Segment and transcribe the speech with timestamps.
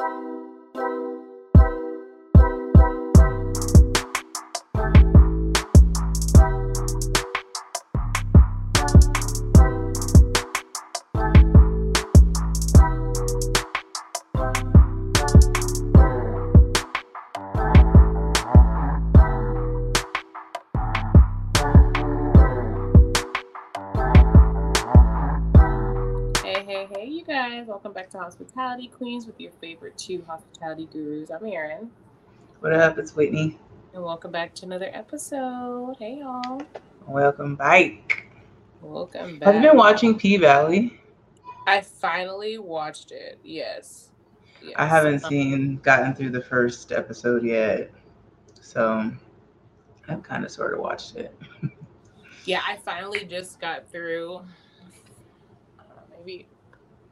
[0.00, 1.09] Hey,
[27.82, 31.30] Welcome back to Hospitality Queens with your favorite two hospitality gurus.
[31.30, 31.90] I'm Erin.
[32.60, 32.98] What up?
[32.98, 33.58] It's Whitney.
[33.94, 35.96] And welcome back to another episode.
[35.98, 36.60] Hey, y'all.
[37.06, 38.26] Welcome back.
[38.82, 39.46] Welcome back.
[39.54, 41.00] Have you been watching P Valley?
[41.66, 43.38] I finally watched it.
[43.42, 44.10] Yes.
[44.62, 44.74] yes.
[44.76, 47.90] I haven't Um, seen, gotten through the first episode yet.
[48.60, 49.10] So
[50.06, 51.34] I've kind of sort of watched it.
[52.46, 54.36] Yeah, I finally just got through.
[55.78, 55.82] uh,
[56.18, 56.46] Maybe.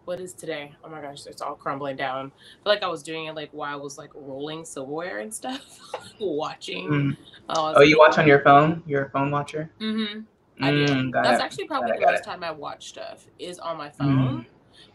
[0.08, 0.72] What is today?
[0.82, 2.32] Oh my gosh, it's all crumbling down.
[2.32, 5.34] I feel like I was doing it like while I was like rolling silverware and
[5.34, 5.60] stuff,
[6.18, 6.88] watching.
[6.88, 7.16] Mm.
[7.50, 8.82] Oh, you watch on your phone?
[8.86, 9.70] You're a phone watcher?
[9.78, 10.20] Mm-hmm.
[10.64, 10.86] I do.
[10.86, 11.44] Mm, That's it.
[11.44, 13.96] actually probably Got the most time I watch stuff is on my Mm.
[13.98, 14.46] phone.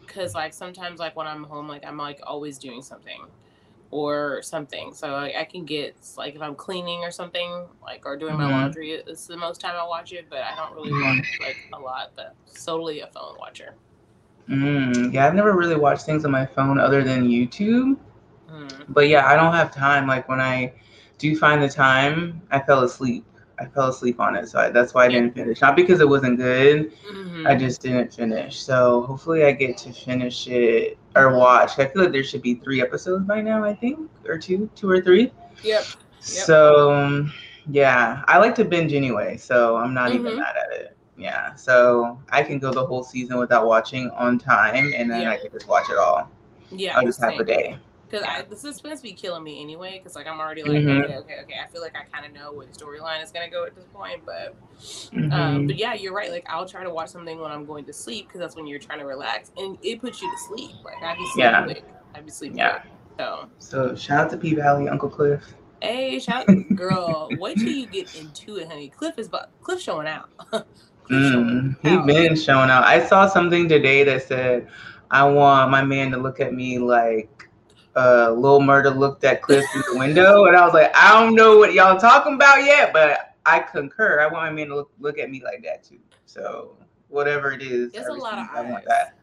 [0.02, 3.22] Because like sometimes like when I'm home, like I'm like always doing something
[3.92, 4.96] or something.
[4.96, 8.46] So like, I can get like if I'm cleaning or something like or doing my
[8.46, 8.52] Mhm.
[8.52, 10.26] laundry, it's the most time I watch it.
[10.28, 11.04] But I don't really Mhm.
[11.04, 12.14] watch like a lot.
[12.16, 13.76] But solely a phone watcher.
[14.50, 17.98] Mm, yeah, I've never really watched things on my phone other than YouTube.
[18.52, 18.86] Mm.
[18.90, 20.08] But yeah, I don't have time.
[20.08, 20.74] Like when I
[21.18, 23.26] do find the time, I fell asleep.
[23.60, 25.20] I fell asleep on it, so I, that's why I Yeah.
[25.20, 25.62] didn't finish.
[25.62, 27.48] Not because it wasn't good, Mhm.
[27.48, 28.60] I just didn't finish.
[28.60, 31.78] So hopefully I get to finish it or watch.
[31.80, 34.90] I feel like there should be three episodes by now, I think, or two, two
[34.90, 35.32] or three.
[35.64, 35.86] Yep.
[36.20, 37.32] So um,
[37.70, 40.38] yeah, I like to binge anyway, so I'm not even Mhm.
[40.38, 40.93] mad at it.
[41.18, 45.32] Yeah, so I can go the whole season without watching on time, and then Yeah.
[45.32, 46.30] I can just watch it all.
[46.72, 46.98] Yeah.
[46.98, 47.78] I'll just have a day.
[48.10, 48.42] Because Yeah.
[48.44, 49.98] the suspense be killing me anyway.
[50.00, 51.04] Because like I'm already like Mhm.
[51.04, 51.56] okay, okay, okay.
[51.64, 53.86] I feel like I kind of know where the storyline is gonna go at this
[53.94, 54.56] point, but
[55.12, 55.32] Mhm.
[55.34, 56.30] Um, but yeah, you're right.
[56.32, 58.80] Like I'll try to watch something when I'm going to sleep because that's when you're
[58.80, 60.72] trying to relax, and it puts you to sleep.
[60.84, 61.64] Like I'd be sleeping Yeah.
[61.64, 61.84] quick.
[62.16, 62.80] I'd be sleeping Yeah.
[62.80, 62.92] quick.
[63.20, 65.56] So so shout out to P Valley, Uncle Cliff.
[65.82, 68.90] hey, shout out to girl, wait till you get into it, honey.
[68.90, 70.30] Cliff is but Cliff showing out.
[71.04, 72.06] Cliff Mm, he out.
[72.08, 72.84] been showing out.
[72.84, 74.68] I saw something today that said,
[75.12, 77.50] "I want my man to look at me like
[77.96, 81.36] uh, Lil Murder looked at Cliff through the window," and I was like, "I don't
[81.36, 84.20] know what y'all talking about yet, but I concur.
[84.22, 86.00] I want my man to look look at me like that too.
[86.26, 86.78] So
[87.10, 89.16] whatever it is, There's I a lot of receive, I want that.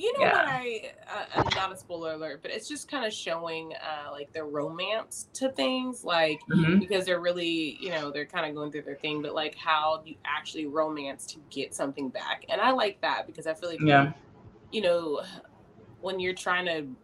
[0.00, 0.32] You know Yeah.
[0.32, 0.94] what I?
[1.06, 5.28] Uh, not a spoiler alert, but it's just kind of showing uh, like the romance
[5.34, 6.80] to things, like Mhm.
[6.80, 10.02] because they're really, you know, they're kind of going through their thing, but like how
[10.06, 13.82] you actually romance to get something back, and I like that because I feel like
[13.82, 14.12] Yeah,
[14.70, 15.22] you know,
[16.00, 16.96] when you're trying to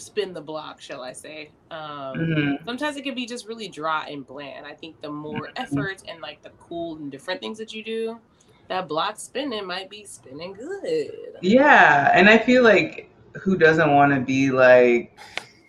[0.00, 2.58] spin the block, shall I say, um, Mhm.
[2.66, 4.66] sometimes it can be just really dry and bland.
[4.66, 5.56] I think the more Mhm.
[5.56, 8.22] effort and like the cool and different things that you do,
[8.68, 11.36] that block spinning might be spinning good.
[11.40, 13.10] yeah, and I feel like
[13.42, 15.16] who doesn't want to be like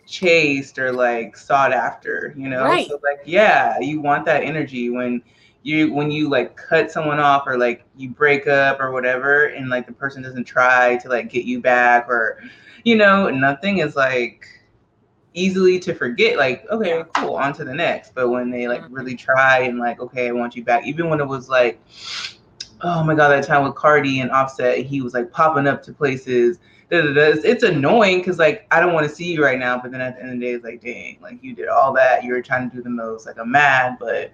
[0.05, 2.77] chased or like sought after, you know?
[2.77, 2.87] Right.
[2.87, 5.21] So like, yeah, you want that energy when
[5.63, 9.69] you when you like cut someone off or like you break up or whatever, and
[9.69, 12.39] like the person doesn't try to like get you back or,
[12.83, 14.45] you know, nothing is like
[15.33, 18.91] easily to forget like okay cool on to the next but when they like Mhm.
[18.91, 21.79] really try and like okay i want you back even when it was like
[22.81, 25.91] oh my god that time with cardi and offset he was like popping up to
[25.93, 26.59] places
[26.91, 27.21] da, da, da.
[27.21, 30.01] It's, it's annoying because like i don't want to see you right now but then
[30.01, 32.33] at the end of the day it's like dang like you did all that you
[32.33, 34.31] were trying to do the most like i'm mad but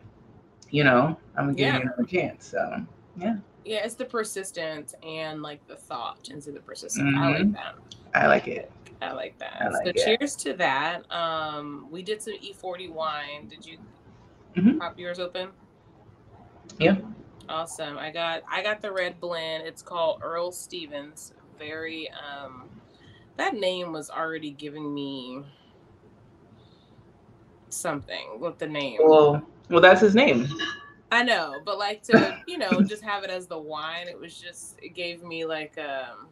[0.72, 1.76] you know i'm gonna give Yeah.
[1.78, 2.84] you another chance so
[3.16, 7.16] Yeah, Yeah, it's the persistence and like the thought into the persistence.
[7.16, 7.54] I like Mhm.
[7.54, 7.76] that.
[8.14, 8.72] i like it
[9.02, 9.58] I like that.
[9.62, 10.18] I like so it.
[10.20, 11.04] cheers to that.
[11.12, 13.48] Um, we did some E40 wine.
[13.50, 13.78] Did you
[14.56, 14.80] Mhm.
[14.80, 15.50] pop yours open?
[16.80, 16.96] Yeah.
[17.50, 17.98] Awesome.
[17.98, 19.68] I got I got the red blend.
[19.68, 21.34] It's called Earl Stevens.
[21.60, 22.70] Very um
[23.38, 25.42] that name was already giving me
[27.70, 29.00] something with the name.
[29.04, 30.48] well well that's his name
[31.12, 34.40] I know, but like to, you know, just have it as the wine, it was
[34.40, 36.28] just it gave me like um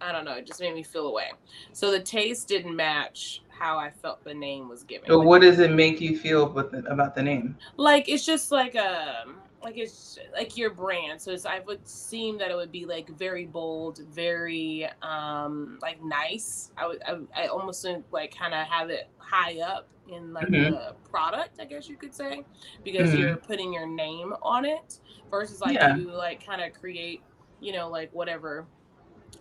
[0.00, 1.30] I don't know, it just made me feel away.
[1.72, 5.08] So the taste didn't match how I felt the name was giving.
[5.08, 8.50] but what does it make you feel with the, about the name like it's just
[8.50, 12.70] like um like it's like your brand so it's i would seem that it would
[12.70, 18.54] be like very bold very um like nice i would i, I almost like kind
[18.54, 20.70] of have it high up in like Mhm.
[20.70, 22.44] the product i guess you could say
[22.84, 23.18] because Mhm.
[23.18, 25.00] you're putting your name on it
[25.32, 25.96] versus like Yeah.
[25.96, 27.20] you like kind of create
[27.60, 28.68] you know like whatever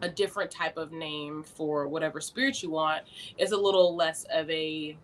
[0.01, 3.03] a different type of name for whatever spirit you want
[3.37, 4.97] is a little less of a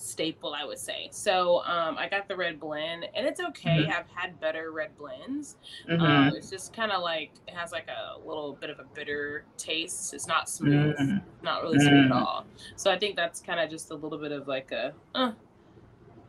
[0.00, 1.08] staple, I would say.
[1.10, 3.84] So um, I got the red blend, and it's okay.
[3.84, 3.88] Mhm.
[3.88, 5.56] I've had better red blends.
[5.88, 6.00] Mhm.
[6.00, 9.44] Um, it's just kind of like it has like a little bit of a bitter
[9.56, 10.14] taste.
[10.14, 11.22] It's not smooth, Mm.
[11.42, 12.46] not really smooth at all.
[12.76, 15.32] So I think that's kind of just a little bit of like a uh,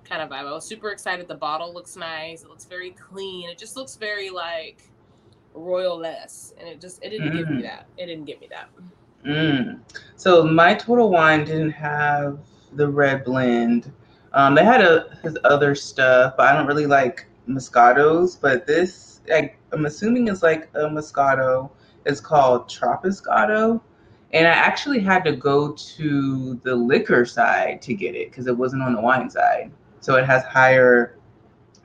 [0.03, 0.45] kind of vibe.
[0.47, 1.27] I was super excited.
[1.27, 2.43] The bottle looks nice.
[2.43, 3.49] It looks very clean.
[3.49, 4.89] It just looks very like
[5.53, 7.63] royal less, and it just it didn't give me Mm.
[7.63, 7.87] that.
[7.97, 8.69] It didn't give me that.
[9.25, 9.79] Mm.
[10.15, 12.39] So my total wine didn't have
[12.73, 13.91] the red blend.
[14.33, 18.39] Um, they had a, his other stuff, but I don't really like Moscatos.
[18.39, 21.69] But this, I, I'm assuming, is like a Moscato.
[22.05, 23.81] It's called Tropiscato,
[24.31, 28.57] and I actually had to go to the liquor side to get it because it
[28.57, 29.71] wasn't on the wine side.
[29.99, 31.17] So it has higher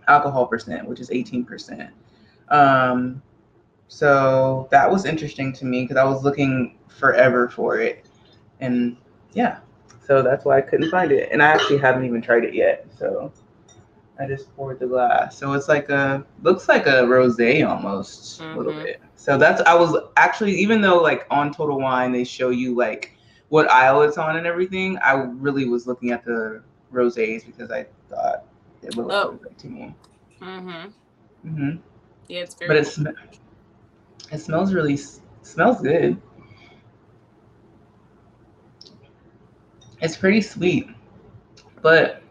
[0.08, 1.90] alcohol percent, which is 18%.
[2.48, 3.22] Um,
[3.88, 8.06] so that was interesting to me because I was looking forever for it.
[8.60, 8.96] And
[9.32, 9.58] yeah,
[10.06, 11.28] so that's why I couldn't find it.
[11.32, 12.86] And I actually haven't even tried it yet.
[12.98, 13.32] So
[14.18, 15.36] I just poured the glass.
[15.36, 18.82] So it's like a, looks like a rose almost a little Mhm.
[18.82, 19.00] bit.
[19.16, 23.12] So that's, I was actually, even though like on Total Wine, they show you like
[23.48, 27.86] what aisle it's on and everything, I really was looking at the roses because I
[28.08, 28.44] thought
[28.82, 29.30] it would look Oh.
[29.42, 29.94] rose to me.
[30.40, 30.88] Mm-hmm.
[31.48, 31.70] hmm
[32.28, 32.68] Yeah, it's very.
[32.68, 33.06] but it, sm-
[34.32, 36.20] it smells really s- smells good.
[40.02, 40.88] It's pretty sweet,
[41.80, 42.22] but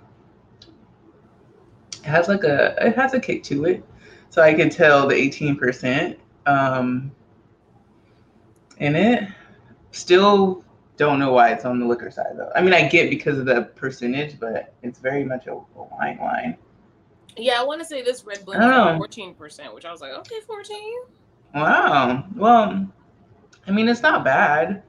[1.93, 3.83] it has like a it has a kick to it,
[4.29, 7.11] so I can tell the eighteen percent um,
[8.77, 9.27] in it.
[9.91, 10.63] Still
[10.97, 12.51] don't know why it's on the liquor side though.
[12.55, 16.17] I mean, I get because of the percentage, but it's very much a, a wine
[16.19, 16.57] wine.
[17.37, 18.91] yeah, I want to say this red blend Oh.
[18.93, 20.99] is fourteen percent, which I was like, okay, fourteen.
[21.55, 22.25] Wow.
[22.35, 22.87] Well,
[23.67, 24.83] I mean, it's not bad.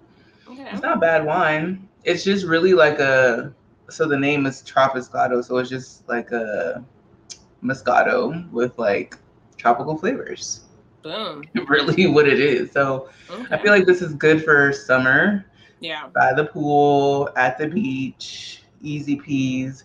[0.49, 0.69] Okay.
[0.73, 1.89] It's not bad wine.
[2.05, 3.53] It's just really like a.
[3.91, 6.85] So the name is Tropiscato, so it's just like a
[7.63, 9.17] Moscato with like
[9.57, 10.61] tropical flavors.
[11.03, 11.43] Boom.
[11.69, 12.71] Really, what it is.
[12.73, 13.55] So Okay.
[13.55, 15.45] I feel like this is good for summer
[15.81, 16.09] yeah.
[16.15, 19.85] by the pool, at the beach, easy peas.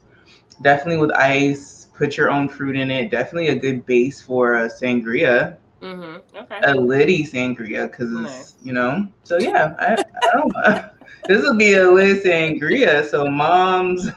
[0.62, 1.88] Definitely with ice.
[1.96, 3.10] Put your own fruit in it.
[3.10, 6.38] Definitely a good base for a sangria, Mm-hmm.
[6.38, 6.60] Okay.
[6.64, 8.56] a litty sangria, because Nice.
[8.64, 9.08] you know.
[9.24, 10.92] So yeah, I, I don't.
[11.28, 13.06] this would be a lit sangria.
[13.06, 14.10] So moms,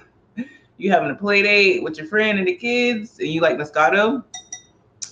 [0.78, 4.24] you having a play date with your friend and the kids, and you like Moscato.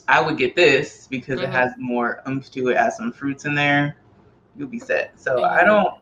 [0.09, 1.53] I would get this because it Mhm.
[1.53, 2.77] has more oomph to it.
[2.77, 3.97] Has some fruits in there.
[4.57, 5.19] You'll be set.
[5.21, 5.67] So I Mhm.
[5.67, 5.95] don't.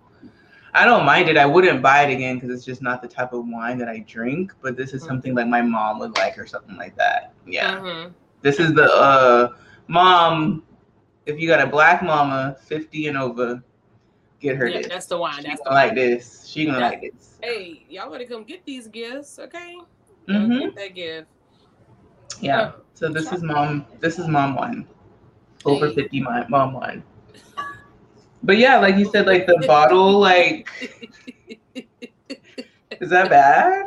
[0.75, 1.39] I don't mind it.
[1.39, 4.01] I wouldn't buy it again because it's just not the type of wine that I
[4.01, 4.53] drink.
[4.61, 5.07] But this is Mhm.
[5.07, 7.33] something like my mom would like or something like that.
[7.47, 7.81] Yeah.
[7.81, 8.13] Mm-hmm.
[8.43, 9.49] This is the uh
[9.89, 10.63] mom.
[11.25, 13.63] If you got a black mama, fifty and over,
[14.41, 14.89] get her Yeah, this.
[14.89, 15.43] that's the wine.
[15.43, 15.95] She That's the gonna like wine.
[15.95, 16.47] this.
[16.47, 17.39] She gonna like this.
[17.43, 19.87] Hey, y'all better come get these gifts, okay?
[20.29, 21.29] Y'all hmm Get that gift.
[22.41, 22.73] Yeah.
[22.95, 23.87] So this is mom.
[24.01, 24.87] This is mom one.
[25.65, 25.93] Over Hey.
[25.93, 27.03] fifty mom mom wine.
[28.43, 30.69] But yeah, like you said, like the bottle, like
[33.01, 33.85] is that bad?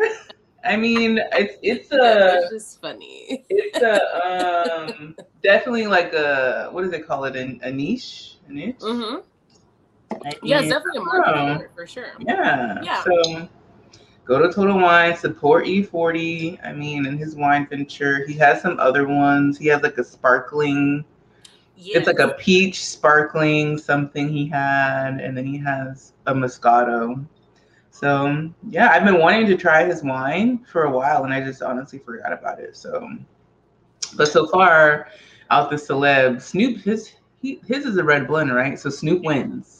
[0.63, 3.45] I mean, it's it's a That's just funny.
[3.49, 7.35] it's a um definitely like a what does they call it?
[7.35, 8.81] An, a niche, a niche.
[8.81, 9.17] Mm-hmm.
[10.25, 12.13] I Yeah, it's definitely a market for for sure.
[12.19, 12.79] Yeah.
[12.83, 13.03] Yeah.
[13.03, 13.49] So
[14.25, 16.59] go to Total Wine, support E40.
[16.65, 19.57] I mean, in his wine venture, he has some other ones.
[19.57, 21.03] He has like a sparkling,
[21.77, 27.25] it's like a peach sparkling something he had, and then he has a Moscato.
[27.91, 31.61] So yeah, I've been wanting to try his wine for a while, and I just
[31.61, 32.77] honestly forgot about it.
[32.77, 33.09] So,
[34.15, 35.07] but so far,
[35.49, 38.77] out the celeb, Snoop his he, his is a red blend, right?
[38.77, 39.78] So Snoop wins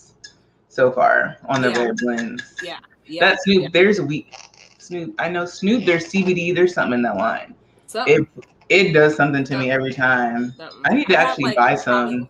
[0.79, 1.83] so far on the Yeah.
[1.83, 2.43] red blends.
[2.63, 2.79] yeah.
[3.05, 3.19] Yeah.
[3.29, 3.67] That Snoop, yeah.
[3.73, 4.33] there's a week.
[4.77, 5.83] Snoop, I know Snoop.
[5.85, 6.55] There's CBD.
[6.55, 7.53] There's something in that line.
[7.87, 8.45] Something, It
[8.87, 10.53] it does something to me every time.
[10.55, 10.81] something.
[10.85, 12.29] I need to have, actually like, buy some.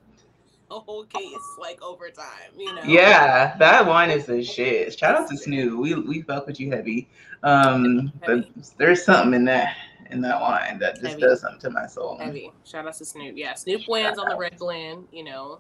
[0.72, 2.82] A whole case, like over time, you know.
[2.86, 4.98] Yeah, that wine is the shit.
[4.98, 5.77] Shout out to Snoop.
[5.79, 7.08] We we fuck with you heavy.
[7.44, 8.46] Um, but
[8.77, 9.75] there's something in that
[10.12, 11.22] in that wine that just Heavy.
[11.22, 12.18] does something to my soul.
[12.20, 12.51] Heavy.
[12.65, 13.36] Shout out to Snoop.
[13.38, 15.08] Yeah, Snoop wins on the red blend.
[15.12, 15.60] You know,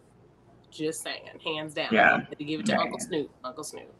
[0.71, 1.89] just saying, hands down.
[1.91, 2.21] Yeah.
[2.37, 2.79] To give it to Yeah.
[2.79, 3.29] Uncle Snoop.
[3.43, 3.93] Uncle Snoop.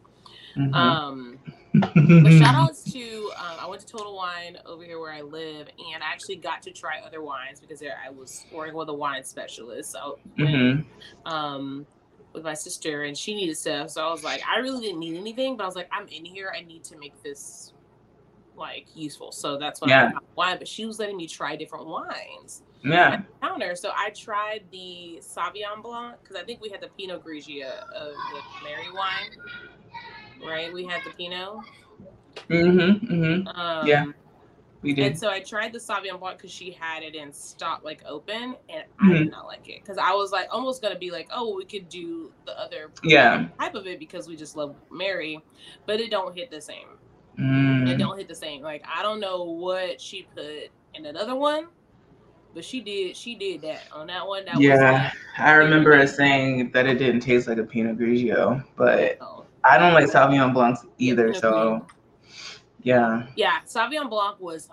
[0.56, 0.74] Mhm.
[0.74, 1.40] Um,
[1.76, 5.68] but shout outs to um, I went to Total Wine over here where I live,
[5.94, 8.94] and I actually got to try other wines because there I was working with a
[8.94, 9.92] wine specialist.
[9.92, 10.86] So Mhm.
[11.26, 11.86] um,
[12.34, 13.92] with my sister, and she needed stuff.
[13.92, 16.26] So I was like, I really didn't need anything, but I was like, I'm in
[16.26, 16.52] here.
[16.56, 17.74] I need to make this
[18.56, 19.32] like useful.
[19.32, 20.08] So that's what Yeah.
[20.08, 20.58] I got wine.
[20.58, 23.22] But she was letting me try different wines Yeah.
[23.42, 23.76] counter.
[23.76, 28.14] So I tried the Sauvignon Blanc because I think we had the Pinot Grigio of
[28.14, 29.32] the Mary wine.
[30.46, 31.60] Right, we had the Pinot.
[32.50, 33.14] Mm-hmm.
[33.14, 33.48] Mm-hmm.
[33.60, 34.06] Um, Yeah.
[34.82, 35.08] We did.
[35.08, 38.56] And so I tried the Sauvignon Blanc because she had it in stock, like open,
[38.70, 39.14] and I Mm-hmm.
[39.14, 41.90] did not like it because I was like almost gonna be like, oh, we could
[41.90, 43.50] do the other Yeah.
[43.60, 45.44] type of it because we just love Mary,
[45.86, 46.88] but it don't hit the same.
[47.38, 47.98] It Mm.
[48.00, 48.62] don't hit the same.
[48.62, 51.68] Like I don't know what she put in another one,
[52.54, 53.16] but she did.
[53.16, 54.46] She did that on that one.
[54.46, 55.04] That Yeah.
[55.04, 59.46] was I remember us saying that it didn't taste like a Pinot Grigio, but oh,
[59.64, 61.28] I don't like Sauvignon Blancs either.
[61.28, 61.88] Pinot So
[62.82, 63.60] yeah, yeah.
[63.66, 64.70] Sauvignon Blanc was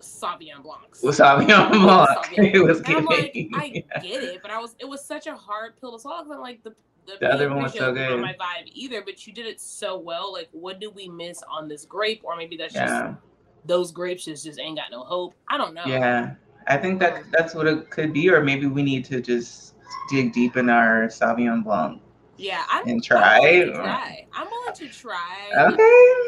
[0.00, 1.02] Sauvignon Blancs.
[1.02, 2.54] with Sauvignon Blanc, Sauvignon.
[2.54, 3.32] it was And I'm like.
[3.54, 3.68] I
[4.02, 6.22] get it, but I was it was such a hard pill to swallow.
[6.32, 6.74] I'm like the
[7.06, 8.20] the, The other one was so good.
[8.20, 10.32] my vibe either, but you did it so well.
[10.32, 12.22] Like, what did we miss on this grape?
[12.24, 12.86] Or maybe that's Yeah.
[12.86, 13.18] just
[13.64, 15.34] those grapes just, just ain't got no hope.
[15.48, 15.84] I don't know.
[15.86, 16.34] Yeah,
[16.68, 19.74] I think that that's what it could be, or maybe we need to just
[20.10, 22.00] dig deep in our Sauvignon Blanc
[22.36, 23.40] Yeah, I'm, and I'm try.
[23.40, 24.26] willing to try.
[24.32, 25.50] I'm willing to try.
[25.56, 26.25] Okay.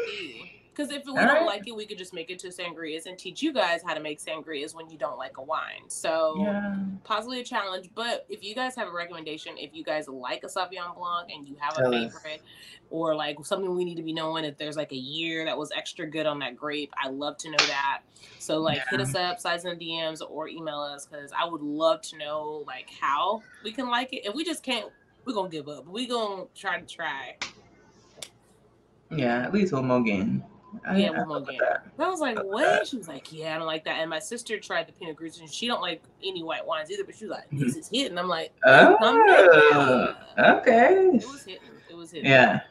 [0.79, 1.45] Because if we All don't right.
[1.45, 3.99] like it, we could just make it to sangrias and teach you guys how to
[3.99, 5.89] make sangrias when you don't like a wine.
[5.89, 6.73] So Yeah.
[7.03, 7.89] possibly a challenge.
[7.93, 11.45] But if you guys have a recommendation, if you guys like a Sauvignon Blanc and
[11.45, 12.13] you have Tell a us.
[12.13, 12.41] favorite,
[12.89, 15.69] or like something we need to be knowing, if there's like a year that was
[15.73, 18.03] extra good on that grape, I love to know that.
[18.37, 21.61] So like hit us up, size in the DMs, or email us because I would
[21.61, 24.25] love to know like how we can like it.
[24.25, 24.89] If we just can't,
[25.25, 25.87] we're gonna give up.
[25.87, 27.35] We're gonna try to try.
[29.11, 30.41] Yeah, at least one more game.
[30.85, 31.59] I- Yeah, I one more game.
[31.59, 31.85] that.
[31.97, 32.63] I was like, with what?
[32.63, 32.87] that.
[32.87, 33.99] She was like, yeah, I don't like that.
[33.99, 37.03] And my sister tried the Pinot Grigio, and she don't like any white wines either.
[37.03, 38.17] But she was like, this is hitting.
[38.17, 41.09] I'm like, Oh, okay.
[41.13, 41.61] It was hitting.
[41.89, 42.29] It was hitting.
[42.29, 42.61] Yeah.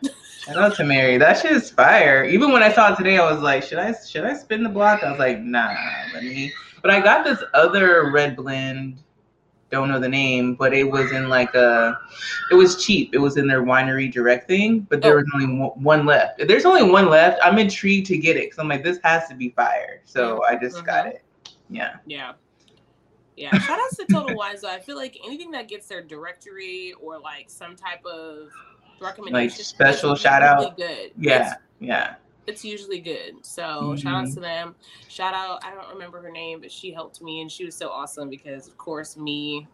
[0.45, 1.19] Shout out to Mary.
[1.19, 2.25] That shit is fire.
[2.25, 4.69] Even when I saw it today, I was like, should I should I spin the
[4.69, 5.03] block?
[5.03, 5.75] I was like, nah,
[6.15, 6.53] let me.
[6.81, 9.03] But I got this other red blend.
[9.71, 11.99] Don't know the name, but it was in like a.
[12.51, 13.11] It was cheap.
[13.15, 15.17] It was in their winery direct thing, but there Oh.
[15.17, 16.41] was only one- left.
[16.41, 19.29] If there's only one left, I'm intrigued to get it because I'm like, this has
[19.29, 20.01] to be fire.
[20.05, 21.11] So I just got Mhm.
[21.11, 21.23] it.
[21.69, 21.97] Yeah.
[22.07, 22.33] Yeah.
[23.37, 23.57] Yeah.
[23.59, 24.71] Shout out to Total Wines though.
[24.71, 28.49] I feel like anything that gets their directory or like some type of
[29.01, 30.77] recommendation, special shout usually out?
[30.79, 31.13] Good.
[31.19, 31.53] Yeah.
[31.53, 32.15] It's, yeah.
[32.49, 33.45] It's usually good.
[33.45, 34.35] So shout outs Mhm.
[34.35, 34.77] to them.
[35.09, 35.65] Shout out.
[35.65, 38.67] I don't remember her name, but she helped me and she was so awesome because
[38.67, 39.69] of course me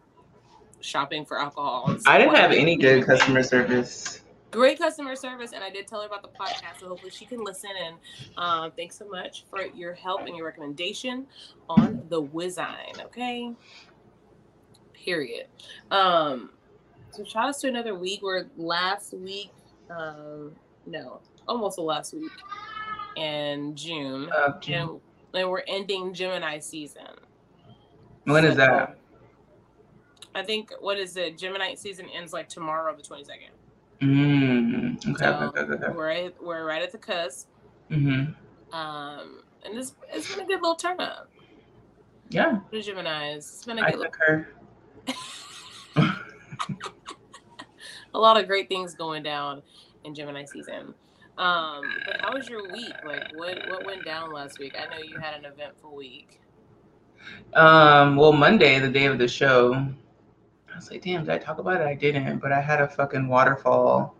[0.81, 1.89] shopping for alcohol.
[1.91, 4.21] is I didn't have any good customer service.
[4.51, 7.43] great customer service and i did tell her about the podcast so hopefully she can
[7.43, 7.95] listen and
[8.37, 11.27] um, thanks so much for your help and your recommendation
[11.67, 13.51] on the wizine okay
[14.93, 15.47] period
[15.91, 16.51] um
[17.11, 19.51] so shout out to another week we're last week
[19.89, 20.55] um
[20.85, 22.31] no almost the last week
[23.15, 24.89] in june Uh, and,
[25.33, 27.07] and we're ending gemini season
[28.25, 28.97] when is So, that?
[30.33, 33.49] i think what is it gemini season ends like tomorrow the 22nd
[34.01, 35.95] Mm, okay, So, okay, okay, okay.
[35.95, 37.47] we're right, we're right at the cusp
[37.89, 38.75] Mm-hmm.
[38.75, 41.29] Um, and it's it's been a good little turn up
[42.29, 43.47] Yeah, for Gemini's.
[43.53, 44.47] It's been a I good, I concur.
[48.13, 49.61] a lot of great things going down
[50.03, 50.93] in Gemini season.
[51.37, 52.93] Um, but how was your week?
[53.05, 54.75] Like, what what went down last week?
[54.79, 56.39] I know you had an eventful week.
[57.53, 61.57] Um, well, Monday, the day of the show, I was like, damn, did I talk
[61.57, 61.87] about it?
[61.87, 64.15] I didn't, but I had a fucking waterfall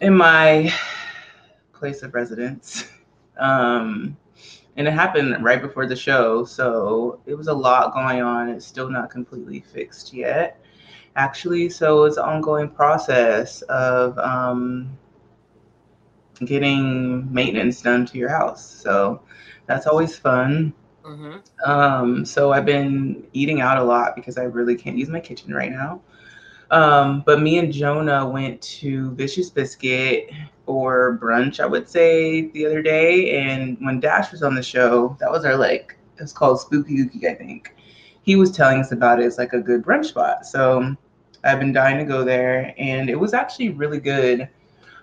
[0.00, 0.72] in my
[1.72, 2.90] place of residence.
[3.38, 4.16] Um,
[4.76, 8.48] and it happened right before the show, so it was a lot going on.
[8.48, 10.62] It's still not completely fixed yet,
[11.16, 11.70] actually.
[11.70, 14.96] So it's an ongoing process of um,
[16.44, 18.64] getting maintenance done to your house.
[18.64, 19.22] So
[19.66, 20.72] that's always fun.
[21.04, 21.70] Mm-hmm.
[21.70, 25.54] Um, so I've been eating out a lot because I really can't use my kitchen
[25.54, 26.00] right now.
[26.70, 30.30] Um, but me and Jonah went to Vicious Biscuit
[30.66, 33.40] for brunch, I would say, the other day.
[33.40, 37.24] And when Dash was on the show, that was our like, it's called Spooky Ookie,
[37.28, 37.74] I think.
[38.22, 39.26] He was telling us about it.
[39.26, 40.46] It's like a good brunch spot.
[40.46, 40.94] So
[41.42, 44.48] I've been dying to go there, and it was actually really good.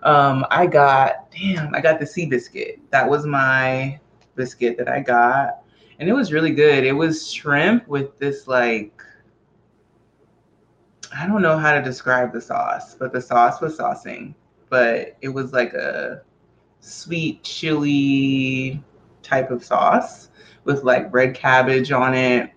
[0.08, 2.80] Um, I got, damn, I got the sea biscuit.
[2.92, 4.00] That was my
[4.36, 5.64] biscuit that I got
[6.00, 6.84] and it was really good.
[6.84, 9.02] It was shrimp with this like
[11.16, 14.36] I don't know how to describe the sauce, but the sauce was saucing,
[14.70, 16.22] but it was like a
[16.82, 18.84] sweet chili
[19.24, 20.30] type of sauce
[20.66, 22.52] with like red cabbage on it,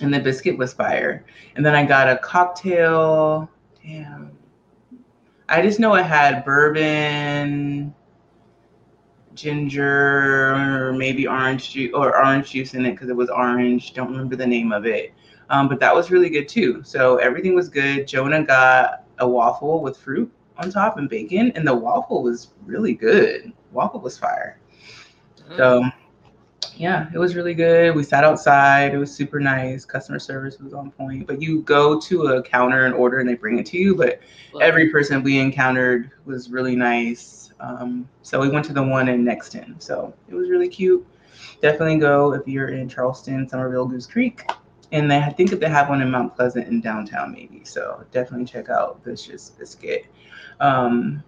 [0.00, 1.26] and the biscuit was fire.
[1.56, 3.50] And then I got a cocktail.
[3.82, 4.33] Damn.
[5.54, 7.94] I just know it had bourbon,
[9.34, 13.94] ginger, or maybe orange juice or orange juice in it because it was orange.
[13.94, 15.14] Don't remember the name of it.
[15.50, 16.82] Um, but that was really good too.
[16.82, 18.08] So everything was good.
[18.08, 22.94] Jonah got a waffle with fruit on top and bacon, and the waffle was really
[22.94, 23.52] good.
[23.70, 24.58] Waffle was fire.
[25.50, 25.56] Mm.
[25.56, 25.84] So
[26.76, 27.94] yeah, it was really good.
[27.94, 28.94] We sat outside.
[28.94, 29.84] It was super nice.
[29.84, 31.26] Customer service was on point.
[31.26, 33.94] But you go to a counter and order, and they bring it to you.
[33.94, 34.20] But
[34.60, 37.52] every person we encountered was really nice.
[37.60, 39.80] Um, so we went to the one in Nexton.
[39.82, 41.06] So it was really cute.
[41.62, 44.48] Definitely go if you're in Charleston, Summerville, Goose Creek.
[44.92, 47.64] And they, I think if they have one in Mount Pleasant in downtown, maybe.
[47.64, 50.06] So definitely check out Vicious Biscuit.
[50.60, 51.22] Um,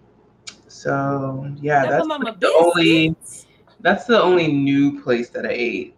[0.68, 3.16] so yeah, that's the only
[3.86, 5.96] that's the only new place that I ate.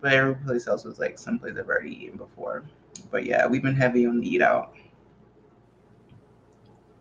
[0.00, 2.64] But every place else was like someplace I've already eaten before.
[3.12, 4.74] But yeah, we've been heavy on the eat out.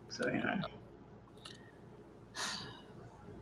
[0.10, 0.62] So yeah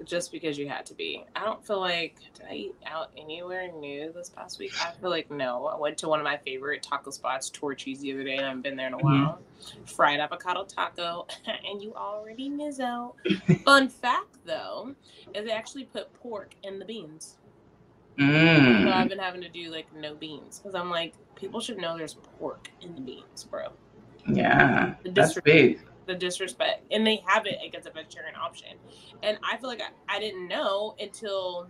[0.06, 1.26] just because you had to be.
[1.36, 4.74] I don't feel like did I eat out anywhere new this past week?
[4.82, 5.66] I feel like no.
[5.68, 8.50] I went to one of my favorite taco spots, Torchy's, the other day, and I
[8.50, 9.24] haven't been there in a mm-hmm.
[9.24, 9.40] while.
[9.86, 11.28] Fried avocado taco,
[11.70, 13.16] and you already out.
[13.64, 14.96] Fun fact though,
[15.34, 17.38] is they actually put pork in the beans.
[18.20, 18.84] Mm.
[18.84, 21.98] So I've been having to do like no beans because I'm like, people should know
[21.98, 23.70] there's pork in the beans, bro.
[24.28, 28.78] Yeah, that's big the disrespect, and they have it against a vegetarian option.
[29.24, 31.68] And I feel like I, I didn't know until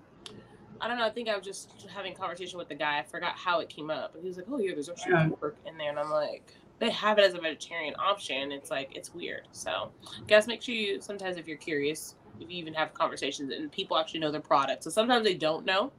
[0.81, 1.05] I don't know.
[1.05, 2.99] I think I was just having conversation with the guy.
[2.99, 5.29] I forgot how it came up, but he was like, "Oh yeah, there's actually yeah.
[5.39, 8.95] pork in there," and I'm like, "They have it as a vegetarian option." It's like
[8.95, 9.47] it's weird.
[9.51, 9.91] So,
[10.27, 13.97] guys, make sure you sometimes if you're curious, if you even have conversations and people
[13.97, 14.83] actually know their product.
[14.83, 15.91] So sometimes they don't know.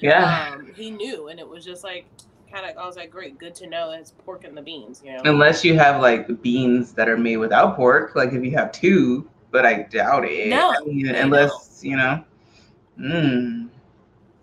[0.00, 0.54] Yeah.
[0.54, 2.06] Um, he knew, and it was just like
[2.50, 5.12] kind of I was like, great, good to know it's pork and the beans, you
[5.12, 5.20] know.
[5.24, 9.28] Unless you have like beans that are made without pork, like if you have two,
[9.50, 10.48] but I doubt it.
[10.48, 12.24] No, I mean, unless you know,
[12.98, 13.68] mmm,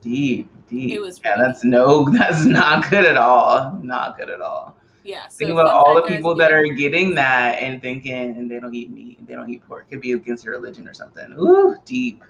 [0.01, 0.93] deep, deep.
[0.93, 3.79] It was yeah, that's no, that's not good at all.
[3.83, 4.75] Not good at all.
[5.03, 5.27] Yeah.
[5.29, 8.75] So Think about all the people that are getting that and thinking and they don't
[8.75, 9.85] eat meat, they don't eat pork.
[9.87, 11.33] It could be against their religion or something.
[11.39, 12.21] Ooh, deep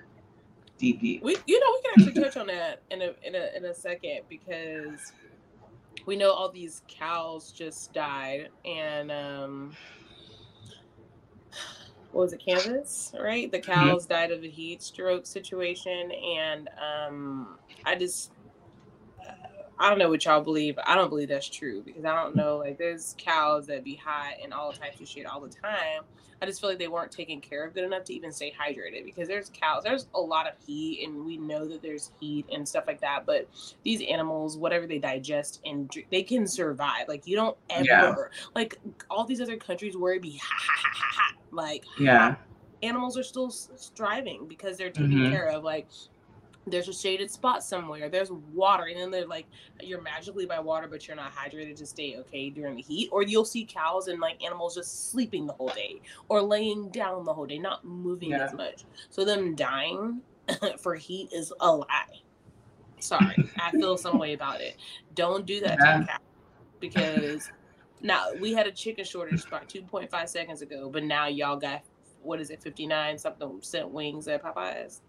[0.78, 1.24] deep, deep.
[1.24, 3.74] We, you know, we can actually touch on that in a in a in a
[3.74, 5.14] second because
[6.08, 9.76] we know all these cows just died and um
[12.14, 14.14] what was it kansas right the cows mm-hmm.
[14.14, 18.32] died of a heat stroke situation and um i just
[19.80, 20.80] I don't know what y'all believe.
[20.86, 22.58] I don't believe that's true because I don't know.
[22.58, 26.02] Like, there's cows that be hot and all types of shit all the time.
[26.42, 29.06] I just feel like they weren't taken care of good enough to even stay hydrated
[29.06, 29.84] because there's cows.
[29.84, 33.26] There's a lot of heat, and we know that there's heat and stuff like that.
[33.26, 33.48] But
[33.84, 37.08] these animals, whatever they digest and drink, they can survive.
[37.08, 38.16] Like, you don't ever yeah.
[38.56, 41.36] like all these other countries where it be ha ha ha ha ha.
[41.52, 42.36] Like, yeah.
[42.84, 45.32] Animals are still striving because they're taken mm-hmm.
[45.32, 45.64] care of.
[45.64, 45.88] Like
[46.68, 48.10] there's a shaded spot somewhere.
[48.10, 49.48] There's water and then they're like
[49.82, 51.78] you're magically by water but you're not hydrated.
[51.78, 53.10] To stay okay during the heat.
[53.12, 57.24] Or you'll see cows and like animals just sleeping the whole day or laying down
[57.24, 58.46] the whole day not moving yeah.
[58.46, 58.84] as much.
[59.10, 60.22] So them dying
[60.80, 62.22] for heat is a lie.
[63.00, 63.50] Sorry.
[63.60, 64.78] I feel some way about it.
[65.16, 66.18] Don't do that yeah.
[66.80, 67.52] because
[68.02, 71.82] now we had a chicken shortage about 2.5 seconds ago but now y'all got
[72.22, 75.00] what is it 59 something cent wings at popeyes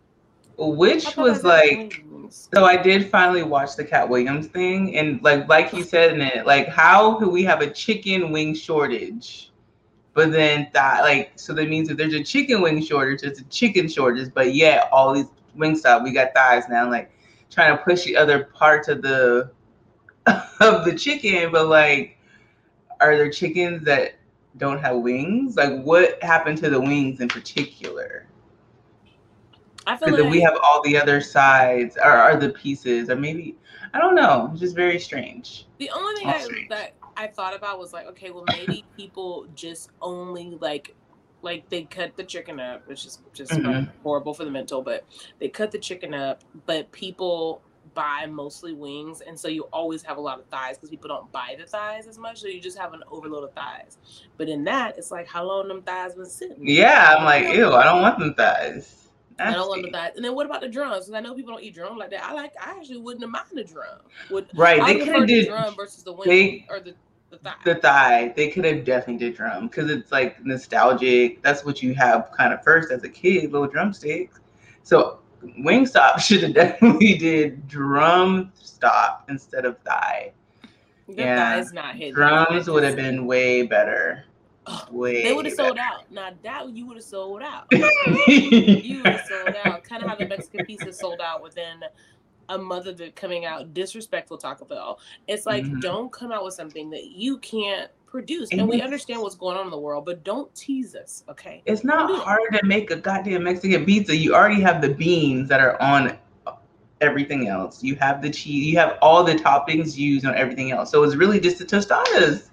[0.59, 5.73] which was like so i did finally watch the Katt Williams thing and like like
[5.73, 9.51] you said in it like how could we have a chicken wing shortage?
[10.14, 13.44] But then that like so that means if there's a chicken wing shortage it's a
[13.44, 17.11] chicken shortage but yet all these Wingstop we got thighs now like
[17.51, 19.51] trying to push the other parts of the
[20.27, 22.18] of the chicken but like
[23.01, 24.16] are there chickens that
[24.57, 25.57] don't have wings?
[25.57, 28.27] Like what happened to the wings in particular
[29.88, 33.57] I feel like we have all the other sides or are the pieces, or maybe
[33.94, 34.51] I don't know.
[34.53, 35.66] It's just very strange.
[35.79, 39.90] The only thing I, that I thought about was like, okay, well maybe people just
[40.03, 40.94] only like
[41.40, 43.90] like they cut the chicken up, which is just mm-hmm.
[44.03, 45.07] horrible for the mental, but
[45.38, 47.62] they cut the chicken up, but people
[47.94, 51.31] buy mostly wings, and so you always have a lot of thighs because people don't
[51.33, 53.96] buy the thighs as much, so you just have an overload of thighs.
[54.37, 56.59] But in that, it's like how long them thighs been sitting?
[56.61, 59.08] Yeah, I'm like, ew, I don't want them thighs.
[59.38, 60.16] I don't want that.
[60.16, 61.07] And then what about the drums?
[61.07, 62.24] Because I know people don't eat drum like that.
[62.24, 62.53] I like.
[62.61, 63.98] I actually wouldn't have mind the drum.
[64.31, 64.81] Would right?
[64.81, 66.94] I they could have did drum versus the wing or the.
[67.31, 67.55] The thigh.
[67.62, 71.42] the thigh, they could have definitely did drum because it's like nostalgic.
[71.42, 74.40] That's what you have kind of first as a kid, little drumsticks.
[74.83, 80.33] So Wingstop should have definitely did drum stop instead of thigh.
[81.09, 82.14] The yeah, thigh's not hidden.
[82.14, 84.24] Drums would have been way better.
[84.90, 85.22] Way.
[85.22, 86.11] They would have sold out.
[86.11, 87.66] Now that you would have sold out.
[88.28, 89.83] you would have sold out.
[89.85, 91.81] Kind of how the Mexican pizza sold out within
[92.48, 93.74] a month of it coming out.
[93.74, 94.98] Disrespectful Taco Bell.
[95.26, 95.81] It's like Mhm.
[95.81, 98.50] don't come out with something that you can't produce.
[98.50, 101.62] And And we understand what's going on in the world, but don't tease us, okay?
[101.66, 102.22] It's not Don't it.
[102.24, 104.16] hard to make a goddamn Mexican pizza.
[104.16, 106.16] You already have the beans that are on
[107.02, 107.83] everything else.
[107.83, 108.64] You have the cheese.
[108.66, 110.90] You have all the toppings used on everything else.
[110.90, 112.48] So it's really just the tostadas.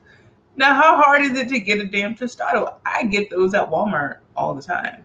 [0.58, 2.76] Now, how hard is it to get a damn tostado?
[2.86, 5.04] I get those at Walmart all the time.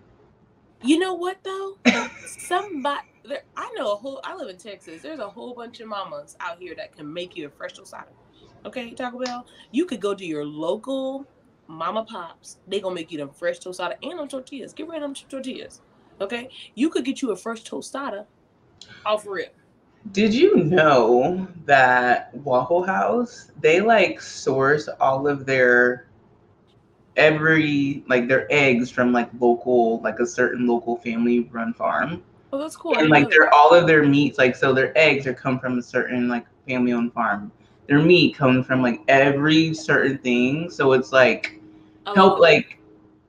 [0.83, 1.77] You know what though?
[2.27, 4.21] Somebody, there, I know a whole.
[4.25, 5.03] I live in Texas.
[5.03, 8.09] There's a whole bunch of mamas out here that can make you a fresh tostada.
[8.65, 9.47] Okay, Taco Bell.
[9.73, 11.27] You could go to your local
[11.67, 12.59] mama pops.
[12.67, 14.73] They gonna make you them fresh tostada and them tortillas.
[14.73, 15.81] Get rid of them tortillas.
[16.21, 18.25] Okay, you could get you a fresh tostada
[19.05, 19.55] off rip.
[20.09, 26.07] Did you know that Waffle House they like source all of their
[27.17, 32.23] every like their eggs from like local like a certain local family run farm?
[32.53, 32.97] Oh, that's cool.
[32.97, 35.83] And like they're all of their meats like so their eggs are come from a
[35.83, 37.53] certain like family owned farm.
[37.87, 41.61] Their meat comes from like every certain thing so it's like
[42.07, 42.79] I help like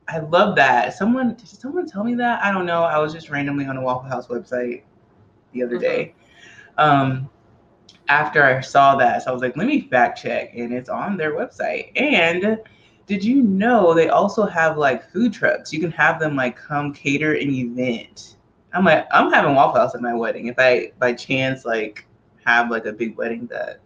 [0.07, 0.93] I love that.
[0.93, 2.43] Someone did someone tell me that?
[2.43, 2.83] I don't know.
[2.83, 4.83] I was just randomly on a Waffle House website
[5.53, 5.81] the other Mhm.
[5.81, 6.15] day
[6.77, 7.29] um
[8.07, 11.17] after I saw that so I was like let me fact check and it's on
[11.17, 12.59] their website and
[13.07, 16.93] did you know they also have like food trucks you can have them like come
[16.93, 18.37] cater an event
[18.73, 22.05] I'm like I'm having Waffle House at my wedding if I by chance like
[22.45, 23.79] have like a big wedding that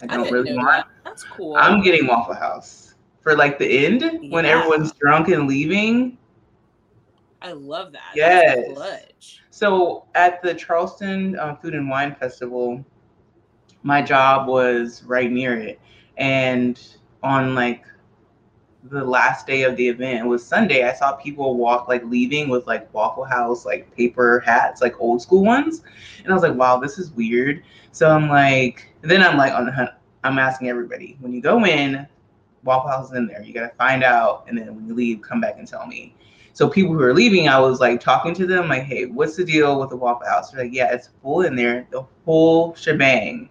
[0.00, 0.88] I I don't didn't really want that.
[1.04, 1.56] That's cool.
[1.56, 6.18] I'm getting Waffle House for like the end when everyone's drunk and leaving.
[7.42, 8.12] I love that.
[8.14, 8.58] Yes.
[9.50, 12.84] So at the Charleston uh, Food and Wine Festival,
[13.82, 15.80] my job was right near it,
[16.16, 16.80] and
[17.22, 17.84] on like
[18.84, 20.88] the last day of the event, it was Sunday.
[20.88, 25.20] I saw people walk like leaving with like Waffle House like paper hats, like old
[25.22, 25.82] school ones,
[26.22, 27.62] and I was like, wow, this is weird.
[27.92, 29.90] So I'm like, then I'm like on the hunt.
[30.24, 32.06] I'm asking everybody when you go in,
[32.64, 33.42] Waffle House is in there.
[33.42, 36.14] You gotta find out, and then when you leave, come back and tell me.
[36.54, 39.44] So people who are leaving, I was like talking to them, like, hey, what's the
[39.44, 40.50] deal with the Waffle House?
[40.50, 43.48] They're like, yeah, it's full in there, the whole shebang,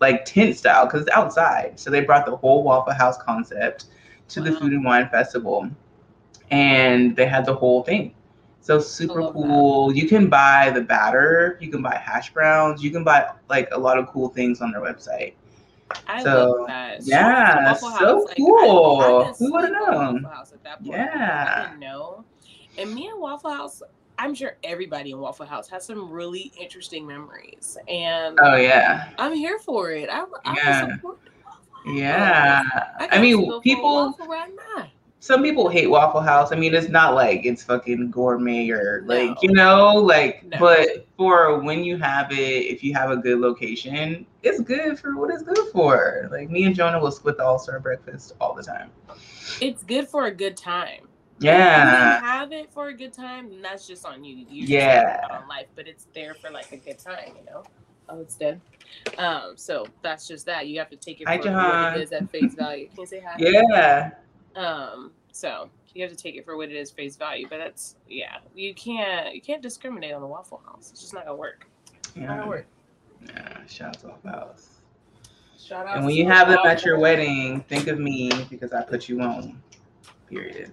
[0.00, 1.80] like tent style, because it's outside.
[1.80, 3.86] So they brought the whole Waffle House concept
[4.28, 5.70] to the Food and Wine Festival,
[6.50, 8.14] and they had the whole thing.
[8.60, 9.40] So super love that.
[9.40, 9.94] cool.
[9.94, 13.78] You can buy the batter, you can buy hash browns, you can buy like a
[13.78, 15.34] lot of cool things on their website.
[16.08, 17.02] I So, love that.
[17.02, 18.24] Yeah, so House.
[18.26, 19.00] Like, cool.
[19.00, 20.22] I, I Who would've known?
[20.22, 20.92] Waffle House at that point.
[20.92, 21.54] Yeah.
[21.56, 22.24] I didn't know.
[22.78, 23.82] And me and Waffle House,
[24.18, 29.34] I'm sure everybody in Waffle House has some really interesting memories, and Oh yeah, I'm
[29.34, 30.08] here for it.
[30.10, 30.94] I, I Yeah.
[30.96, 31.94] support Waffle House.
[31.98, 32.62] yeah.
[32.98, 34.86] I, I mean, to go for a people- waffle right now.
[35.26, 36.52] Some people hate Waffle House.
[36.52, 39.36] I mean, it's not like it's fucking gourmet or like No.
[39.42, 40.44] you know, like.
[40.44, 40.58] No.
[40.60, 42.36] But for when you have it,
[42.66, 46.28] if you have a good location, it's good for what it's good for.
[46.30, 48.90] Like me and Jonah will split the All Star breakfast all the time.
[49.60, 51.08] It's good for a good time.
[51.38, 54.36] If Yeah, you have it for a good time, then that's just on you.
[54.48, 55.26] You Yeah.
[55.30, 57.64] on life, but it's there for like a good time, you know.
[58.08, 58.60] Oh, it's dead.
[59.18, 60.68] Um, so that's just that.
[60.68, 61.92] You have to take it for Jahan.
[61.92, 62.86] what it is at face value.
[62.88, 63.34] Can you say hi?
[63.38, 64.10] yeah.
[64.54, 67.46] Um, so you have to take it for what it is face value.
[67.48, 70.90] But that's yeah, you can't you can't discriminate on the Waffle House.
[70.92, 71.66] It's just not gonna work.
[72.16, 72.48] Not gonna Yeah.
[72.48, 72.66] work.
[73.28, 73.66] yeah.
[73.66, 74.80] Shout out to Waffle House.
[75.58, 75.96] Shout out.
[75.96, 77.02] And when to you have them at your House.
[77.02, 79.60] wedding, think of me because I put you on.
[80.28, 80.72] Period.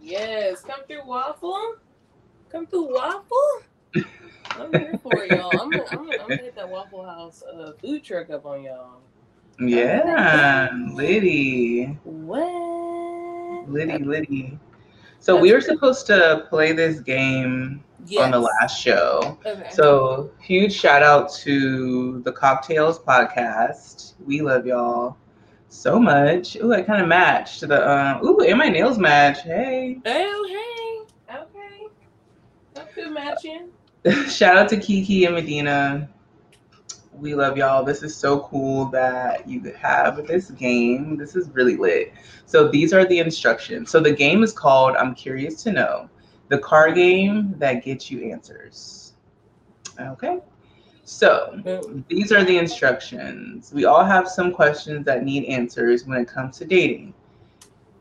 [0.00, 1.76] Yes, come through Waffle.
[2.50, 3.62] Come through Waffle.
[4.54, 5.58] I'm here for y'all.
[5.60, 8.62] I'm gonna, I'm gonna, I'm gonna hit that Waffle House uh, food truck up on
[8.64, 9.00] y'all.
[9.60, 11.98] Yeah, Liddy.
[12.04, 13.68] What?
[13.68, 14.58] Liddy, Liddy.
[15.20, 18.24] So we were supposed to play this game Yes.
[18.24, 19.38] on the last show.
[19.46, 19.68] Okay.
[19.70, 24.14] So huge shout out to the Cocktails podcast.
[24.24, 25.16] We love y'all
[25.68, 26.56] so much.
[26.56, 28.24] Ooh, I kind of matched the um.
[28.26, 29.42] Ooh, and my nails match.
[29.42, 30.00] Hey.
[30.04, 31.36] Oh, hey.
[31.38, 31.86] Okay.
[32.74, 33.68] That's good matching.
[34.28, 36.08] shout out to Kiki and Medina.
[37.22, 37.84] We love y'all.
[37.84, 41.16] This is so cool that you have this game.
[41.16, 42.12] This is really lit.
[42.46, 43.92] So these are the instructions.
[43.92, 46.10] So the game is called I'm Curious to Know,
[46.48, 49.12] the card game that gets you answers.
[50.00, 50.40] Okay.
[51.04, 53.72] So these are the instructions.
[53.72, 57.14] We all have some questions that need answers when it comes to dating.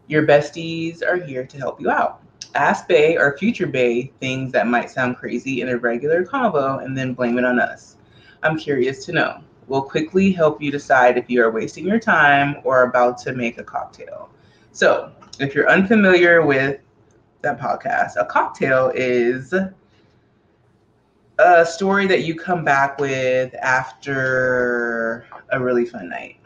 [0.08, 2.24] Your besties are here to help you out.
[2.56, 6.98] Ask Bay or future Bay things that might sound crazy in a regular convo and
[6.98, 7.98] then blame it on us.
[8.44, 9.42] I'm curious to know.
[9.68, 13.58] We'll quickly help you decide if you are wasting your time or about to make
[13.58, 14.30] a cocktail.
[14.72, 16.80] So, if you're unfamiliar with
[17.42, 19.54] that podcast, a cocktail is
[21.40, 26.38] a story that you come back with after a really fun night.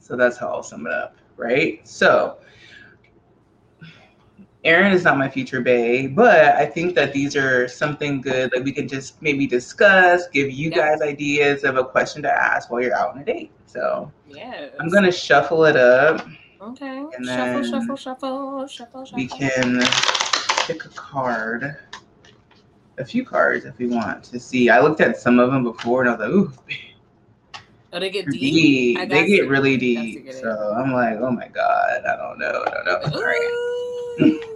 [0.00, 1.86] So that's how I'll sum it up, right?
[1.86, 2.38] So
[4.64, 8.64] Erin is not my future bae, but I think that these are something good that
[8.64, 12.80] we can just maybe discuss, give you guys ideas of a question to ask while
[12.80, 13.52] you're out on a date.
[13.66, 16.26] So yeah, I'm gonna shuffle it up.
[16.62, 17.04] Okay.
[17.14, 19.16] And shuffle, shuffle, shuffle, shuffle, shuffle.
[19.18, 19.82] We can
[20.66, 21.76] pick a card,
[22.96, 24.70] a few cards if we want to see.
[24.70, 26.52] I looked at some of them before and I was like, ooh,
[27.92, 28.40] Oh, they get deep.
[28.40, 29.08] deep.
[29.08, 30.32] They get really deep.
[30.32, 33.18] So I'm like, oh my god, I don't know, I don't know.
[33.18, 33.73] All right,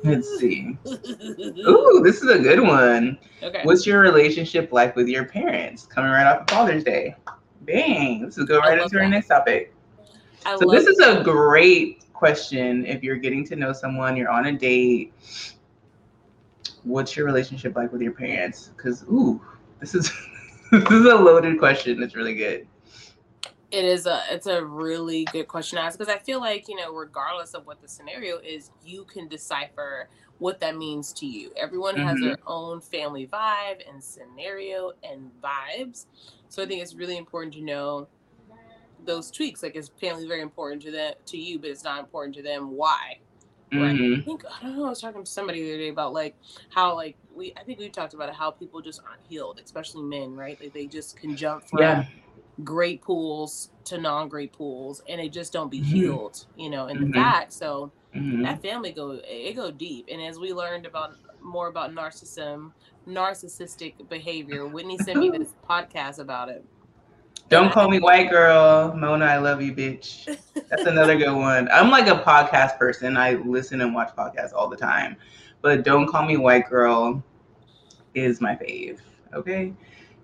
[0.05, 0.77] let's see.
[0.87, 3.19] Ooh, this is a good one.
[3.43, 3.61] Okay.
[3.65, 5.87] What's your relationship like with your parents?
[5.87, 7.15] Coming right off of Father's Day.
[7.63, 8.25] Bang.
[8.25, 9.75] This is go right into our next topic.
[10.47, 14.47] I So this is a great question if you're getting to know someone, you're on
[14.47, 15.13] a date.
[16.85, 18.71] What's your relationship like with your parents?
[18.77, 19.41] Because ooh,
[19.81, 20.11] this is
[20.73, 22.03] this is a loaded question.
[22.03, 22.67] It's really good.
[23.71, 26.77] It is a it's a really good question to ask because I feel like you
[26.77, 31.53] know regardless of what the scenario is, you can decipher what that means to you.
[31.57, 32.25] Everyone has Mhm.
[32.25, 36.07] their own family vibe and scenario and vibes,
[36.49, 38.09] so I think it's really important to know
[39.05, 39.63] those tweaks.
[39.63, 42.71] Like, is family very important to them to you, but it's not important to them?
[42.73, 43.19] Why?
[43.73, 43.95] Right.
[43.97, 44.21] Mhm.
[44.21, 44.87] I think I don't know.
[44.87, 46.37] I was talking to somebody the other day about like
[46.71, 50.03] how like we I think we talked about it, how people just aren't healed, especially
[50.05, 50.59] men, right?
[50.61, 52.05] Like they just can jump from Yeah.
[52.65, 55.85] Great pools to non-great pools, and they just don't be Mhm.
[55.85, 57.07] healed, you know, in Mhm.
[57.07, 57.53] the fact.
[57.53, 58.43] So Mhm.
[58.43, 62.73] that family go it go deep, and as we learned about more about narcissism,
[63.07, 66.65] narcissistic behavior, Whitney sent me this podcast about it.
[67.49, 69.25] Don't call me white girl, Mona.
[69.25, 70.27] I love you, bitch.
[70.69, 71.69] That's another good one.
[71.73, 73.17] I'm like a podcast person.
[73.17, 75.17] I listen and watch podcasts all the time,
[75.63, 77.23] but don't call me white girl
[78.15, 78.99] is my fave.
[79.33, 79.73] Okay.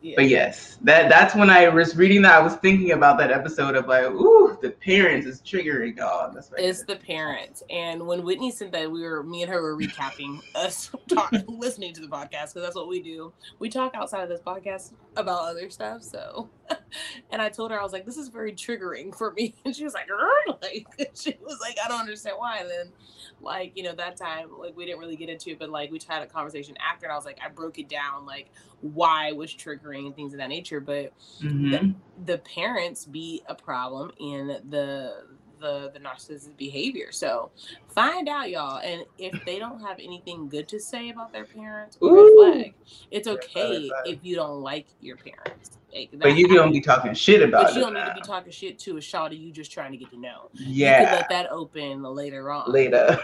[0.04, 0.16] Yeah.
[0.16, 2.34] But yes, that that's when I was reading that.
[2.34, 6.34] I was thinking about that episode of like, ooh, the parents is triggering dog.
[6.34, 6.60] That's right.
[6.62, 7.62] It's the parents.
[7.70, 11.94] And when Whitney said that, we were me and her were recapping us talk, listening
[11.94, 13.32] to the podcast because that's what we do.
[13.60, 16.02] We talk outside of this podcast about other stuff.
[16.02, 16.50] So,
[17.31, 19.85] and I told her I was like, "This is very triggering for me," and she
[19.85, 20.09] was like,
[20.62, 22.92] like she was like, "I don't understand why." And then,
[23.40, 26.00] like you know, that time like we didn't really get into it, but like we
[26.09, 28.50] had a conversation after, and I was like, I broke it down like
[28.81, 31.94] why it was triggering and things of that nature, but Mhm.
[32.16, 37.09] the parents be a problem in the the the narcissistic behavior.
[37.11, 37.50] So
[37.88, 38.79] find out, y'all.
[38.79, 42.14] And if they don't have anything good to say about their parents, Ooh.
[42.14, 42.74] red flag.
[43.11, 44.00] It's Red flag, red okay flag.
[44.07, 45.70] if you don't like your parents.
[45.92, 47.77] Like, But you don't be talking shit about But it.
[47.77, 50.11] you don't need to be talking shit to a shawty you just trying to get
[50.11, 50.50] to know.
[50.55, 51.18] Yeah, You could Yeah.
[51.20, 52.70] let that open later on.
[52.70, 53.16] Later.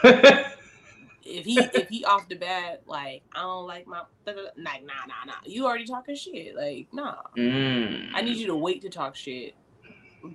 [1.24, 5.06] If he if he off the bat like I don't like my like nah nah
[5.08, 8.10] nah nah you already talking shit like nah Mm.
[8.14, 9.54] I need you to wait to talk shit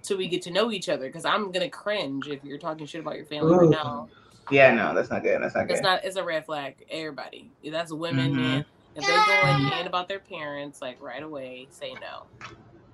[0.02, 3.02] till we get to know each other because I'm gonna cringe if you're talking shit
[3.02, 3.58] about your family Ooh.
[3.58, 4.10] right now.
[4.52, 5.41] Yeah, no, that's not good.
[5.41, 5.74] That's not good.
[5.74, 6.04] It's not.
[6.04, 6.76] It's a red flag.
[6.89, 7.52] Everybody.
[7.63, 8.38] That's women, Mhm.
[8.38, 8.65] men.
[8.95, 12.24] If they're going in about their parents, like right away, say no.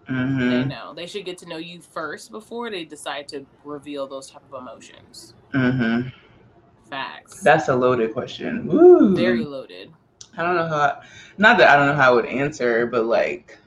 [0.08, 0.68] Say mm-hmm.
[0.68, 0.94] no.
[0.96, 4.62] They should get to know you first before they decide to reveal those type of
[4.62, 5.36] emotions.
[5.54, 6.10] Mm-hmm.
[6.90, 7.42] Facts.
[7.42, 8.66] That's a loaded question.
[8.66, 9.16] Woo.
[9.16, 9.94] very loaded.
[10.38, 10.78] I don't know how.
[10.78, 11.06] I,
[11.38, 13.58] not that I don't know how I would answer, but like,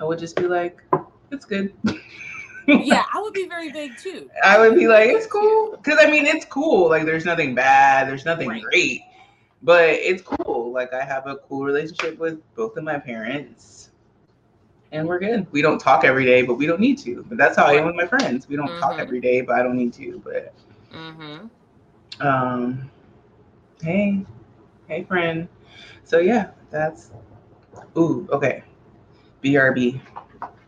[0.00, 0.82] I would just be like,
[1.30, 1.72] "It's good."
[2.78, 4.30] Yeah, I would be very big too.
[4.44, 6.88] I would be like, "It's cool," because I mean, it's cool.
[6.88, 8.08] Like, there's nothing bad.
[8.08, 8.60] There's nothing Right.
[8.60, 9.02] great,
[9.62, 10.72] but it's cool.
[10.72, 13.90] Like, I have a cool relationship with both of my parents,
[14.92, 15.46] and we're good.
[15.52, 17.24] We don't talk every day, but we don't need to.
[17.28, 18.48] But that's how I am with my friends.
[18.48, 19.00] We don't talk Mhm.
[19.00, 20.20] every day, but I don't need to.
[20.24, 20.54] But
[20.92, 21.46] Mm-hmm.
[22.20, 22.90] um,
[23.82, 24.24] hey,
[24.88, 25.48] hey, friend.
[26.04, 27.10] So yeah, that's.
[27.96, 28.62] Ooh, okay.
[29.42, 30.00] BRB.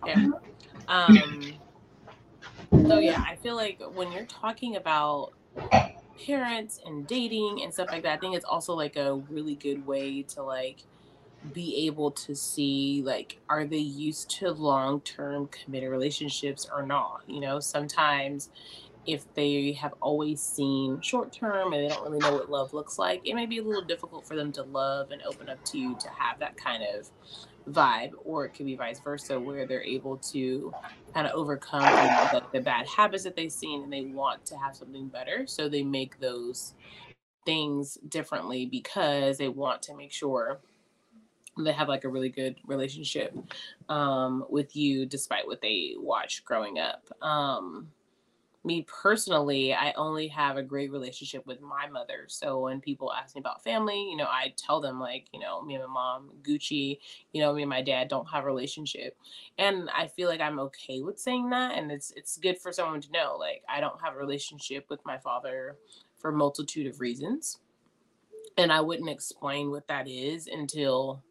[0.04, 0.20] Yeah.
[0.88, 1.53] Um,
[2.82, 5.32] so yeah, I feel like when you're talking about
[6.26, 9.87] parents and dating and stuff like that, I think it's also like a really good
[9.87, 10.84] way to like
[11.52, 17.22] be able to see like are they used to long-term committed relationships or not?
[17.26, 18.50] You know sometimes
[19.06, 22.98] if they have always seen short term and they don't really know what love looks
[22.98, 25.78] like it may be a little difficult for them to love and open up to
[25.78, 27.10] you to have that kind of
[27.68, 30.72] vibe or it could be vice versa where they're able to
[31.14, 34.44] kind of overcome you know, the, the bad habits that they've seen and they want
[34.44, 36.74] to have something better so they make those
[37.46, 40.61] things differently because they want to make sure
[41.59, 43.37] they have like a really good relationship
[43.88, 47.05] um, with you despite what they watched growing up.
[47.22, 47.88] Um,
[48.64, 52.24] me personally, I only have a great relationship with my mother.
[52.29, 55.62] So when people ask me about family, you know, I tell them like, you know,
[55.62, 56.98] me and my mom, Gucci,
[57.33, 59.16] you know, me and my dad don't have a relationship.
[59.59, 61.77] And I feel like I'm okay with saying that.
[61.77, 63.37] And it's it's good for someone to know.
[63.38, 65.77] Like I don't have a relationship with my father
[66.18, 67.59] for multitude of reasons.
[68.57, 71.23] And I wouldn't explain what that is until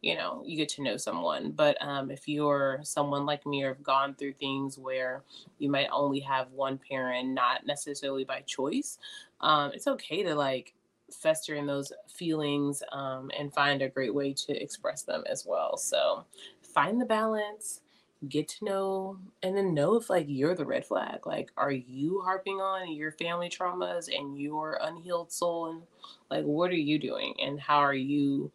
[0.00, 3.74] you know you get to know someone but um, if you're someone like me or
[3.74, 5.22] have gone through things where
[5.58, 8.98] you might only have one parent not necessarily by choice
[9.40, 10.74] um, it's okay to like
[11.10, 15.76] fester in those feelings um, and find a great way to express them as well.
[15.76, 16.24] So
[16.62, 17.80] find the balance
[18.28, 21.26] get to know and then know if like you're the red flag.
[21.26, 25.70] Like are you harping on your family traumas and your unhealed soul?
[25.70, 25.82] And
[26.30, 27.34] like what are you doing?
[27.40, 28.50] And how are you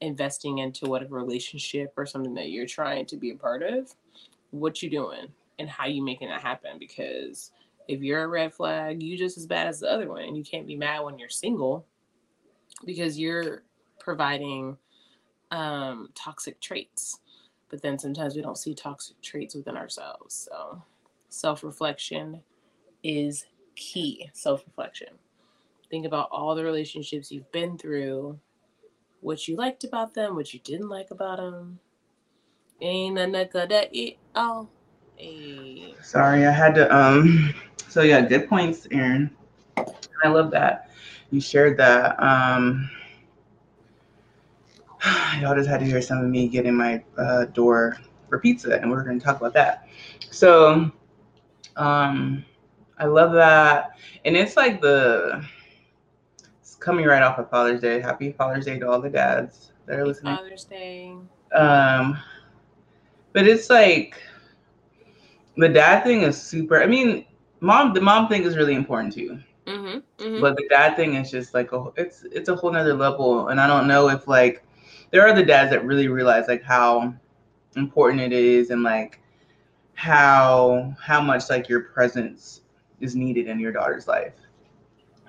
[0.00, 3.94] investing into whatever relationship or something that you're trying to be a part of,
[4.50, 5.28] what you doing
[5.58, 6.78] and how you making that happen.
[6.78, 7.50] Because
[7.88, 10.22] if you're a red flag, you just as bad as the other one.
[10.22, 11.86] And you can't be mad when you're single
[12.84, 13.62] because you're
[13.98, 14.76] providing
[15.50, 17.20] um, toxic traits.
[17.70, 20.48] But then sometimes we don't see toxic traits within ourselves.
[20.50, 20.82] So
[21.28, 22.40] self reflection
[23.02, 24.30] is key.
[24.32, 25.08] Self reflection.
[25.90, 28.38] Think about all the relationships you've been through
[29.24, 31.78] what you liked about them, what you didn't like about them.
[32.80, 34.68] Ain't nothing good at it all.
[36.02, 36.94] Sorry, I had to.
[36.94, 37.54] Um.
[37.88, 39.30] So yeah, good points, Erin.
[40.22, 40.90] I love that
[41.30, 42.22] you shared that.
[42.22, 42.90] Um.
[45.40, 47.96] Y'all just had to hear some of me getting my uh, door
[48.28, 49.88] for pizza, and we're going to talk about that.
[50.30, 50.90] So,
[51.76, 52.44] um,
[52.98, 55.44] I love that, and it's like the
[56.84, 57.98] coming right off of Father's Day.
[58.00, 60.36] Happy Father's Day to all the dads that are listening.
[60.36, 61.14] Father's Day.
[61.52, 62.18] Um,
[63.32, 64.20] but it's like
[65.56, 66.82] the dad thing is super.
[66.82, 67.24] I mean,
[67.60, 69.38] mom, the mom thing is really important too.
[69.66, 70.40] Mm-hmm, mm-hmm.
[70.42, 73.58] But the dad thing is just like a, it's it's a whole nother level, and
[73.58, 74.62] I don't know if like
[75.10, 77.14] there are the dads that really realize like how
[77.76, 79.20] important it is and like
[79.94, 82.60] how how much like your presence
[83.00, 84.34] is needed in your daughter's life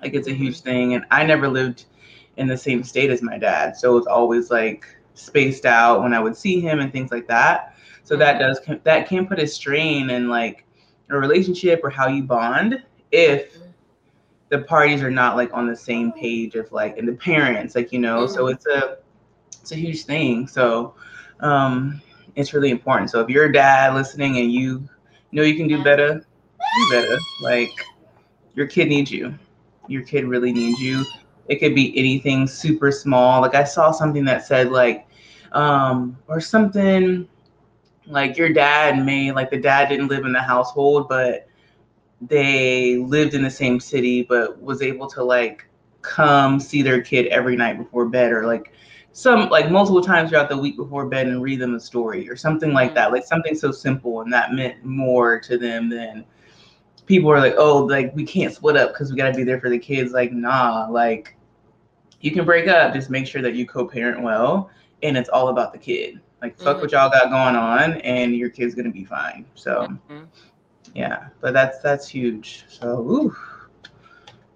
[0.02, 0.94] like it's a huge thing.
[0.94, 1.86] And I never lived
[2.36, 3.76] in the same state as my dad.
[3.76, 7.74] So it's always like spaced out when I would see him and things like that.
[8.04, 8.72] So that mm-hmm.
[8.72, 10.64] does that can put a strain in like
[11.10, 13.70] a relationship or how you bond if mm-hmm.
[14.48, 17.92] the parties are not like on the same page of like and the parents like
[17.92, 18.54] you know so mm-hmm.
[18.54, 18.98] it's a
[19.60, 20.94] it's a huge thing so
[21.40, 22.00] um
[22.34, 24.88] it's really important so if you're a dad listening and you
[25.32, 27.70] know you can do better do better like
[28.54, 29.32] your kid needs you
[29.88, 31.04] your kid really needs you.
[31.48, 33.40] It could be anything super small.
[33.40, 35.06] Like I saw something that said like,
[35.52, 37.28] um, or something
[38.06, 41.48] like your dad may like the dad didn't live in the household, but
[42.20, 45.66] they lived in the same city, but was able to like
[46.02, 48.72] come see their kid every night before bed or like
[49.12, 52.36] some like multiple times throughout the week before bed and read them a story or
[52.36, 56.24] something like that like something so simple and that meant more to them than
[57.06, 59.60] people are like, oh, like we can't split up because we got to be there
[59.60, 60.12] for the kids.
[60.12, 61.36] Like, nah, like
[62.20, 62.92] you can break up.
[62.92, 64.70] Just make sure that you co-parent well,
[65.02, 66.20] and it's all about the kid.
[66.42, 66.82] Like, fuck mm-hmm.
[66.82, 69.46] what y'all got going on, and your kid's gonna be fine.
[69.54, 70.24] So, mm-hmm.
[70.94, 72.64] yeah, but that's that's huge.
[72.68, 73.36] So, ooh,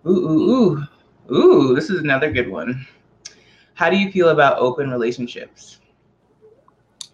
[0.07, 0.87] ooh, ooh,
[1.31, 1.75] ooh, ooh.
[1.75, 2.87] This is another good one.
[3.75, 5.79] How do you feel about open relationships?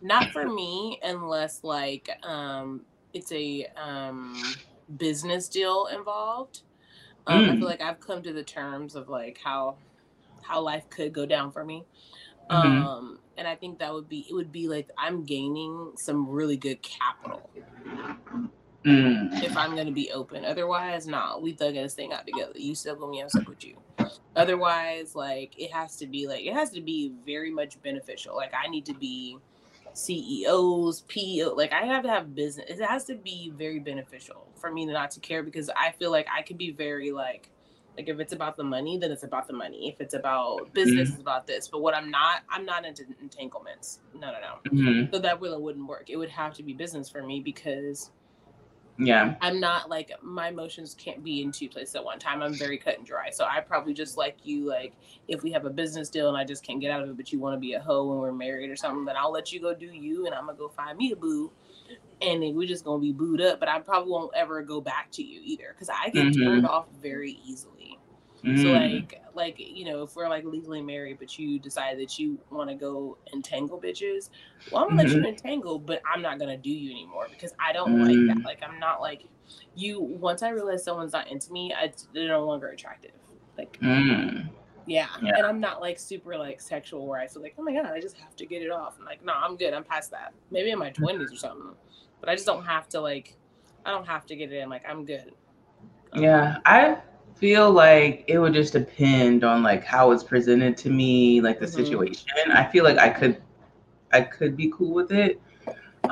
[0.02, 4.36] Not for me, unless like um, it's a um
[4.96, 6.62] business deal involved.
[7.26, 7.44] Um, mm.
[7.44, 7.70] I feel mm.
[7.70, 9.76] like I've come to the terms of like how
[10.42, 11.84] how life could go down for me.
[12.50, 12.86] Mm-hmm.
[12.86, 16.56] Um, and I think that would be it would be like I'm gaining some really
[16.56, 17.50] good capital.
[18.84, 19.42] Mm.
[19.42, 20.44] If I'm gonna be open.
[20.44, 22.52] Otherwise, nah, we thugging this thing out together.
[22.54, 23.76] You stuck with me, I'm stuck with you.
[24.36, 28.36] Otherwise, like it has to be like it has to be very much beneficial.
[28.36, 29.38] Like I need to be
[29.96, 31.54] CEOs, PO.
[31.56, 32.66] Like I have to have business.
[32.68, 36.26] It has to be very beneficial for me not to care because I feel like
[36.34, 37.50] I can be very like
[37.96, 39.88] like if it's about the money, then it's about the money.
[39.88, 41.12] If it's about business, mm-hmm.
[41.14, 41.66] it's about this.
[41.68, 44.00] But what I'm not, I'm not into entanglements.
[44.12, 44.70] No, no, no.
[44.70, 45.14] Mm-hmm.
[45.14, 46.10] So that really wouldn't work.
[46.10, 48.10] It would have to be business for me because
[48.98, 49.34] yeah.
[49.40, 52.42] I'm not like my emotions can't be in two places at one time.
[52.42, 53.30] I'm very cut and dry.
[53.30, 54.92] So i probably just like you like
[55.28, 57.32] if we have a business deal and i just can't get out of it but
[57.32, 59.60] you want to be a hoe when we're married or something then i'll let you
[59.60, 61.50] go do you and i'm gonna go find me a boo.
[62.22, 65.10] And then we're just gonna be booed up but i probably won't ever go back
[65.12, 66.42] to you either because i get mm-hmm.
[66.42, 67.95] turned off very easily
[68.46, 68.62] mm.
[68.62, 72.38] so like like you know if we're like legally married but you decide that you
[72.50, 74.30] want to go entangle bitches
[74.70, 75.08] well i'm gonna mm-hmm.
[75.08, 75.26] let you mm-hmm.
[75.26, 78.06] entangle but i'm not gonna do you anymore because i don't mm.
[78.06, 78.44] like that mm.
[78.44, 79.24] like i'm not like
[79.74, 83.12] you once I realize someone's not into me, I, they're no longer attractive.
[83.56, 84.48] Like, Mm.
[84.86, 85.08] yeah.
[85.22, 85.32] Yeah.
[85.36, 88.00] and I'm not like super like sexual where I feel like, oh my god, I
[88.00, 88.96] just have to get it off.
[88.98, 89.72] I'm like, no, I'm good.
[89.74, 90.32] I'm past that.
[90.50, 91.74] Maybe in my twenties or something,
[92.20, 93.36] but I just don't have to like,
[93.84, 94.68] I don't have to get it in.
[94.68, 95.32] Like, I'm good.
[96.14, 96.98] Yeah, I
[97.36, 101.66] feel like it would just depend on like how it's presented to me, like the
[101.66, 101.68] Mhm.
[101.68, 102.26] situation.
[102.52, 103.42] I feel like I could
[104.12, 105.40] I could be cool with it.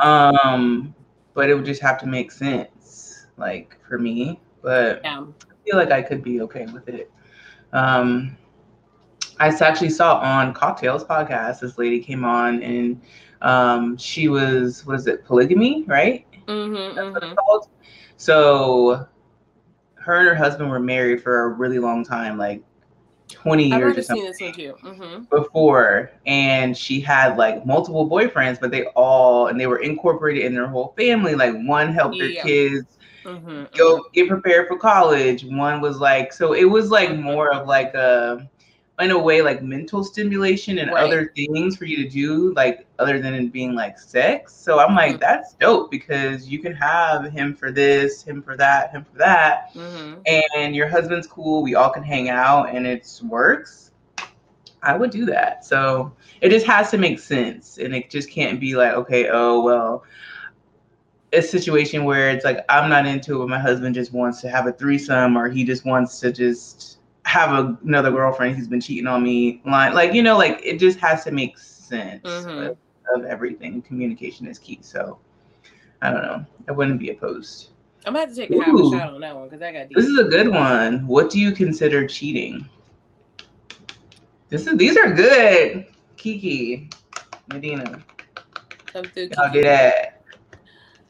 [0.02, 0.94] Um,
[1.34, 4.40] but it would just have to make sense, like for me.
[4.62, 5.24] But Yeah.
[5.50, 7.10] I feel like I could be okay with it.
[7.72, 8.36] Um,
[9.38, 13.00] I actually saw on Cocktails podcast, this lady came on and
[13.42, 16.26] um, she was, what is it, polygamy, right?
[16.48, 17.34] Mm-hmm, mm-hmm.
[18.16, 19.06] So
[20.04, 22.62] her and her husband were married for a really long time, like
[23.30, 24.74] 20 I've years or something seen this too.
[24.84, 25.22] Mm-hmm.
[25.24, 30.54] before and she had like multiple boyfriends but they all and they were incorporated in
[30.54, 32.86] their whole family like one helped their kids
[33.24, 33.74] Mm-hmm.
[33.74, 37.94] go get prepared for college one was like so it was like more of like
[37.94, 38.46] a
[39.00, 41.04] in a way like mental stimulation and Right.
[41.04, 44.94] other things for you to do like other than it being like sex so i'm
[44.94, 45.20] like Mhm.
[45.20, 49.72] that's dope because you can have him for this him for that him for that
[49.74, 50.20] Mm-hmm.
[50.54, 53.92] and your husband's cool, we all can hang out and it works,
[54.82, 55.64] I would do that.
[55.64, 57.78] So it just has to make sense.
[57.78, 60.04] And it just can't be like, okay, oh, well,
[61.32, 64.66] a situation where it's like, I'm not into it, my husband just wants to have
[64.66, 66.93] a threesome or he just wants to just
[67.24, 69.60] have a, another girlfriend who's been cheating on me.
[69.64, 69.94] Line.
[69.94, 72.70] Like, you know, like it just has to make sense Mhm.
[72.70, 72.76] of,
[73.14, 73.82] of everything.
[73.82, 74.78] Communication is key.
[74.82, 75.18] So
[76.02, 76.44] I don't know.
[76.68, 77.70] I wouldn't be opposed.
[78.06, 79.88] I'm gonna have to take a half a shot on that one because I got
[79.88, 79.96] deep.
[79.96, 81.06] This is a good one.
[81.06, 82.68] What do you consider cheating?
[84.50, 85.86] This is these are good.
[86.16, 86.88] Kiki,
[87.52, 88.02] Medina,
[88.86, 89.62] Come through, Kiki.
[89.62, 90.22] get that.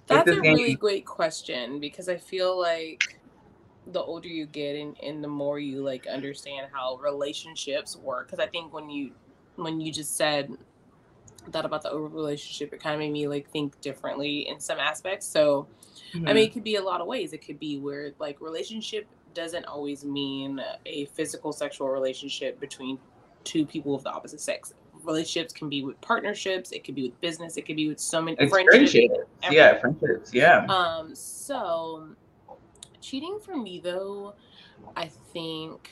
[0.07, 3.19] That's a really great question because I feel like
[3.89, 8.27] the older you get and, and the more you like understand how relationships work.
[8.31, 9.13] Because I think when you
[9.57, 10.51] when you just said
[11.49, 14.79] that about the over relationship, it kind of made me like think differently in some
[14.81, 15.27] aspects.
[15.27, 15.67] So
[16.15, 16.25] I Hmm.
[16.25, 17.33] mean, it could be a lot of ways.
[17.33, 22.99] It could be where like relationship doesn't always mean a physical sexual relationship between
[23.43, 24.73] two people of the opposite sex.
[25.03, 26.73] Relationships can be with partnerships.
[26.73, 27.57] It could be with business.
[27.59, 28.93] It could be with so many friendships.
[28.93, 29.29] friendships.
[29.51, 30.33] Yeah, friendships.
[30.33, 30.65] Yeah.
[30.67, 32.09] Um, so
[33.05, 34.35] cheating for me though,
[34.97, 35.91] I think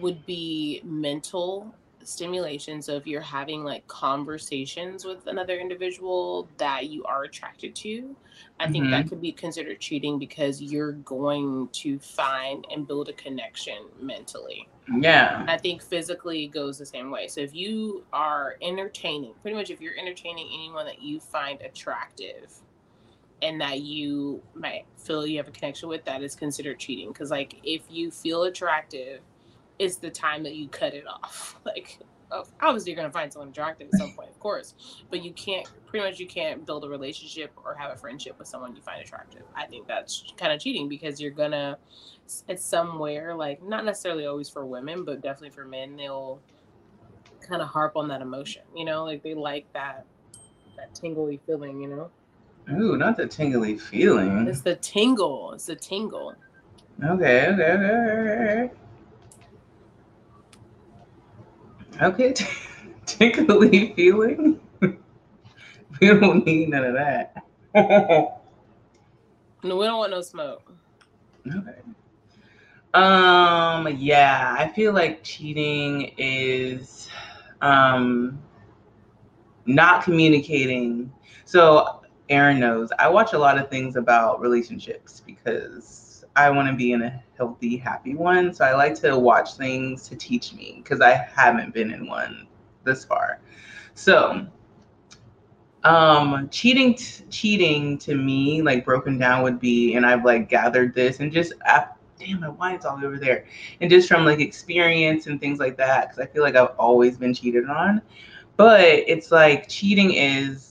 [0.00, 2.80] would be mental stimulation.
[2.80, 8.16] So if you're having like conversations with another individual that you are attracted to,
[8.58, 9.08] I think that mm-hmm.
[9.08, 14.68] could be considered cheating because you're going to find and build a connection mentally.
[14.98, 15.44] Yeah.
[15.46, 17.28] I think physically it goes the same way.
[17.28, 22.52] So if you are entertaining, pretty much if you're entertaining anyone that you find attractive
[23.42, 27.08] and that you might feel you have a connection with, that is considered cheating.
[27.08, 29.20] Because like if you feel attractive,
[29.78, 31.58] it's the time that you cut it off.
[31.64, 31.98] Like
[32.30, 34.74] oh, obviously you're gonna find someone attractive at some point, of course,
[35.10, 38.48] but you can't pretty much you can't build a relationship or have a friendship with
[38.48, 39.42] someone you find attractive.
[39.54, 41.78] I think that's kind of cheating because you're gonna
[42.48, 46.40] it's somewhere like not necessarily always for women, but definitely for men, they'll
[47.40, 48.62] kind of harp on that emotion.
[48.74, 50.06] You know, like they like that
[50.76, 51.80] that tingly feeling.
[51.80, 52.10] You know,
[52.72, 54.46] Ooh, not the tingly feeling.
[54.46, 55.52] it's the tingle.
[55.52, 56.34] It's the tingle.
[57.02, 58.70] Okay, okay, okay, okay.
[62.02, 62.46] Okay, t-
[63.06, 64.60] tingly feeling.
[64.80, 67.34] we don't need none of that.
[69.64, 70.72] No, we don't want no smoke.
[71.46, 71.80] Okay.
[72.94, 73.88] Um.
[73.98, 77.08] Yeah, I feel like cheating is
[77.60, 78.38] um
[79.66, 81.12] not communicating.
[81.44, 86.74] So Erin knows I watch a lot of things about relationships because I want to
[86.74, 88.52] be in a healthy, happy one.
[88.54, 92.46] So I like to watch things to teach me because I haven't been in one
[92.84, 93.40] this far.
[93.94, 94.46] So
[95.84, 100.92] um cheating t- cheating to me like broken down would be and i've like gathered
[100.92, 101.86] this and just I,
[102.18, 103.46] damn my wine's all over there
[103.80, 107.16] and just from like experience and things like that because i feel like i've always
[107.16, 108.02] been cheated on
[108.56, 110.67] but it's like cheating is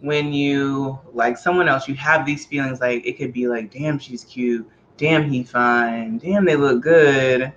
[0.00, 3.98] when you like someone else you have these feelings like it could be like damn
[3.98, 4.68] she's cute.
[4.96, 6.18] Damn he fine.
[6.18, 7.52] Damn they look good.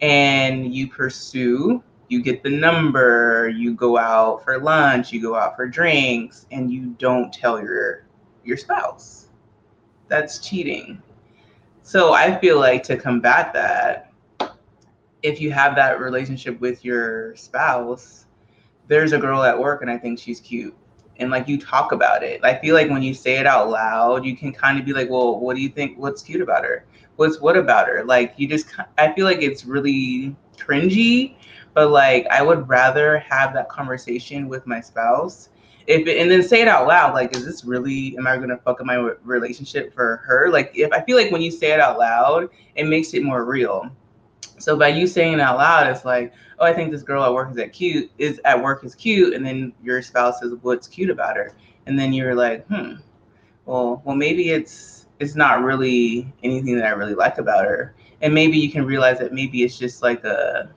[0.00, 5.56] And you pursue you get the number you go out for lunch you go out
[5.56, 8.04] for drinks and you don't tell your
[8.44, 9.28] your spouse.
[10.08, 11.02] That's cheating.
[11.82, 14.12] So i feel like to combat that
[15.22, 18.26] if you have that relationship with your spouse
[18.88, 20.76] there's a girl at work and i think she's cute
[21.18, 22.40] and like you talk about it.
[22.44, 25.08] I feel like when you say it out loud, you can kind of be like,
[25.10, 25.98] well, what do you think?
[25.98, 26.84] What's cute about her?
[27.16, 28.04] What's what about her?
[28.04, 28.66] Like you just,
[28.98, 31.36] I feel like it's really cringy,
[31.74, 35.48] but like I would rather have that conversation with my spouse.
[35.86, 38.16] If it, and then say it out loud, like, is this really?
[38.16, 40.48] Am I gonna fuck up my relationship for her?
[40.48, 43.44] Like, if I feel like when you say it out loud, it makes it more
[43.44, 43.90] real.
[44.62, 47.34] So by you saying it out loud, it's like, oh, I think this girl at
[47.34, 50.86] work is at cute is at work is cute, and then your spouse says what's
[50.86, 51.52] cute about her,
[51.86, 52.92] and then you're like, hmm,
[53.66, 58.32] well, well maybe it's it's not really anything that I really like about her, and
[58.32, 60.70] maybe you can realize that maybe it's just like a,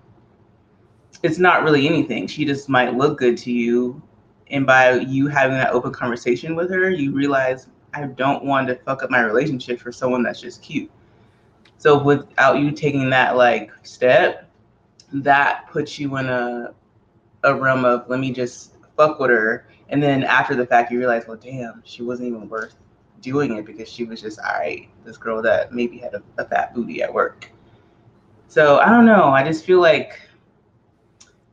[1.22, 2.26] it's not really anything.
[2.26, 4.02] She just might look good to you,
[4.50, 8.78] and by you having that open conversation with her, you realize I don't want to
[8.78, 10.90] fuck up my relationship for someone that's just cute.
[11.86, 14.50] So without you taking that like step,
[15.14, 16.74] that puts you in a
[17.44, 19.68] a realm of let me just fuck with her.
[19.90, 22.76] And then after the fact you realize well damn she wasn't even worth
[23.22, 26.46] doing it because she was just all right this girl that maybe had a, a
[26.46, 27.52] fat booty at work.
[28.48, 29.26] So i don't know.
[29.26, 30.20] I just feel like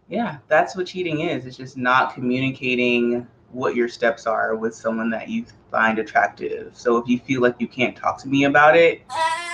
[0.08, 1.44] yeah that's what cheating is.
[1.44, 6.96] It's just not communicating what your steps are with someone that you find attractive so
[6.96, 9.02] if you feel like you can't talk to me about it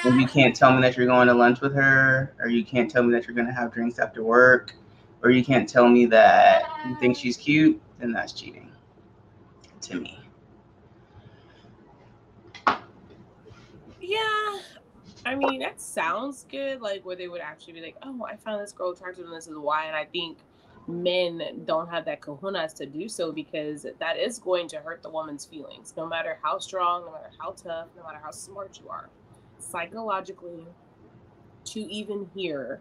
[0.04, 2.90] if you can't tell me that you're going to lunch with her, or you can't
[2.90, 4.74] tell me that you're going to have drinks after work,
[5.22, 8.70] or you can't tell me that you think she's cute, then that's cheating
[9.80, 10.18] to me.
[14.00, 14.58] Yeah.
[15.26, 16.80] I mean, that sounds good.
[16.80, 19.48] Like, where they would actually be like, oh, I found this girl attractive and this
[19.48, 19.86] is why.
[19.86, 20.38] And I think
[20.88, 25.10] men don't have that kahunas to do so because that is going to hurt the
[25.10, 28.88] woman's feelings, no matter how strong, no matter how tough, no matter how smart you
[28.88, 29.10] are
[29.58, 30.66] psychologically
[31.64, 32.80] to even hear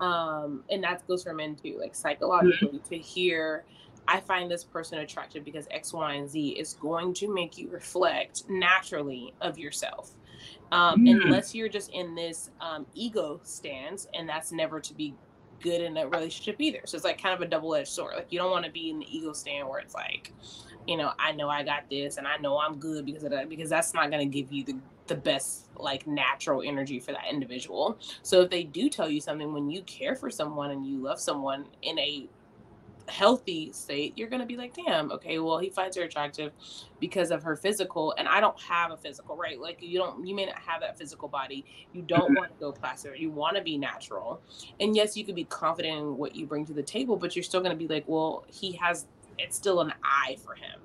[0.00, 2.88] um and that goes for men too like psychologically mm-hmm.
[2.88, 3.64] to hear
[4.08, 7.68] i find this person attractive because x y and z is going to make you
[7.68, 10.12] reflect naturally of yourself
[10.72, 11.20] um mm-hmm.
[11.26, 15.14] unless you're just in this um ego stance and that's never to be
[15.60, 18.38] good in a relationship either so it's like kind of a double-edged sword like you
[18.38, 20.32] don't want to be in the ego stand where it's like
[20.86, 23.48] you know i know i got this and i know i'm good because of that
[23.48, 24.74] because that's not going to give you the
[25.10, 27.98] the best like natural energy for that individual.
[28.22, 31.20] So if they do tell you something when you care for someone and you love
[31.20, 32.28] someone in a
[33.10, 36.52] healthy state, you're going to be like, damn, okay, well, he finds her attractive
[37.00, 39.60] because of her physical, and I don't have a physical, right?
[39.60, 41.64] Like, you don't, you may not have that physical body.
[41.92, 42.34] You don't mm-hmm.
[42.34, 43.18] want to go plastic.
[43.18, 44.40] You want to be natural.
[44.80, 47.42] And yes, you could be confident in what you bring to the table, but you're
[47.42, 49.06] still going to be like, well, he has,
[49.38, 50.80] it's still an eye for him.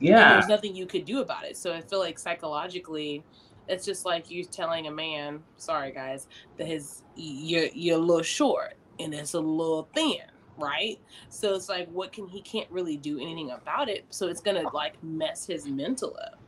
[0.00, 0.22] Yeah.
[0.22, 1.56] And there's nothing you could do about it.
[1.56, 3.22] So I feel like psychologically,
[3.68, 6.26] it's just like you telling a man, sorry guys,
[6.58, 10.98] that his you're you're a little short and it's a little thin, right?
[11.28, 14.04] So it's like what can he can't really do anything about it.
[14.10, 16.38] So it's gonna like mess his mental up.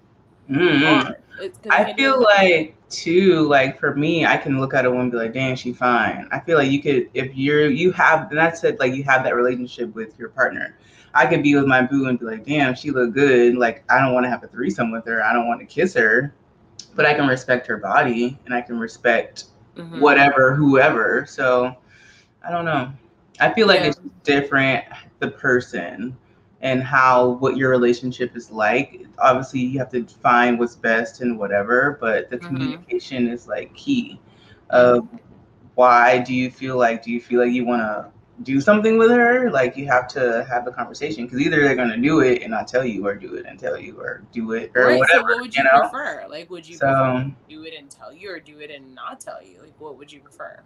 [0.50, 1.70] Mm-hmm.
[1.70, 5.18] I feel like too, like for me, I can look at a woman and be
[5.18, 8.52] like, "Damn, she fine." I feel like you could, if you're, you have, and I
[8.52, 10.76] said like you have that relationship with your partner.
[11.14, 13.98] I could be with my boo and be like, "Damn, she look good." Like I
[14.00, 15.24] don't want to have a threesome with her.
[15.24, 16.34] I don't want to kiss her,
[16.94, 19.44] but I can respect her body and I can respect
[19.76, 20.00] mm-hmm.
[20.00, 21.24] whatever, whoever.
[21.26, 21.74] So
[22.46, 22.92] I don't know.
[23.41, 23.89] I feel like yeah.
[23.89, 24.85] it's different
[25.18, 26.16] the person
[26.61, 29.07] and how what your relationship is like.
[29.18, 32.47] Obviously, you have to find what's best and whatever, but the mm-hmm.
[32.47, 34.20] communication is like key.
[34.70, 35.07] Of
[35.74, 37.03] why do you feel like?
[37.03, 38.11] Do you feel like you want to
[38.43, 41.97] do something with her, like you have to have a conversation because either they're gonna
[41.97, 44.72] do it and not tell you, or do it and tell you, or do it
[44.74, 45.20] or right, whatever.
[45.20, 45.89] So what would you, you know?
[45.89, 46.26] prefer?
[46.28, 49.43] Like, would you so, do it and tell you, or do it and not tell
[49.43, 49.61] you?
[49.62, 50.61] Like, what would you prefer?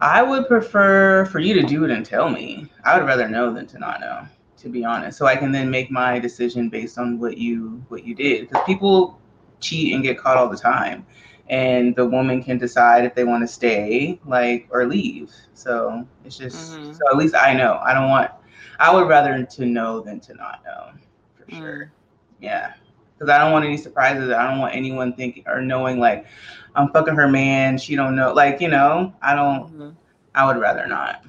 [0.00, 2.70] I would prefer for you to do it and tell me.
[2.84, 4.26] I would rather know than to not know,
[4.58, 5.18] to be honest.
[5.18, 8.48] So I can then make my decision based on what you what you did.
[8.48, 9.20] Because people
[9.60, 11.06] cheat and get caught all the time
[11.50, 16.38] and the woman can decide if they want to stay like or leave so it's
[16.38, 16.92] just mm-hmm.
[16.92, 18.30] so at least i know i don't want
[18.78, 20.90] i would rather to know than to not know
[21.36, 21.58] for mm.
[21.58, 21.92] sure
[22.40, 22.74] yeah
[23.20, 26.26] because i don't want any surprises i don't want anyone thinking or knowing like
[26.74, 29.90] i'm fucking her man she don't know like you know i don't mm-hmm.
[30.34, 31.24] i would rather not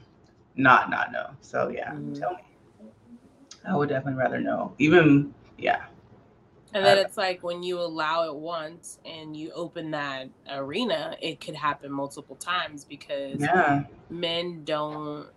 [0.55, 2.13] not not know so yeah mm-hmm.
[2.13, 2.87] tell me
[3.67, 5.83] i would definitely rather know even yeah
[6.73, 11.41] and then it's like when you allow it once and you open that arena, it
[11.41, 13.83] could happen multiple times because yeah.
[14.09, 15.27] men don't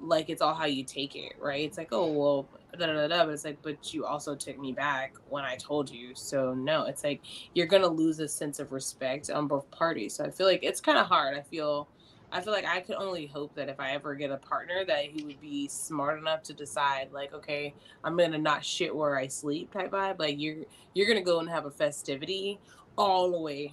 [0.00, 1.64] like it's all how you take it, right?
[1.64, 4.72] It's like, oh well, da, da, da, but it's like, but you also took me
[4.72, 6.14] back when I told you.
[6.14, 7.22] So no, it's like
[7.54, 10.14] you're gonna lose a sense of respect on both parties.
[10.14, 11.36] So I feel like it's kind of hard.
[11.36, 11.88] I feel
[12.30, 15.04] I feel like I could only hope that if I ever get a partner that
[15.04, 17.72] he would be smart enough to decide like, okay,
[18.04, 20.18] I'm gonna not shit where I sleep type vibe.
[20.18, 20.56] Like you're
[20.92, 22.58] you're gonna go and have a festivity
[22.98, 23.72] all the way.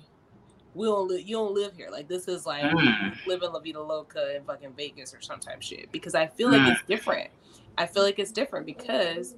[0.73, 1.89] We don't li- you don't live here.
[1.91, 3.13] Like this is like Mm.
[3.27, 5.91] living La Vida Loca in fucking Vegas or some type shit.
[5.91, 6.71] Because I feel like Mm.
[6.73, 7.29] it's different.
[7.77, 9.35] I feel like it's different because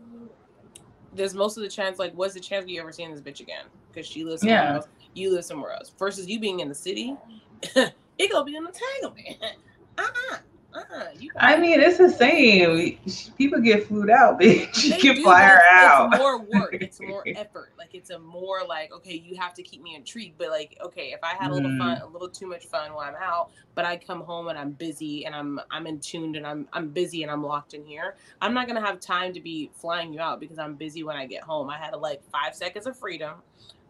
[1.13, 3.65] there's most of the chance like what's the chance you ever seeing this bitch again?
[3.91, 4.75] Because she lives somewhere Yeah.
[4.75, 5.91] else, you live somewhere else.
[5.97, 7.15] Versus you being in the city,
[7.75, 9.37] it gonna be an entanglement.
[9.97, 10.37] Uh-uh.
[10.77, 11.05] Uh-uh.
[11.17, 12.99] You I mean, it's the same.
[13.37, 15.03] People get food out, bitch.
[15.03, 16.13] You fly her out.
[16.13, 16.77] It's more work.
[16.79, 17.73] It's more effort.
[17.77, 20.37] Like it's a more like okay, you have to keep me intrigued.
[20.37, 21.77] But like okay, if I had a little Mm.
[21.79, 24.71] fun, a little too much fun while I'm out, but I come home and I'm
[24.71, 28.15] busy and I'm I'm in tuned and I'm I'm busy and I'm locked in here.
[28.41, 31.25] I'm not gonna have time to be flying you out because I'm busy when I
[31.25, 31.69] get home.
[31.69, 33.35] I had like five seconds of freedom.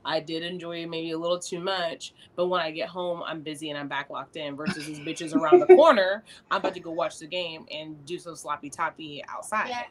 [0.07, 3.41] I did enjoy it maybe a little too much, but when I get home, I'm
[3.41, 4.55] busy and I'm back locked in.
[4.55, 8.17] Versus these bitches around the corner, I'm about to go watch the game and do
[8.17, 9.87] some sloppy toppy outside.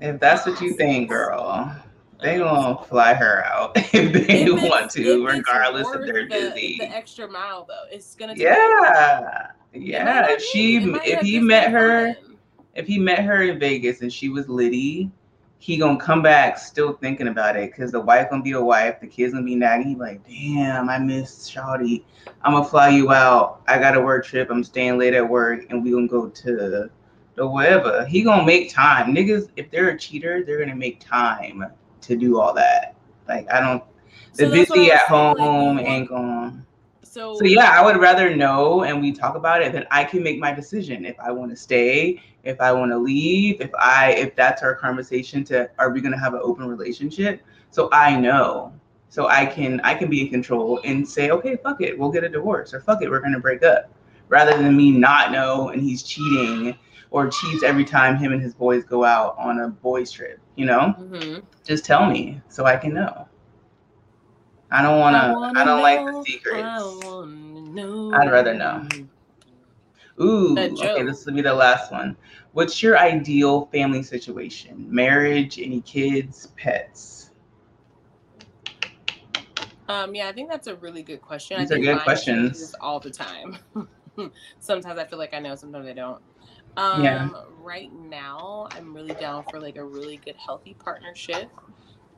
[0.00, 1.74] If that's what you think, girl,
[2.20, 6.24] they um, gonna fly her out if they If want to, regardless if worth they're
[6.24, 6.76] the, busy.
[6.78, 8.34] The extra mile though, it's gonna.
[8.34, 10.26] Take Yeah, It yeah.
[10.30, 12.14] If she, if he met her,
[12.74, 15.10] if he met her in Vegas and she was litty,
[15.64, 19.00] he gonna come back still thinking about it because the wife gonna be a wife,
[19.00, 19.88] the kids gonna be nagging.
[19.88, 22.04] He like, damn, I miss Shawty.
[22.42, 23.62] I'm gonna fly you out.
[23.66, 24.50] I got a work trip.
[24.50, 26.90] I'm staying late at work, and we gonna go to
[27.34, 28.04] the whatever.
[28.04, 29.14] He gonna make time.
[29.14, 31.64] Niggas, if they're a cheater, they're gonna make time
[32.02, 32.94] to do all that.
[33.26, 33.82] Like I don't.
[34.34, 36.66] The So that's busy at like, home want- ain't going.
[37.04, 40.22] So, So yeah, I would rather know and we talk about it, then I can
[40.22, 44.12] make my decision if I want to stay, if I want to leave, if I
[44.12, 47.40] if that's our conversation to are we gonna have an open relationship?
[47.70, 48.72] So I know.
[49.08, 52.24] So I can I can be in control and say, okay, fuck it, we'll get
[52.24, 53.90] a divorce or fuck it, we're gonna break up.
[54.28, 56.76] Rather than me not know and he's cheating
[57.10, 60.66] or cheats every time him and his boys go out on a boys trip, you
[60.66, 60.94] know?
[60.98, 61.42] Mhm.
[61.64, 63.28] Just tell me so I can know.
[64.70, 66.62] I don't wanna I, wanna don't like the secrets.
[66.64, 68.20] I.
[68.20, 68.86] I'd rather know.
[70.20, 72.16] Ooh, okay, this will be the last one.
[72.52, 74.86] What's your ideal family situation?
[74.88, 77.32] Marriage, any kids, pets?
[79.88, 81.58] Um, yeah, I think that's a really good question.
[81.58, 82.74] These I are think good questions.
[82.80, 83.58] all the time.
[84.60, 86.22] sometimes I feel like I know, sometimes I don't.
[86.76, 87.28] Um, Yeah.
[87.60, 91.50] Right now, I'm really down for like a really good, healthy partnership.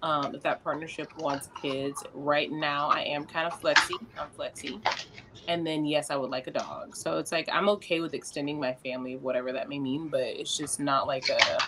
[0.03, 3.95] Um, if that partnership wants kids, right now I am kind of flexy.
[4.19, 4.81] I'm flexy,
[5.49, 6.97] and then yes, I would like a dog.
[6.97, 10.57] So it's like I'm okay with extending my family, whatever that may mean, but it's
[10.57, 11.59] just not like a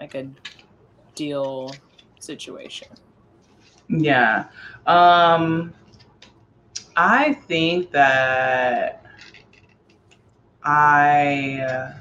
[0.00, 0.28] like a
[1.14, 1.70] deal
[2.20, 2.88] situation.
[3.88, 4.46] Yeah.
[4.86, 5.74] Um
[6.96, 9.04] I think that
[10.62, 11.92] I uh,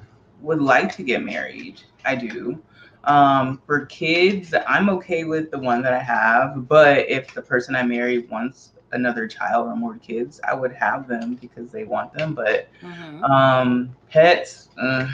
[0.41, 1.81] would like to get married.
[2.05, 2.61] I do.
[3.03, 7.75] Um, for kids, I'm okay with the one that I have, but if the person
[7.75, 12.13] I marry wants another child or more kids, I would have them because they want
[12.13, 12.33] them.
[12.33, 13.29] But Mhm.
[13.29, 15.07] um, pets, uh,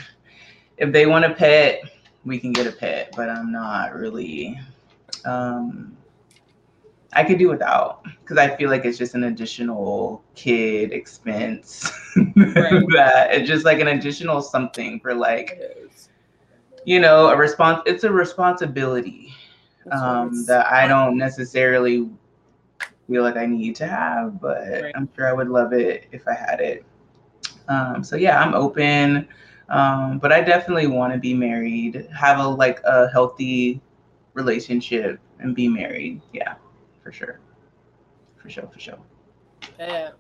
[0.78, 1.82] if they want a pet,
[2.26, 4.60] we can get a pet, but I'm not really.
[5.26, 5.98] Um,
[7.14, 11.92] I could do without because I feel like it's just an additional kid expense.
[12.56, 12.86] Right.
[12.96, 15.60] that it's just like an additional something for like
[16.86, 17.82] you know a response.
[17.86, 19.34] It's a responsibility
[19.92, 22.10] um, that I don't necessarily
[23.12, 24.94] feel like I need to have, but Right.
[24.96, 26.86] I'm sure I would love it if I had it.
[27.68, 29.28] Um, so yeah, I'm open,
[29.70, 33.82] um, but I definitely want to be married, have a like a healthy
[34.34, 36.22] relationship, and be married.
[36.34, 36.56] Yeah,
[37.04, 37.40] for sure,
[38.38, 39.00] for sure, for sure.
[39.78, 40.12] Yeah,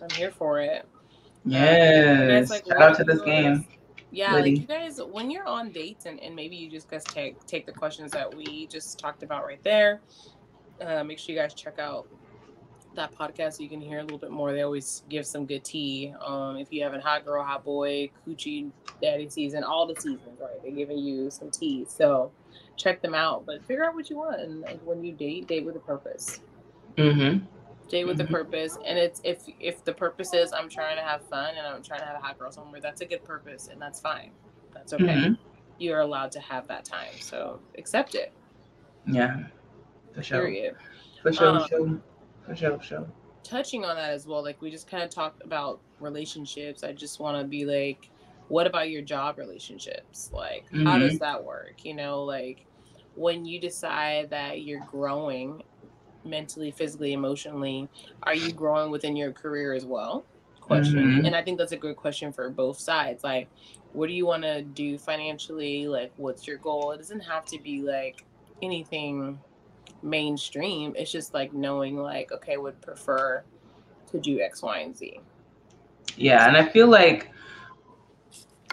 [0.00, 0.86] I'm here for it.
[1.44, 3.66] Yes, like, shout out to this game.
[4.10, 4.50] Yeah, Liddy.
[4.50, 7.66] like you guys, when you're on dates and, and maybe you just guys take take
[7.66, 10.00] the questions that we just talked about right there.
[10.80, 12.06] Uh, make sure you guys check out
[12.96, 14.52] that podcast so you can hear a little bit more.
[14.52, 16.14] They always give some good tea.
[16.24, 18.70] Um, if you have a hot girl, hot boy, coochie
[19.00, 20.62] daddy season, all the seasons, right?
[20.62, 21.84] They're giving you some tea.
[21.88, 22.30] So
[22.76, 23.44] check them out.
[23.46, 26.40] But figure out what you want and like when you date, date with a purpose.
[26.96, 27.44] Mm-hmm.
[27.88, 28.24] Date with Mhm.
[28.24, 28.78] a purpose.
[28.86, 32.00] And it's if if the purpose is I'm trying to have fun and I'm trying
[32.00, 34.30] to have a hot girl somewhere, that's a good purpose and that's fine.
[34.72, 35.04] That's okay.
[35.04, 35.38] Mhm.
[35.78, 37.10] You're allowed to have that time.
[37.20, 38.32] So accept it.
[39.06, 39.44] Yeah,
[40.14, 40.76] for sure, Period.
[41.22, 42.00] for sure, Um, for sure,
[42.52, 43.06] for sure, for sure.
[43.44, 46.84] touching on that as well, like we just kind of talked about relationships.
[46.84, 48.10] I just want to be like,
[48.48, 50.30] what about your job relationships?
[50.32, 51.00] Like, how Mhm.
[51.00, 51.84] does that work?
[51.84, 52.66] You know, like
[53.16, 55.62] when you decide that you're growing
[56.24, 57.88] mentally, physically, emotionally,
[58.22, 60.24] are you growing within your career as well?
[60.60, 61.02] question.
[61.22, 61.26] Mhm.
[61.26, 63.24] And I think that's a good question for both sides.
[63.24, 63.48] Like,
[63.92, 65.88] what do you want to do financially?
[65.88, 66.92] Like, what's your goal?
[66.92, 68.24] It doesn't have to be like
[68.62, 69.40] anything
[70.02, 70.94] mainstream.
[70.96, 73.42] It's just like knowing, like, okay, would prefer
[74.10, 75.20] to do X, Y, and Z.
[76.16, 77.30] Yeah, and I feel like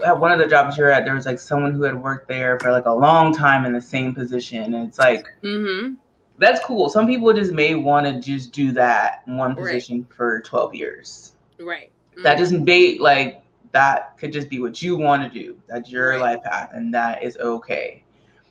[0.05, 2.59] at one of the jobs you're at, there was like someone who had worked there
[2.59, 5.95] for like a long time in the same position, and it's like Mm-hmm.
[6.37, 6.89] that's cool.
[6.89, 9.73] Some people just may want to just do that in one Right.
[9.73, 11.33] position for 12 years.
[11.59, 11.91] Right.
[12.23, 15.57] That doesn't bait like that could just be what you want to do.
[15.67, 16.21] That's your Right.
[16.21, 18.03] life path, and that is okay.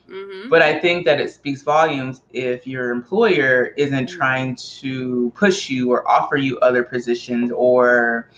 [0.09, 0.49] Mm-hmm.
[0.49, 4.17] But I think that it speaks volumes if your employer isn't Mhm.
[4.17, 8.31] trying to push you or offer you other positions or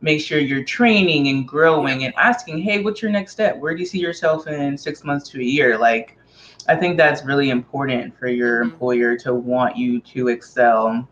[0.00, 3.58] make sure you're training and growing and asking, hey, what's your next step?
[3.58, 5.78] Where do you see yourself in six months to a year?
[5.78, 6.18] Like,
[6.68, 8.64] I think that's really important for your Mhm.
[8.64, 11.06] employer to want you to excel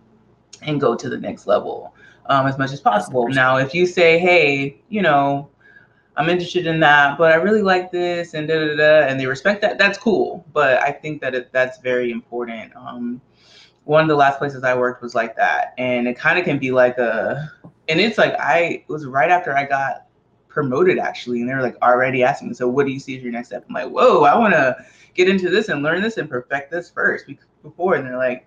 [0.63, 1.95] and go to the next level
[2.27, 3.29] um, as much as possible.
[3.29, 5.49] Now, if you say, hey, you know,
[6.17, 9.27] I'm interested in that, but I really like this and da da da, and they
[9.27, 9.79] respect that.
[9.79, 12.75] That's cool, but I think that it, that's very important.
[12.77, 13.21] Um,
[13.85, 16.59] one of the last places I worked was like that, and it kind of can
[16.59, 17.51] be like a,
[17.89, 20.07] and it's like I it was right after I got
[20.49, 23.23] promoted actually, and they were like already asking me, so what do you see as
[23.23, 23.65] your next step?
[23.69, 24.77] I'm like, whoa, I want to
[25.15, 27.27] get into this and learn this and perfect this first
[27.63, 28.47] before, and they're like.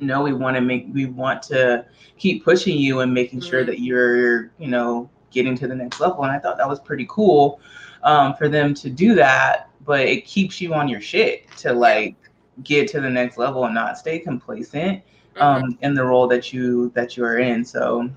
[0.00, 1.84] No, we want to make we want to
[2.18, 3.66] keep pushing you and making sure Mhm.
[3.66, 6.24] that you're, you know, getting to the next level.
[6.24, 7.60] And I thought that was pretty cool
[8.02, 9.68] um, for them to do that.
[9.84, 12.14] But it keeps you on your shit to like
[12.62, 15.02] get to the next level and not stay complacent
[15.36, 15.64] Mm-hmm.
[15.64, 17.64] um, in the role that you that you are in.
[17.64, 18.10] So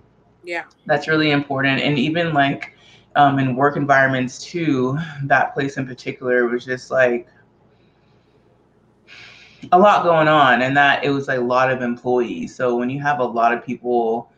[0.43, 0.65] yeah.
[0.85, 1.81] that's really important.
[1.81, 2.75] And even like
[3.15, 7.29] um, in work environments too, that place in particular was just like
[9.71, 12.53] a lot going on, and that it was like a lot of employees.
[12.53, 14.29] So when you have a lot of people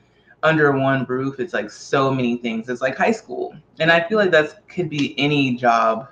[0.44, 2.70] under one roof, it's like so many things.
[2.70, 6.08] It's like high school, and I feel like that could be any job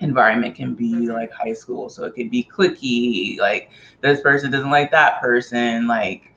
[0.00, 1.08] environment can be Mhm.
[1.08, 1.88] like high school.
[1.88, 3.70] So it could be clicky, like
[4.00, 6.32] this person doesn't like that person, like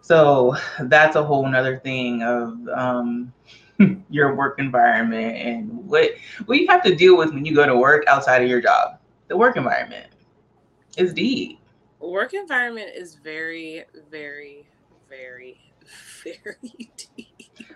[0.00, 3.32] so that's a whole nother thing of um,
[4.10, 6.10] your work environment and what
[6.46, 8.98] what you have to deal with when you go to work outside of your job.
[9.28, 10.06] The work environment
[10.96, 11.58] is deep.
[12.00, 14.68] Work environment is very, very,
[15.08, 15.73] very,
[16.24, 16.56] very
[17.16, 17.28] deep.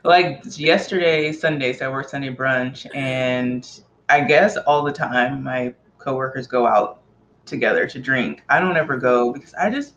[0.05, 3.69] Like yesterday, Sunday, so I worked Sunday brunch, and
[4.09, 7.03] I guess all the time my coworkers go out
[7.45, 8.43] together to drink.
[8.49, 9.95] I don't ever go because I just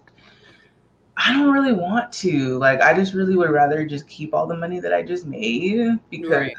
[1.17, 2.57] I don't really want to.
[2.57, 5.99] Like I just really would rather just keep all the money that I just made
[6.09, 6.55] because Right.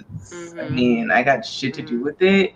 [0.59, 0.71] I Mhm.
[0.71, 2.03] mean I got shit to do Mhm.
[2.05, 2.55] with it.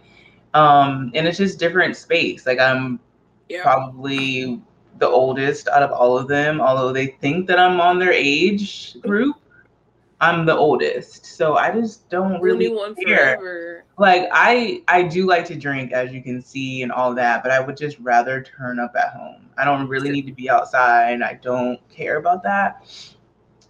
[0.55, 2.47] Um and it's just different space.
[2.47, 3.01] Like I'm
[3.49, 3.63] Yeah.
[3.63, 4.61] probably
[4.99, 9.01] the oldest out of all of them, although they think that I'm on their age
[9.01, 9.37] group.
[10.21, 11.27] I'm the oldest.
[11.27, 12.69] So I just don't really
[13.05, 13.37] care.
[13.37, 13.85] forever.
[13.99, 17.53] Like I I do like to drink as you can see and all that, but
[17.53, 19.51] I would just rather turn up at home.
[19.59, 21.13] I don't really need to be outside.
[21.13, 22.87] And I don't care about that.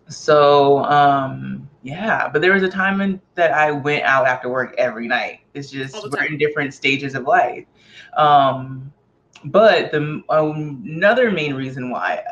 [0.08, 4.74] So um yeah, but there was a time in, that I went out after work
[4.78, 5.40] every night.
[5.54, 7.64] It's just we're in different stages of life.
[8.16, 8.92] Um
[9.44, 12.22] but the um, another main reason why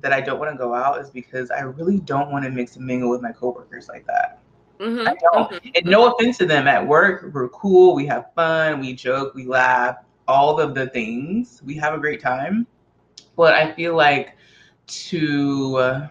[0.00, 2.76] that I don't want to go out is because I really don't want to mix
[2.76, 4.40] and mingle with my coworkers like that.
[4.80, 5.50] Mhm, I don't.
[5.50, 9.34] mhm, And no offense to them at work, we're cool, we have fun, we joke,
[9.34, 9.96] we laugh,
[10.28, 11.62] all of the things.
[11.64, 12.66] We have a great time.
[13.36, 14.36] But I feel like
[14.86, 16.08] to uh,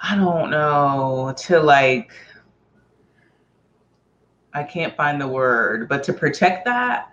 [0.00, 2.12] I don't know, to like
[4.54, 7.10] I can't find the word, but to protect that,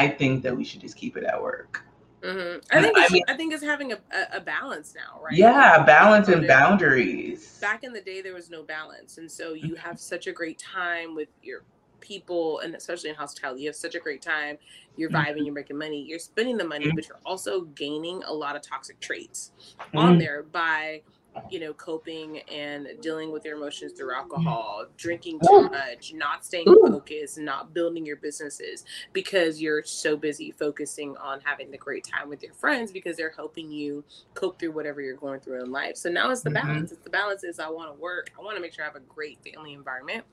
[0.00, 1.84] I think that we should just keep it at work.
[2.22, 2.62] mhm.
[2.72, 3.98] I think I it's, mean- I think it's having a,
[4.34, 5.32] a, balance now, right?
[5.32, 7.58] Yeah, Like, balance and boundaries.
[7.60, 10.58] back in the day there was no balance and so you have such a great
[10.58, 11.62] time with your
[12.00, 14.56] people and especially in hospitality you have such a great time
[14.96, 16.94] you're vibing you're making money you're spending the money Mhm.
[16.94, 19.52] but you're also gaining a lot of toxic traits
[19.94, 20.18] on Mhm.
[20.18, 21.02] there by
[21.50, 26.64] you know coping and dealing with your emotions through alcohol drinking too much not staying
[26.88, 32.28] focused not building your businesses because you're so busy focusing on having the great time
[32.28, 34.04] with your friends because they're helping you
[34.34, 35.96] cope through whatever you're going through in life.
[35.96, 36.54] So now it's the Mhm.
[36.54, 36.92] balance.
[36.92, 38.30] It's the balance is I want to work.
[38.38, 40.24] I want to make sure I have a great family environment,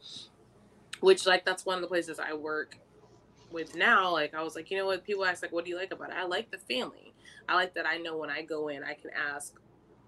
[1.00, 2.78] which like that's one of the places I work
[3.52, 4.12] with now.
[4.12, 5.04] Like I was like, you know what?
[5.04, 6.16] People ask like, what do you like about it?
[6.18, 7.14] I like the family.
[7.48, 9.54] I like that I know when I go in, I can ask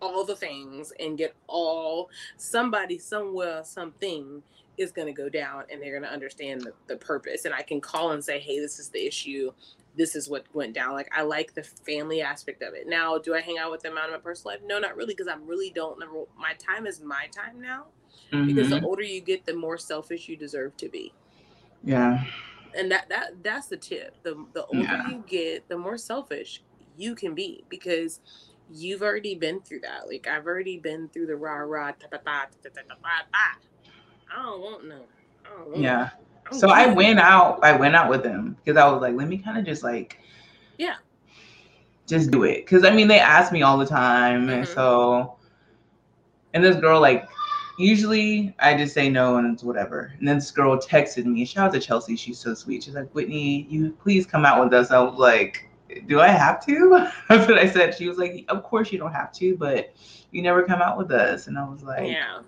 [0.01, 4.41] all the things and get all somebody somewhere something
[4.77, 7.61] is going to go down and they're going to understand the, the purpose and i
[7.61, 9.51] can call and say hey this is the issue
[9.99, 10.93] this is what went down.
[10.93, 12.87] Like I like the family aspect of it.
[12.87, 14.61] Now, do I hang out with them out of my personal life?
[14.65, 15.99] No, not really, because I really don't.
[15.99, 17.85] Number my time is my time now.
[18.31, 18.47] Mm-hmm.
[18.47, 18.85] Because the mm-hmm.
[18.85, 21.13] older you get, the more selfish you deserve to be.
[21.83, 22.23] Yeah.
[22.75, 24.15] And that that that's the tip.
[24.23, 25.09] The the older yeah.
[25.09, 26.63] you get, the more selfish
[26.97, 28.19] you can be because
[28.71, 30.07] you've already been through that.
[30.07, 33.57] Like I've already been through the rah rah ta ta ta ta ta ta.
[34.31, 35.01] I don't want no.
[35.43, 36.09] Don't want yeah.
[36.51, 37.63] So I went out.
[37.63, 40.19] I went out with them because I was like, let me kind of just like,
[40.77, 40.95] yeah,
[42.07, 42.65] just do it.
[42.65, 44.49] Because I mean, they ask me all the time, mm-hmm.
[44.49, 45.35] and so,
[46.53, 47.27] and this girl like,
[47.77, 50.11] usually I just say no and it's whatever.
[50.19, 51.45] And then this girl texted me.
[51.45, 52.15] Shout out to Chelsea.
[52.15, 52.83] She's so sweet.
[52.83, 54.91] She's like, Whitney, you please come out with us.
[54.91, 55.68] I was like,
[56.07, 57.07] do I have to?
[57.29, 57.95] That's what I said.
[57.95, 59.93] She was like, of course you don't have to, but
[60.31, 61.47] you never come out with us.
[61.47, 62.41] And I was like, yeah.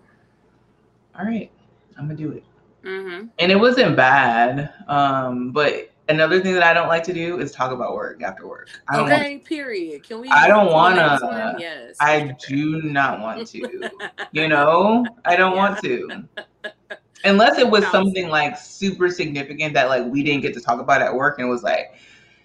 [1.17, 1.51] All right,
[1.97, 2.43] I'm gonna do it.
[2.83, 3.27] Mm-hmm.
[3.37, 4.73] And it wasn't bad.
[4.87, 8.47] Um, but another thing that I don't like to do is talk about work after
[8.47, 8.69] work.
[8.87, 10.03] I don't okay, want, period.
[10.03, 10.29] Can we?
[10.29, 11.55] I don't want to.
[11.59, 11.95] Yes.
[11.99, 13.89] I do not want to.
[14.31, 15.57] you know, I don't yeah.
[15.57, 16.27] want to.
[17.23, 21.01] Unless it was something like super significant that like we didn't get to talk about
[21.01, 21.93] at work and it was like,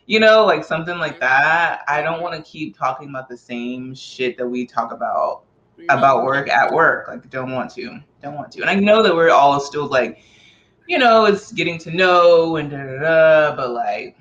[0.06, 1.82] you know, like something like that.
[1.88, 5.42] I don't want to keep talking about the same shit that we talk about
[5.90, 7.08] about work at work.
[7.08, 8.62] Like, don't want to, don't want to.
[8.62, 10.20] And I know that we're all still like,
[10.86, 14.16] you know, it's getting to know and da da da, but like,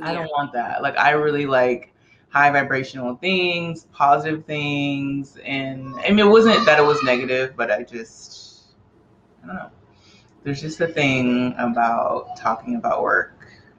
[0.00, 0.82] I don't want that.
[0.82, 1.92] Like, I really like
[2.28, 7.70] high vibrational things, positive things, and I mean, it wasn't that it was negative, but
[7.70, 8.74] I just,
[9.42, 9.70] I don't know.
[10.42, 13.33] There's just a thing about talking about work.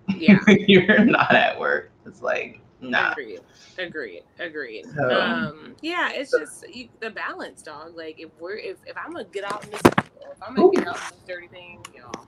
[0.10, 1.92] Yeah, you're not at work.
[2.06, 3.12] It's like, nah.
[3.12, 3.40] Agreed.
[3.78, 4.24] Agreed.
[4.40, 4.86] Agreed.
[4.96, 7.96] So, um, yeah, it's just you, the balance, dog.
[7.96, 10.72] Like if we're if, if I'm gonna get out in this, if I'm gonna Ooh.
[10.72, 12.28] get out in this dirty thing, y'all.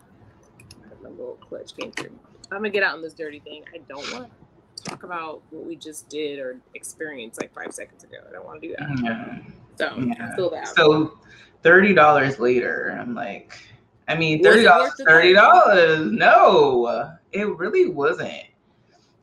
[1.04, 2.18] My little clutch came through.
[2.44, 3.64] If I'm gonna get out in this dirty thing.
[3.74, 4.30] I don't want
[4.76, 8.18] to talk about what we just did or experienced like five seconds ago.
[8.28, 9.00] I don't want to do that.
[9.04, 9.40] Yeah.
[9.78, 10.32] So yeah.
[10.32, 10.68] I feel that.
[10.70, 11.20] So
[11.62, 13.54] thirty dollars later, I'm like,
[14.08, 14.94] I mean, thirty dollars.
[15.06, 16.12] Thirty dollars?
[16.12, 18.44] No, it really wasn't.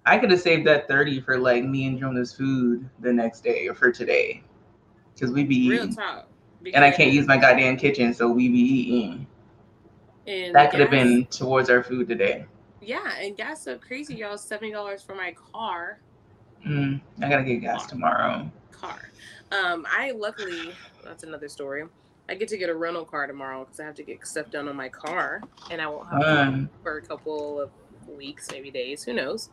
[0.07, 3.67] I could have saved that 30 for like me and Jonah's food the next day
[3.69, 4.43] or for today.
[5.15, 5.97] Because we be Real eating.
[5.97, 6.29] Talk.
[6.75, 9.27] and I can't use my goddamn kitchen, so we be eating.
[10.27, 12.45] And that could have been towards our food today.
[12.81, 14.37] Yeah, and gas so crazy, y'all.
[14.37, 16.01] Seventy dollars for my car.
[16.67, 18.51] Mm, I gotta get gas tomorrow.
[18.73, 19.11] Car.
[19.53, 20.73] Um, I luckily
[21.03, 21.85] that's another story.
[22.29, 24.69] I get to get a rental car tomorrow because I have to get stuff done
[24.69, 27.71] on my car, and I won't have um, for a couple of
[28.09, 29.51] weeks, maybe days, who knows?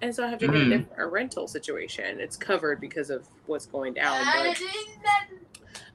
[0.00, 0.68] And so I have to mm.
[0.70, 1.12] get a, hmm.
[1.12, 2.20] rental situation.
[2.20, 4.24] It's covered because of what's going down.
[4.24, 4.58] But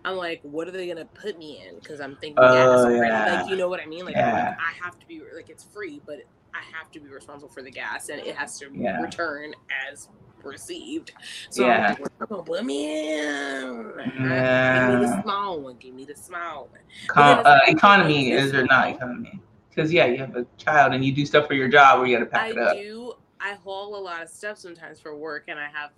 [0.05, 1.75] I'm like, what are they gonna put me in?
[1.75, 3.41] Because I'm thinking, oh, yeah.
[3.41, 4.05] like you know what I mean?
[4.05, 4.49] Like, yeah.
[4.49, 6.19] like, I have to be like it's free, but
[6.53, 9.01] I have to be responsible for the gas, and it has to yeah.
[9.01, 9.53] return
[9.91, 10.07] as
[10.43, 11.11] received.
[11.49, 11.95] So yeah.
[11.97, 13.91] I'm like, gonna put me in.
[14.19, 14.91] Yeah.
[14.91, 15.77] Give me the small one.
[15.77, 16.81] Give me the small one.
[17.07, 19.41] Com- uh, economy is or not economy?
[19.77, 22.17] because yeah, you have a child and you do stuff for your job where you
[22.17, 22.75] got to pack I it up.
[22.75, 23.13] I do.
[23.39, 25.91] I haul a lot of stuff sometimes for work, and I have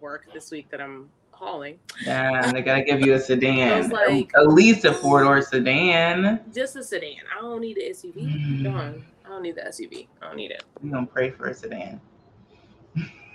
[0.00, 1.78] work this week that I'm hauling.
[2.04, 3.88] Yeah, and they gotta give you a sedan.
[3.88, 6.40] Like, at least a four door sedan.
[6.54, 7.22] Just a sedan.
[7.34, 8.62] I don't need the SUV.
[8.62, 9.02] Mm.
[9.24, 10.08] I don't need the SUV.
[10.20, 10.62] I don't need it.
[10.82, 11.98] We gonna pray for a sedan.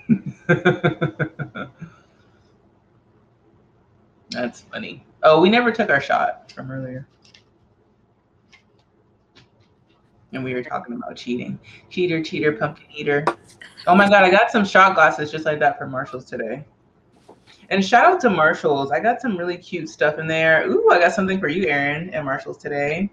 [4.29, 5.05] That's funny.
[5.23, 7.07] Oh, we never took our shot from earlier.
[10.33, 11.59] and we were talking about cheating.
[11.89, 13.25] Cheater, cheater, pumpkin eater.
[13.85, 16.65] Oh my god, I got some shot glasses just like that from Marshalls today.
[17.69, 18.91] And shout out to Marshalls.
[18.91, 20.69] I got some really cute stuff in there.
[20.69, 23.09] Ooh, I got something for you, Erin, at Marshalls today.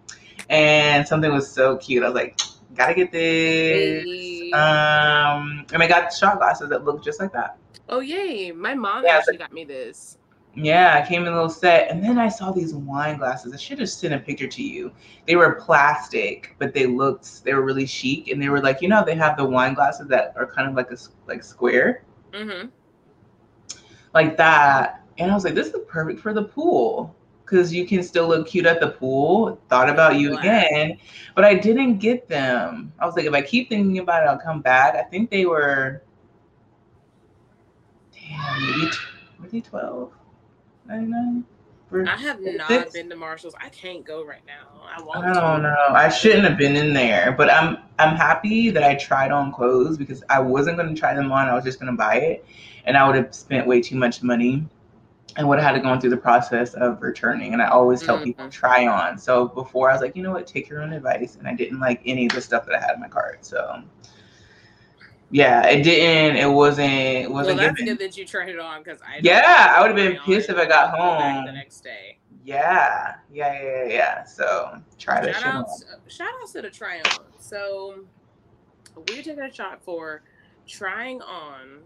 [0.48, 2.02] And something was so cute.
[2.02, 2.40] I was like,
[2.74, 4.04] gotta get this.
[4.04, 4.43] Hey.
[4.54, 7.58] Um, and I got shot glasses that look just like that.
[7.88, 8.52] Oh yay!
[8.52, 10.16] My mom yeah, actually got me this.
[10.54, 13.52] Yeah, I came in a little set, and then I saw these wine glasses.
[13.52, 14.92] I should have sent a picture to you.
[15.26, 18.88] They were plastic, but they looked they were really chic, and they were like you
[18.88, 20.96] know they have the wine glasses that are kind of like a
[21.26, 22.68] like square, mm-hmm.
[24.14, 25.02] like that.
[25.18, 27.14] And I was like, this is perfect for the pool
[27.44, 29.60] because you can still look cute at the pool.
[29.68, 30.98] Thought about you again,
[31.34, 32.92] but I didn't get them.
[32.98, 34.94] I was like, if I keep thinking about it, I'll come back.
[34.94, 36.02] I think they were,
[38.12, 38.90] damn, maybe
[39.40, 40.12] were they twelve?
[40.86, 41.44] 99
[42.06, 42.92] I have not six?
[42.92, 43.54] been to Marshalls.
[43.60, 44.82] I can't go right now.
[44.84, 45.24] I want.
[45.24, 45.86] I don't know.
[45.90, 49.96] I shouldn't have been in there, but I'm I'm happy that I tried on clothes
[49.96, 51.46] because I wasn't going to try them on.
[51.46, 52.44] I was just going to buy it,
[52.84, 54.66] and I would have spent way too much money,
[55.36, 57.52] and would have had to go through the process of returning.
[57.52, 58.24] And I always tell mm-hmm.
[58.24, 59.18] people try on.
[59.18, 61.80] So before I was like, you know what, take your own advice, and I didn't
[61.80, 63.44] like any of the stuff that I had in my cart.
[63.44, 63.82] So
[65.30, 66.36] Yeah, it didn't.
[66.36, 66.92] It wasn't.
[66.92, 67.96] It wasn't well, that's given.
[67.96, 69.18] good that you tried it on because I.
[69.22, 71.46] Yeah, I would have been pissed if I got and go back home.
[71.46, 72.18] the next day.
[72.44, 74.24] Yeah, yeah, yeah, yeah.
[74.24, 75.88] So try that Shout shit.
[75.92, 75.98] on.
[76.08, 77.24] shout outs to the try on.
[77.38, 78.04] So
[78.94, 80.22] we're taking a shot for
[80.68, 81.80] trying on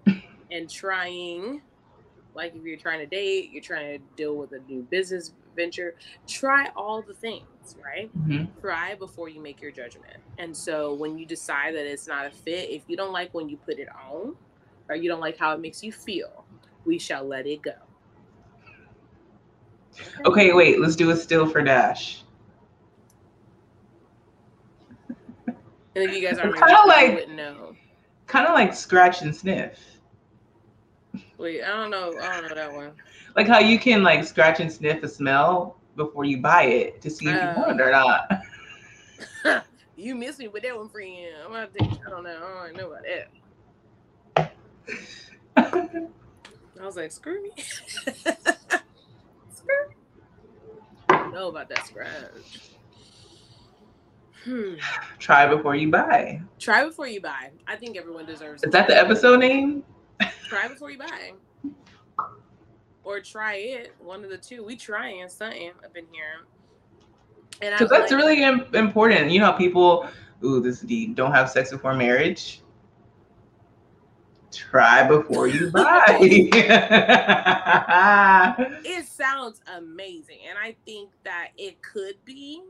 [0.51, 1.62] and trying.
[2.34, 5.96] Like if you're trying to date, you're trying to deal with a new business venture.
[6.28, 8.10] Try all the things, right?
[8.26, 8.48] Mhm.
[8.60, 10.16] Try before you make your judgment.
[10.38, 13.48] And so when you decide that it's not a fit, if you don't like when
[13.48, 14.36] you put it on,
[14.88, 16.44] or you don't like how it makes you feel,
[16.84, 17.72] we shall let it go.
[20.24, 20.80] Okay, wait.
[20.80, 22.22] Let's do a still for Dash.
[25.46, 25.56] And
[26.08, 27.76] if you guys aren't Kinda like- wouldn't.
[28.26, 29.97] Kind of like scratch and sniff.
[31.39, 32.18] Wait, I don't know.
[32.20, 32.93] I don't know that one.
[33.36, 37.11] Like how you can like scratch and sniff a smell before you buy it to
[37.11, 38.43] see if you want it or not.
[39.97, 41.34] you missed me with that one, friend.
[41.45, 41.91] I'm gonna take.
[42.07, 42.30] I don't know.
[42.30, 43.28] I don't know about that.
[46.80, 47.51] I was like, screw me.
[49.55, 51.16] screw me.
[51.32, 52.72] Know about that scratch.
[54.45, 54.74] Hmm.
[55.18, 56.41] Try before you buy.
[56.59, 57.51] Try before you buy.
[57.66, 58.62] I think everyone deserves.
[58.62, 59.84] Is that the episode name?
[60.48, 61.32] Try before you buy.
[63.04, 63.94] Or try it.
[63.98, 64.64] One of the two.
[64.64, 66.44] We trying something up in here.
[67.62, 69.30] And Because that's like- really im- important.
[69.30, 70.08] You know how people,
[70.44, 72.60] ooh, this is deep, don't have sex before marriage?
[74.52, 76.18] Try before you buy.
[78.84, 82.62] it sounds amazing and i think that it could be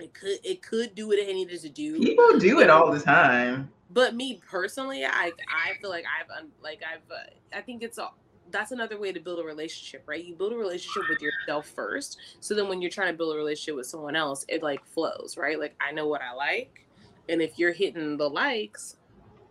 [0.00, 1.98] it could it could do what it needed to do.
[1.98, 3.70] People do it all the time.
[3.90, 8.08] but me personally i i feel like i've like i've uh, i think it's a
[8.50, 10.24] that's another way to build a relationship right?
[10.24, 13.38] You build a relationship with yourself first so then when you're trying to build a
[13.38, 15.58] relationship with someone else it like flows right?
[15.58, 16.86] Like i know what i like
[17.30, 18.96] and if you're hitting the likes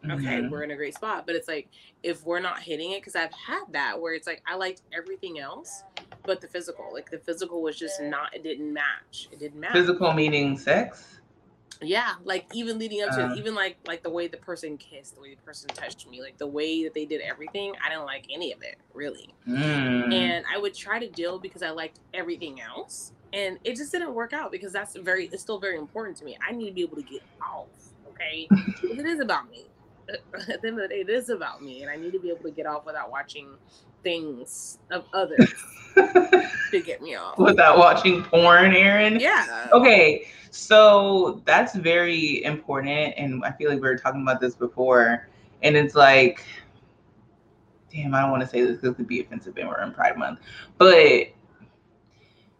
[0.05, 0.49] okay, Mhm.
[0.49, 1.25] we're in a great spot.
[1.25, 1.69] But it's like
[2.03, 5.39] if we're not hitting it, because I've had that where it's like I liked everything
[5.39, 5.83] else,
[6.23, 8.33] but the physical, like the physical was just not.
[8.35, 9.27] It didn't match.
[9.31, 9.73] It didn't match.
[9.73, 11.13] Physical meaning sex.
[11.79, 15.13] Yeah, like even leading up to it, even like like the way the person kissed,
[15.13, 17.73] the way the person touched me, like the way that they did everything.
[17.85, 20.11] I didn't like any of it really, Mm.
[20.11, 23.11] and I would try to deal because I liked everything else.
[23.33, 26.37] And it just didn't work out because that's very, it's still very important to me.
[26.41, 27.67] I need to be able to get off,
[28.13, 28.47] okay?
[28.83, 29.65] it is about me.
[30.49, 32.29] At the end of the day, it is about me, and I need to be
[32.29, 33.49] able to get off without watching
[34.03, 35.53] things of others
[35.95, 37.37] to get me off.
[37.37, 39.19] Without watching porn, Erin.
[39.19, 39.67] Yeah.
[39.71, 45.27] Okay, so that's very important, and I feel like we were talking about this before,
[45.61, 46.43] and it's like,
[47.91, 49.93] damn, I don't want to say this because it could be offensive, and we're in
[49.93, 50.39] Pride Month,
[50.77, 51.27] but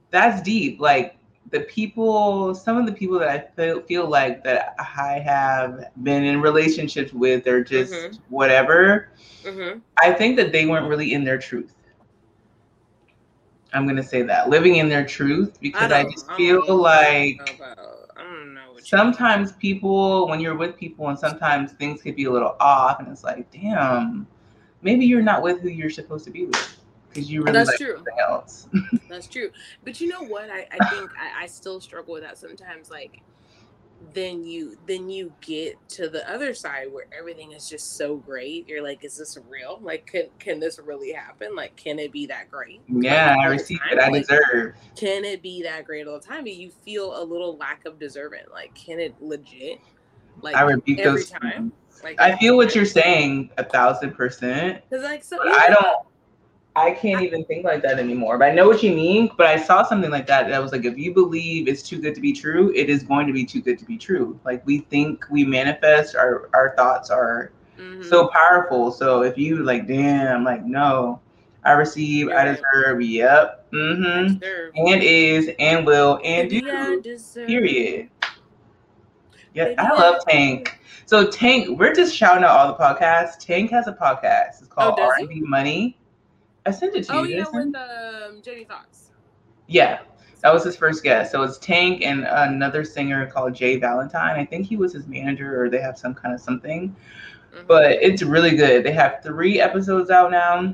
[0.09, 0.79] that's deep.
[0.79, 1.16] Like
[1.51, 6.23] the people, some of the people that I feel feel like that I have been
[6.23, 8.19] in relationships with, they're just Mhm.
[8.29, 9.09] whatever.
[9.45, 11.73] hmm I think that they weren't really in their truth.
[13.73, 18.09] I'm gonna say that living in their truth because I, don't- just feel like about-
[18.17, 18.61] I don't know.
[18.71, 22.55] What you- sometimes people, when you're with people, and sometimes things could be a little
[22.59, 24.25] off, and it's like, damn,
[24.81, 26.76] maybe you're not with who you're supposed to be with
[27.18, 27.95] because you really That's like true.
[27.95, 28.68] something else.
[29.09, 29.49] That's true.
[29.84, 30.49] But you know what?
[30.49, 32.89] I, I think I, I still struggle with that sometimes.
[32.91, 33.22] Like,
[34.13, 38.70] then you then you get to the other side where everything is just so great.
[38.70, 39.80] You're like, is this real?
[39.82, 41.55] Like, can can this really happen?
[41.55, 42.82] Like, can it be that great?
[42.88, 44.76] yeah, Like, I the what I Like, deserve.
[44.95, 46.43] Can it be that great all the time?
[46.43, 48.43] But you feel a little lack of deserving.
[48.51, 49.80] Like, can it legit?
[50.41, 51.32] Like I rebuke every those.
[51.32, 51.72] time.
[52.03, 54.84] Like I feel what you're saying a thousand percent.
[54.88, 56.07] Because like so, But I don't.
[56.78, 58.38] I can't even think like that anymore.
[58.38, 59.32] But I know what you mean.
[59.36, 62.13] But I saw something like that that was like, if you believe it's too good
[62.15, 64.39] to be true, it is going to be too good to be true.
[64.45, 68.03] Like we think we manifest our our thoughts are Mhm.
[68.05, 68.91] so powerful.
[68.91, 71.19] So if you like, damn, like no,
[71.63, 73.01] I receive, I deserve.
[73.01, 73.71] Yep.
[73.71, 74.34] Mm-hmm.
[74.39, 74.71] Deserve.
[74.75, 76.61] And is and will and do.
[77.47, 78.09] Period.
[79.53, 80.80] Yeah, I love Tank.
[81.07, 83.38] So Tank, we're just shouting out all the podcasts.
[83.39, 84.59] Tank has a podcast.
[84.59, 85.97] It's called Oh, R and B Money.
[86.68, 87.45] I sent it to Oh you.
[87.45, 89.11] Oh yeah, with um, Jamie Foxx.
[89.68, 89.99] Yeah,
[90.41, 91.32] that was his first guest.
[91.32, 94.38] So it's Tank and another singer called Jay Valentine.
[94.38, 96.95] I think he was his manager, or they have some kind of something.
[97.53, 97.68] Mhm.
[97.68, 98.84] But it's really good.
[98.84, 100.74] They have three episodes out now,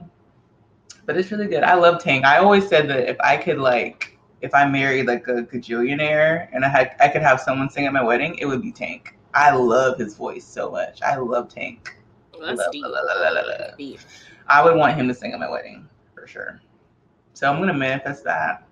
[1.06, 1.64] but it's really good.
[1.64, 2.26] I love Tank.
[2.26, 6.66] I always said that if I could like, if I married like a gajillionaire and
[6.66, 9.16] I had, I could have someone sing at my wedding, it would be Tank.
[9.36, 11.02] I love his voice so much.
[11.02, 11.98] I love Tank.
[12.34, 12.84] Well, that's La, deep.
[12.84, 13.76] la, la, la, la, la.
[13.78, 14.00] Deep.
[14.48, 16.62] I would want him to sing at my wedding for sure.
[17.34, 18.68] So I'm gonna manifest that.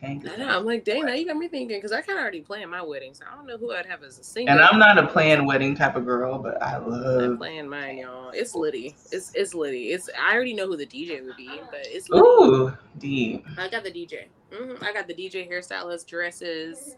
[0.00, 0.26] Tank.
[0.26, 0.48] I know.
[0.48, 2.80] I'm like, dang, now you got me thinking because I kind of already planned my
[2.80, 4.50] wedding, so I don't know who I'd have as a singer.
[4.50, 7.36] And I'm not a planned wedding type of girl, but I love.
[7.36, 8.30] playing mine, y'all.
[8.30, 8.96] It's Liddy.
[9.12, 9.92] It's it's litty.
[9.92, 12.22] It's I already know who the DJ would be, but it's litty.
[12.26, 13.46] Ooh, deep.
[13.58, 14.28] I got the DJ.
[14.52, 16.96] hmm I got the DJ hairstylist, dresses.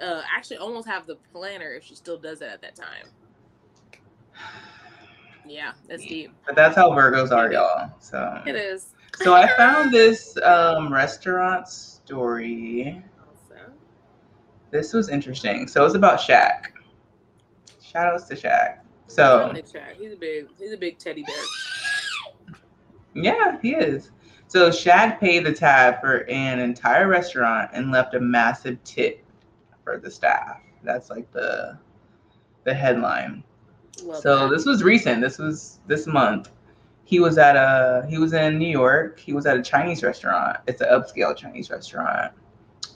[0.00, 3.06] Uh, actually, almost have the planner if she still does it at that time.
[5.50, 6.32] Yeah, that's deep.
[6.46, 7.90] But that's how Virgos are, y'all.
[7.98, 8.40] So.
[8.46, 8.94] It is.
[9.16, 13.02] So I found this um, restaurant story.
[13.18, 13.72] Awesome.
[14.70, 15.66] This was interesting.
[15.66, 16.66] So it's about Shaq.
[17.82, 18.78] Shout outs to Shaq.
[19.08, 22.54] So Shaq, he's a big, he's a big teddy bear.
[23.14, 24.12] yeah, he is.
[24.46, 29.24] So Shaq paid the tab for an entire restaurant and left a massive tip
[29.82, 30.60] for the staff.
[30.84, 31.76] That's like the
[32.64, 33.42] the headline.
[34.04, 34.54] Love So that.
[34.54, 35.20] this was recent.
[35.20, 36.50] This was this month.
[37.04, 39.18] He was at a he was in New York.
[39.18, 40.58] He was at a Chinese restaurant.
[40.66, 42.32] It's an upscale Chinese restaurant.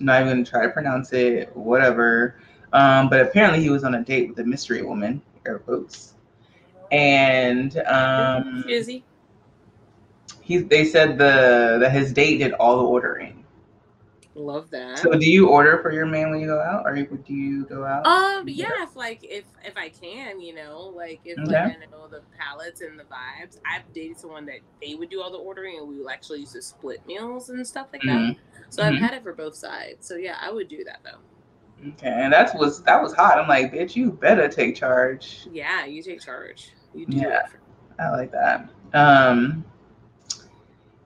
[0.00, 2.36] I'm not even gonna try to pronounce it, whatever.
[2.72, 6.14] Um, but apparently he was on a date with a mystery woman, air quotes.
[6.92, 9.04] And um is he?
[10.42, 13.43] he they said the that his date did all the ordering.
[14.36, 14.98] Love that.
[14.98, 17.84] So do you order for your man when you go out, or do you go
[17.84, 18.04] out?
[18.04, 21.76] Um, yeah, if like if if I can, you know, like if like Okay.
[21.80, 23.58] I know the palettes and the vibes.
[23.64, 26.54] I've dated someone that they would do all the ordering and we would actually used
[26.54, 28.08] to split meals and stuff like that.
[28.08, 28.36] Mhm.
[28.70, 28.98] So I've Mhm.
[28.98, 30.06] had it for both sides.
[30.06, 31.20] So yeah, I would do that though.
[31.90, 33.38] Okay, and that was that was hot.
[33.38, 35.46] I'm like, bitch, you better take charge.
[35.50, 36.72] Yeah, you take charge.
[36.94, 37.40] You do Yeah.
[37.40, 37.46] it.
[37.98, 38.68] I like that.
[38.92, 39.64] Um,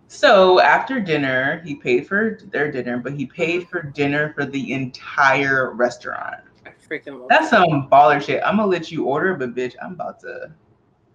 [0.09, 4.73] so after dinner, he paid for their dinner, but he paid for dinner for the
[4.73, 6.43] entire restaurant.
[6.67, 8.43] I freaking love That's some baller shit.
[8.45, 10.51] I'm gonna let you order, but bitch, I'm about to.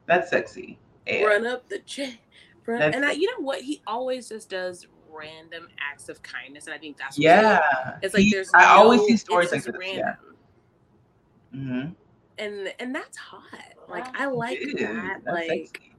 [0.05, 0.77] That's sexy.
[1.07, 1.23] Yeah.
[1.23, 2.19] Run up the check.
[2.65, 2.79] Run.
[2.79, 3.61] That's- And I, you know what?
[3.61, 7.97] He always just does random acts of kindness, and I think that's Yeah.
[8.01, 8.51] It's like He- there's.
[8.53, 9.75] I always no- see stories like this.
[9.81, 10.15] Yeah.
[10.15, 10.17] random.
[11.51, 11.89] hmm
[12.39, 13.73] and and that's hot.
[13.87, 15.21] Like I like that.
[15.25, 15.91] Like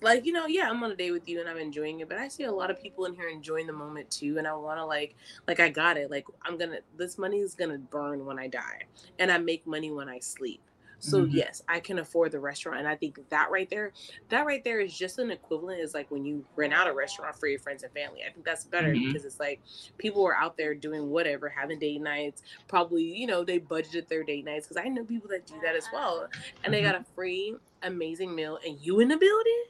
[0.00, 2.18] like you know, yeah, I'm on a date with you and I'm enjoying it, but
[2.18, 4.78] I see a lot of people in here enjoying the moment too, and I want
[4.78, 5.14] to like
[5.46, 6.10] like I got it.
[6.10, 8.82] Like I'm gonna this money is gonna burn when I die,
[9.18, 10.60] and I make money when I sleep.
[11.00, 11.32] So Mhm.
[11.32, 13.92] yes, I can afford the restaurant, and I think that right there,
[14.30, 17.36] that right there is just an equivalent is like when you rent out a restaurant
[17.36, 18.22] for your friends and family.
[18.26, 19.06] I think that's better Mhm.
[19.06, 19.60] because it's like
[19.96, 22.42] people are out there doing whatever, having date nights.
[22.66, 25.76] Probably you know they budgeted their date nights because I know people that do that
[25.76, 26.28] as well,
[26.64, 26.84] and they Mhm.
[26.84, 29.64] got a free amazing meal, and you in the building.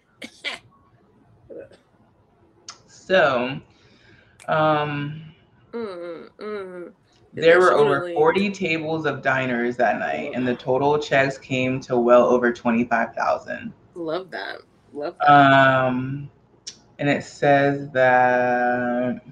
[2.86, 3.58] So,
[4.48, 5.24] um,
[5.72, 6.92] mm, mm.
[7.32, 11.98] There were over 40 tables of diners that night, and the total checks came to
[11.98, 13.72] well over 25,000.
[13.94, 14.58] Love that.
[14.92, 15.30] Love that.
[15.30, 16.30] Um,
[16.98, 19.24] and it says that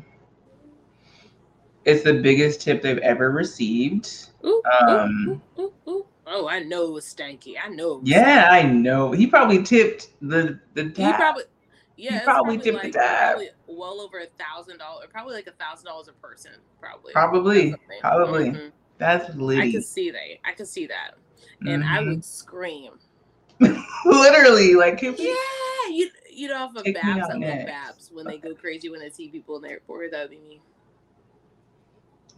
[1.84, 4.30] it's the biggest tip they've ever received.
[4.44, 5.72] Ooh, um, ooh, ooh.
[6.26, 7.54] Oh, I know it was stanky.
[7.62, 8.00] I know.
[8.04, 9.12] Yeah, I know.
[9.12, 11.16] He probably tipped the the He tab.
[11.16, 11.44] probably,
[11.96, 13.28] yeah, he probably tipped the tab.
[13.36, 17.12] Probably well over a thousand dollars, probably like a thousand dollars a person, probably.
[17.12, 18.50] Probably, probably.
[18.50, 18.72] Mhm.
[18.98, 20.20] That's I could see that.
[20.44, 21.12] I could see that,
[21.66, 22.06] and I Mhm.
[22.08, 22.92] would scream.
[24.04, 25.12] literally like Yeah,
[25.90, 27.06] you you know off of Babs.
[27.06, 27.66] I love next.
[27.66, 30.10] Babs when they go crazy when they see people in the airport.
[30.10, 30.60] That'd be me.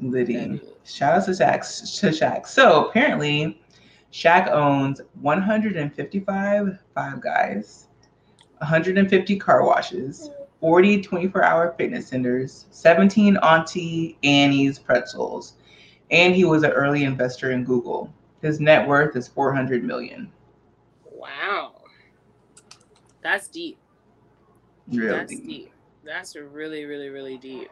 [0.01, 0.34] Liddy.
[0.34, 0.72] That'd be me.
[0.84, 2.01] Shout out to Shaq.
[2.01, 2.47] To Shaq.
[2.47, 3.61] So apparently,
[4.12, 7.88] Shaq owns 155 Five Guys,
[8.59, 10.30] 150 car washes,
[10.61, 15.54] 40 24-hour fitness centers, 17 Auntie Anne's pretzels,
[16.11, 18.12] and he was an early investor in Google.
[18.42, 20.32] His net worth is 400 million.
[21.12, 21.82] Wow,
[23.22, 23.78] that's deep.
[24.88, 25.72] Real that's deep.
[26.04, 27.70] That's really, really, really deep.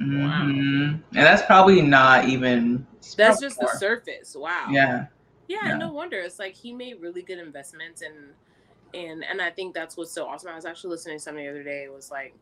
[0.00, 0.94] Mhm.
[0.94, 2.86] And that's probably not even.
[3.16, 4.34] That's just the surface.
[4.34, 4.68] Wow.
[4.70, 5.06] Yeah.
[5.48, 5.78] Yeah, Yeah.
[5.78, 6.18] no wonder.
[6.20, 8.34] It's like he made really good investments and
[8.94, 10.50] and and I think that's what's so awesome.
[10.50, 11.84] I was actually listening to something the other day.
[11.84, 12.34] It was like,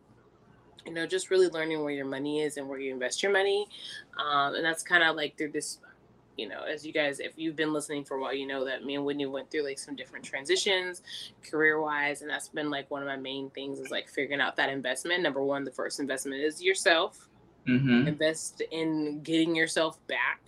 [0.86, 3.66] you know, just really learning where your money is and where you invest your money.
[4.18, 5.78] Um, and that's kind of like through this,
[6.36, 8.84] you know, as you guys, if you've been listening for a while, you know that
[8.84, 11.02] me and Whitney went through like some different transitions
[11.48, 12.22] career wise.
[12.22, 15.22] And that's been like one of my main things is like figuring out that investment.
[15.22, 17.28] Number one, the first investment is yourself
[17.66, 20.40] hmm invest in getting yourself back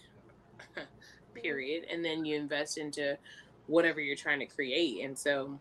[1.45, 3.19] period and then you invest into
[3.67, 5.61] whatever you're trying to create and so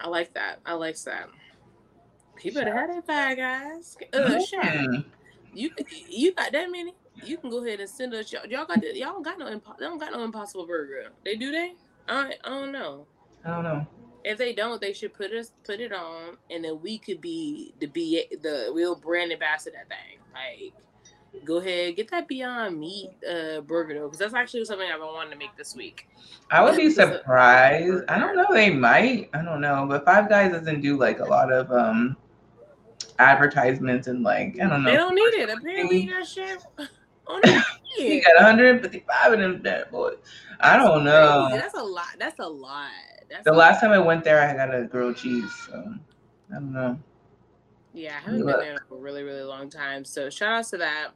[0.00, 0.60] i like that.
[0.64, 1.28] I like that.
[2.36, 3.96] People that had that five guys.
[4.12, 4.38] Uh
[5.54, 5.70] you
[6.08, 6.94] you got that many?
[7.24, 9.46] You can go ahead and send us y'all, y'all got the, y'all don't got no
[9.46, 11.08] impo- they don't got no impossible burger.
[11.24, 11.74] They do they?
[12.08, 13.06] I, I don't know.
[13.44, 13.86] I don't know.
[14.24, 17.74] If they don't, they should put us put it on, and then we could be
[17.80, 20.18] the be the real brand ambassador that thing.
[20.32, 20.74] Like,
[21.44, 25.08] go ahead, get that Beyond Meat uh, burger though, because that's actually something I've been
[25.08, 26.08] wanting to make this week.
[26.50, 28.04] I would be surprised.
[28.08, 28.46] I don't know.
[28.52, 29.30] They might.
[29.34, 29.86] I don't know.
[29.88, 32.16] But Five Guys doesn't do like a lot of um
[33.18, 34.90] advertisements and like I don't know.
[34.90, 35.50] They don't need it.
[35.50, 36.62] Apparently, that shit.
[37.96, 40.16] he got 155 of them bad boys.
[40.60, 41.48] I don't know.
[41.50, 42.06] That's a lot.
[42.18, 42.90] That's a lot.
[43.28, 43.88] That's the a last lot.
[43.88, 45.50] time I went there, I got a grilled cheese.
[45.66, 45.94] So
[46.50, 46.98] I don't know.
[47.98, 50.04] Yeah, I haven't been there for a really, really long time.
[50.04, 51.08] So shout outs to that.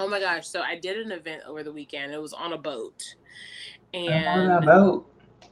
[0.00, 0.48] Oh my gosh.
[0.48, 2.12] So I did an event over the weekend.
[2.12, 3.14] It was on a boat.
[3.92, 5.06] And on a boat.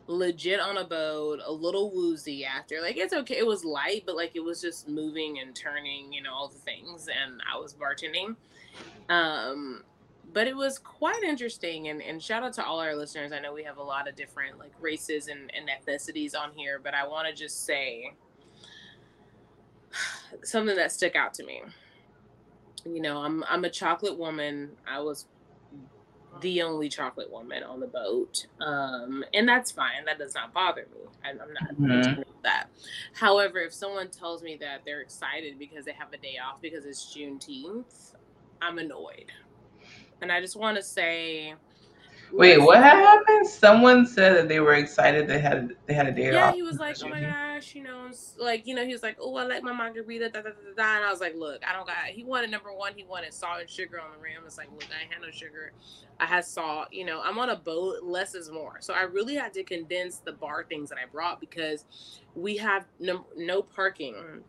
[0.06, 2.80] legit on a boat, a little woozy after.
[2.80, 3.36] Like it's okay.
[3.36, 6.58] It was light, but like it was just moving and turning, you know, all the
[6.58, 7.08] things.
[7.08, 8.34] And I was bartending.
[9.10, 9.84] Um,
[10.32, 13.30] but it was quite interesting and, and shout out to all our listeners.
[13.32, 16.80] I know we have a lot of different like races and, and ethnicities on here,
[16.82, 18.14] but I want to just say
[20.44, 21.62] something that stuck out to me.
[22.84, 24.76] You know, I'm I'm a chocolate woman.
[24.86, 25.26] I was
[26.40, 30.04] the only chocolate woman on the boat, um, and that's fine.
[30.06, 31.00] That does not bother me.
[31.24, 32.24] I, I'm not Mhm.
[32.42, 32.70] that.
[33.14, 36.84] However, if someone tells me that they're excited because they have a day off because
[36.84, 38.14] it's Juneteenth,
[38.62, 39.30] I'm annoyed.
[40.22, 41.54] And I just want to say,
[42.32, 43.46] Wait, what happened?
[43.46, 46.54] Someone said that they were excited they had they had a day Yeah, off.
[46.54, 49.36] he was like, "Oh my gosh," you know, like you know, he was like, "Oh,
[49.36, 50.96] I like my margarita." Da, da, da, da, da.
[50.96, 52.92] And I was like, "Look, I don't got." He wanted number one.
[52.96, 54.42] He wanted salt and sugar on the rim.
[54.46, 55.72] It's like, look, I ain't had no sugar.
[56.20, 56.88] I had salt.
[56.92, 58.02] You know, I'm on a boat.
[58.02, 58.78] Less is more.
[58.80, 61.84] So I really had to condense the bar things that I brought because
[62.34, 64.44] we have no, no parking.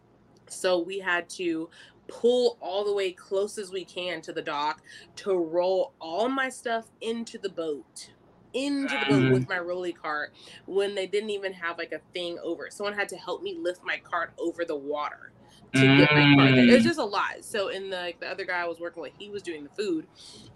[0.49, 1.70] So we had to
[2.12, 4.82] pull all the way close as we can to the dock
[5.16, 8.12] to roll all my stuff into the boat
[8.54, 10.34] into the boat with my rolly cart
[10.66, 12.74] when they didn't even have like a thing over it.
[12.74, 15.32] Someone had to help me lift my cart over the water
[15.74, 16.66] to get my cart there.
[16.68, 16.88] It was Mm.
[16.88, 17.46] just a lot.
[17.46, 19.70] So in the like the other guy I was working with, he was doing the
[19.70, 20.06] food.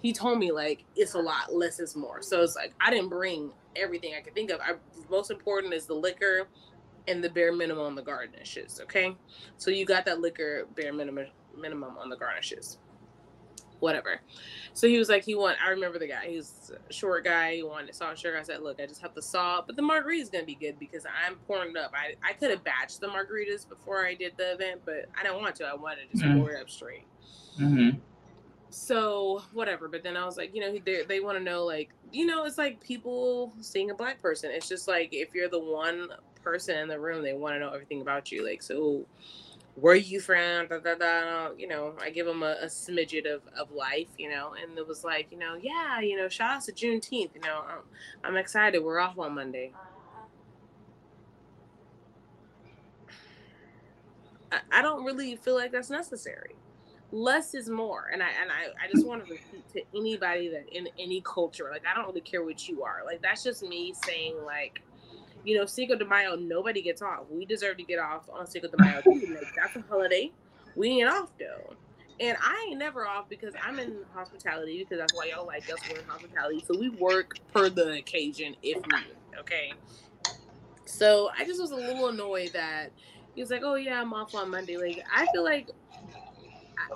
[0.02, 2.22] He told me like it's a lot, less is more.
[2.22, 4.60] So it's like I didn't bring everything I could think of.
[4.60, 4.73] I
[5.10, 6.49] most important is the liquor
[7.07, 8.82] and the bare minimum on the garnishes.
[8.84, 9.15] Okay,
[9.57, 11.27] so you got that liquor bare minimum
[11.57, 12.77] minimum on the garnishes.
[13.82, 14.22] Whatever.
[14.73, 15.57] So he was like, he want.
[15.64, 16.27] I remember the guy.
[16.27, 17.56] He's a short guy.
[17.57, 18.38] He wanted salt sugar.
[18.38, 21.06] I said, look, I just have the salt, but the margarita's gonna be good because
[21.06, 21.91] I'm pouring it up.
[21.94, 25.41] I I could have batched the margaritas before I did the event, but I didn't
[25.41, 25.65] want to.
[25.65, 26.38] I wanted to just Mm.
[26.40, 27.06] pour it up straight.
[27.57, 27.90] hmm
[28.69, 29.88] So whatever.
[29.88, 32.45] But then I was like, you know, they they want to know like, you know,
[32.45, 34.52] it's like people seeing a black person.
[34.52, 36.07] It's just like if you're the one
[36.44, 38.45] person in the room, they want to know everything about you.
[38.45, 39.06] Like, so
[39.76, 40.68] where you from?
[40.68, 41.49] Da, da, da.
[41.57, 44.88] You know, I give them a, a smidget of, of life, you know, and it
[44.88, 47.35] was like, you know, yeah, you know, shout out to Juneteenth.
[47.35, 47.80] You know, I'm,
[48.23, 48.80] I'm excited.
[48.80, 49.73] We're off on Monday.
[54.52, 56.56] I, I don't really feel like that's necessary.
[57.11, 60.65] Less is more, and I and I, I just want to repeat to anybody that
[60.76, 63.03] in any culture, like I don't really care what you are.
[63.06, 64.81] Like that's just me saying, like,
[65.45, 67.22] you know, Cinco de Mayo, nobody gets off.
[67.30, 69.35] We deserve to get off on Cinco de Mayo too.
[69.35, 70.31] Like that's a holiday.
[70.76, 71.76] We ain't off though.
[72.19, 75.80] And I ain't never off because I'm in hospitality because that's why y'all like us.
[75.89, 79.17] We're in hospitality, so we work per the occasion if needed.
[79.39, 79.73] Okay.
[80.85, 82.91] So I just was a little annoyed that
[83.35, 85.69] he was like, "Oh yeah, I'm off on Monday." Like I feel like,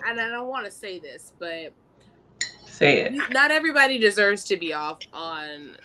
[0.08, 1.74] and I don't want to say this, but
[2.66, 3.14] Say it.
[3.32, 5.76] not everybody deserves to be off on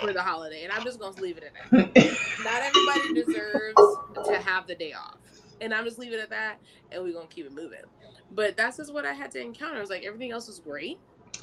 [0.00, 1.94] for the holiday, and I'm just gonna leave it at that.
[2.44, 3.80] Not everybody deserves
[4.26, 5.16] to have the day off,
[5.60, 6.56] and I'm just leaving it at that,
[6.90, 7.80] and we're gonna keep it moving.
[8.32, 9.76] But that's just what I had to encounter.
[9.78, 10.98] It was like everything else was great.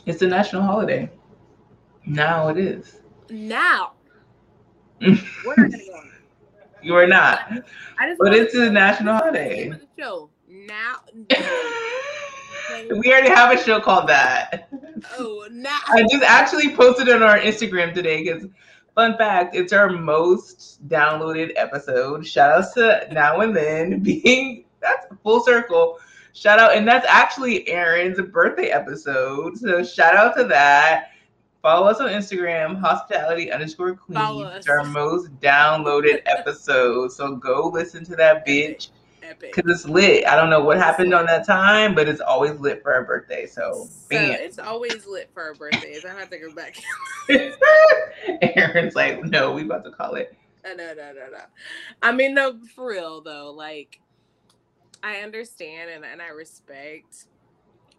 [0.06, 1.10] it's a national holiday.
[2.06, 3.02] Now it is.
[3.30, 3.94] Now
[5.02, 5.16] we're
[5.56, 6.12] not gonna go on.
[6.82, 7.52] You are not.
[8.00, 9.70] I just But it's a national this is the holiday.
[9.70, 10.96] the show now.
[12.90, 14.70] we already have a show called that.
[15.18, 15.80] Oh, now.
[15.88, 18.48] I just actually posted it on our Instagram today because,
[18.96, 22.26] fun fact, it's our most downloaded episode.
[22.26, 26.00] Shout out to Now and Then being that's full circle.
[26.34, 29.58] Shout out, and that's actually Erin's birthday episode.
[29.58, 31.12] So shout out to that.
[31.62, 34.18] Follow us on Instagram, hospitality underscore queen.
[34.18, 34.60] Follow us.
[34.60, 37.12] It's our most downloaded episode.
[37.12, 38.90] So go listen to that bitch
[39.30, 39.54] Epic.
[39.56, 40.26] because it's lit.
[40.28, 43.46] I don't know what happened on that time, but it's always lit for our birthday.
[43.46, 46.04] So, So it's always lit for our birthdays.
[46.06, 46.76] I have to go back.
[48.42, 50.36] Erin's like, no, we about to call it.
[50.64, 51.44] no, no, no, no, no.
[52.02, 53.52] I mean, no, for real though.
[53.52, 54.00] Like,
[55.04, 57.26] I understand and, and I respect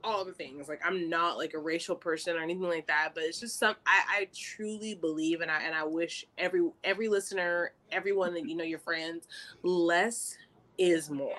[0.03, 0.69] all the things.
[0.69, 3.75] Like I'm not like a racial person or anything like that, but it's just some
[3.87, 8.57] I, I truly believe and I and I wish every every listener, everyone that you
[8.57, 9.27] know, your friends,
[9.63, 10.37] less
[10.81, 11.37] is more.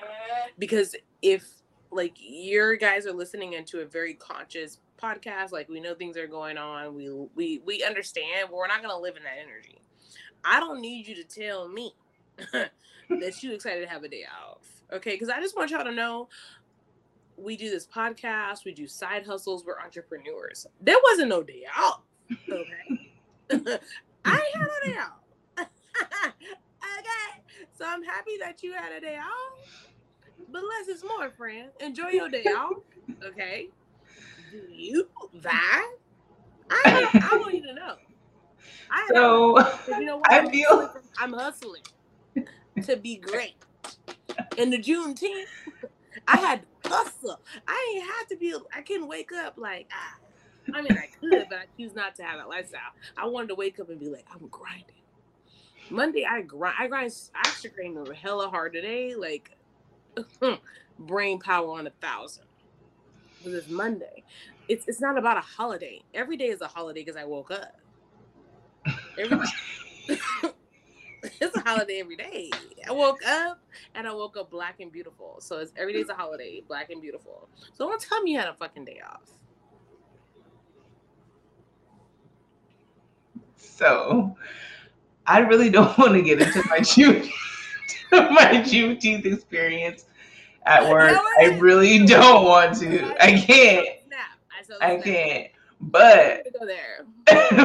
[0.58, 1.44] Because if
[1.92, 6.28] like your guys are listening into a very conscious podcast, like we know things are
[6.28, 9.82] going on, we we we understand, but we're not gonna live in that energy.
[10.46, 11.94] I don't need you to tell me
[12.54, 14.60] that you excited to have a day off.
[14.94, 16.30] Okay, because I just want y'all to know
[17.38, 20.68] we do this podcast, we do side hustles, we're entrepreneurs.
[20.80, 22.02] There wasn't no day off.
[22.50, 23.12] Okay.
[24.26, 25.20] I had a day off.
[25.58, 27.31] okay.
[27.82, 29.82] So I'm happy that you had a day off.
[30.52, 31.70] But less is more, friend.
[31.80, 32.74] Enjoy your day off.
[33.26, 33.70] Okay.
[34.52, 35.10] Do you
[35.42, 35.92] that?
[36.70, 37.96] I, I want you to know.
[38.92, 40.32] I so you know what?
[40.32, 41.82] I I'm feel hustling, I'm hustling
[42.84, 43.56] to be great.
[44.58, 45.46] In the Juneteenth,
[46.28, 47.40] I had to hustle.
[47.68, 48.56] I ain't had to be.
[48.76, 49.90] I couldn't wake up like.
[49.92, 50.18] Ah.
[50.76, 52.82] I mean, I could, but I choose not to have that lifestyle.
[53.18, 55.01] I wanted to wake up and be like, I'm grinding.
[55.92, 56.76] Monday, I grind.
[56.80, 57.14] I grind.
[57.36, 59.16] I actually grind hella hard today.
[59.16, 59.52] Like,
[61.00, 62.46] brain power on a thousand.
[63.38, 64.24] Because it's Monday.
[64.68, 66.02] It's it's not about a holiday.
[66.14, 67.76] Every day is a holiday because I woke up.
[69.18, 69.40] Every,
[71.24, 72.50] it's a holiday every day.
[72.88, 73.60] I woke up
[73.96, 75.38] and I woke up black and beautiful.
[75.40, 77.50] So it's every day's a holiday, black and beautiful.
[77.74, 79.22] So don't tell me you had a fucking day off.
[83.58, 84.36] So
[85.32, 87.30] I really don't want to get into my June
[88.12, 90.06] my Juneteenth experience
[90.66, 91.18] at work.
[91.40, 93.16] I really don't want to.
[93.24, 93.88] I can't.
[94.82, 95.48] I can't.
[95.80, 97.06] But go there.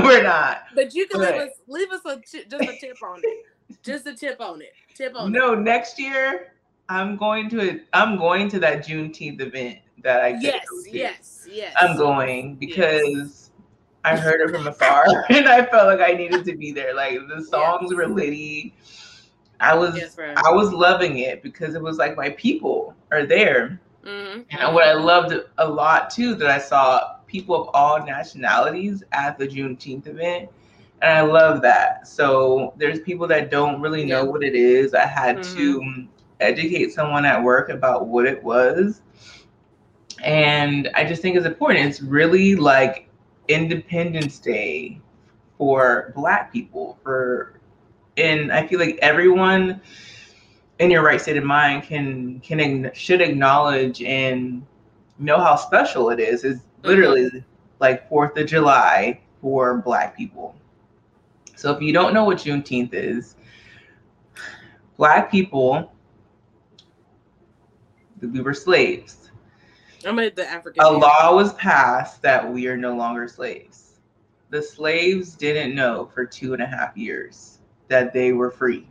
[0.02, 0.62] we're not.
[0.74, 3.46] But you can but, leave us leave us a just a tip on it.
[3.82, 4.72] Just a tip on it.
[4.94, 5.38] Tip on it.
[5.38, 5.60] no, it.
[5.60, 6.52] next year
[6.88, 11.96] I'm going to I'm going to that Juneteenth event that I yes yes yes I'm
[11.96, 13.45] going because yes.
[14.06, 16.94] I heard it from afar and I felt like I needed to be there.
[16.94, 17.92] Like the songs yes.
[17.92, 18.74] were litty.
[19.58, 23.80] I was yes, I was loving it because it was like my people are there.
[24.04, 24.42] Mm-hmm.
[24.50, 29.38] And what I loved a lot too that I saw people of all nationalities at
[29.38, 30.50] the Juneteenth event.
[31.02, 32.06] And I love that.
[32.06, 34.30] So there's people that don't really know yeah.
[34.30, 34.94] what it is.
[34.94, 35.56] I had mm-hmm.
[35.56, 36.08] to
[36.38, 39.02] educate someone at work about what it was.
[40.22, 41.86] And I just think it's important.
[41.86, 43.05] It's really like
[43.48, 45.00] Independence Day
[45.58, 46.98] for Black people.
[47.02, 47.60] For
[48.16, 49.80] and I feel like everyone
[50.78, 54.64] in your right state of mind can can should acknowledge and
[55.18, 56.44] know how special it is.
[56.44, 57.38] Is literally mm-hmm.
[57.80, 60.54] like Fourth of July for Black people.
[61.56, 63.36] So if you don't know what Juneteenth is,
[64.96, 65.92] Black people,
[68.20, 69.25] we were slaves.
[70.04, 70.82] I'm at the African.
[70.82, 74.00] A law was passed that we are no longer slaves.
[74.50, 77.58] The slaves didn't know for two and a half years
[77.88, 78.86] that they were free.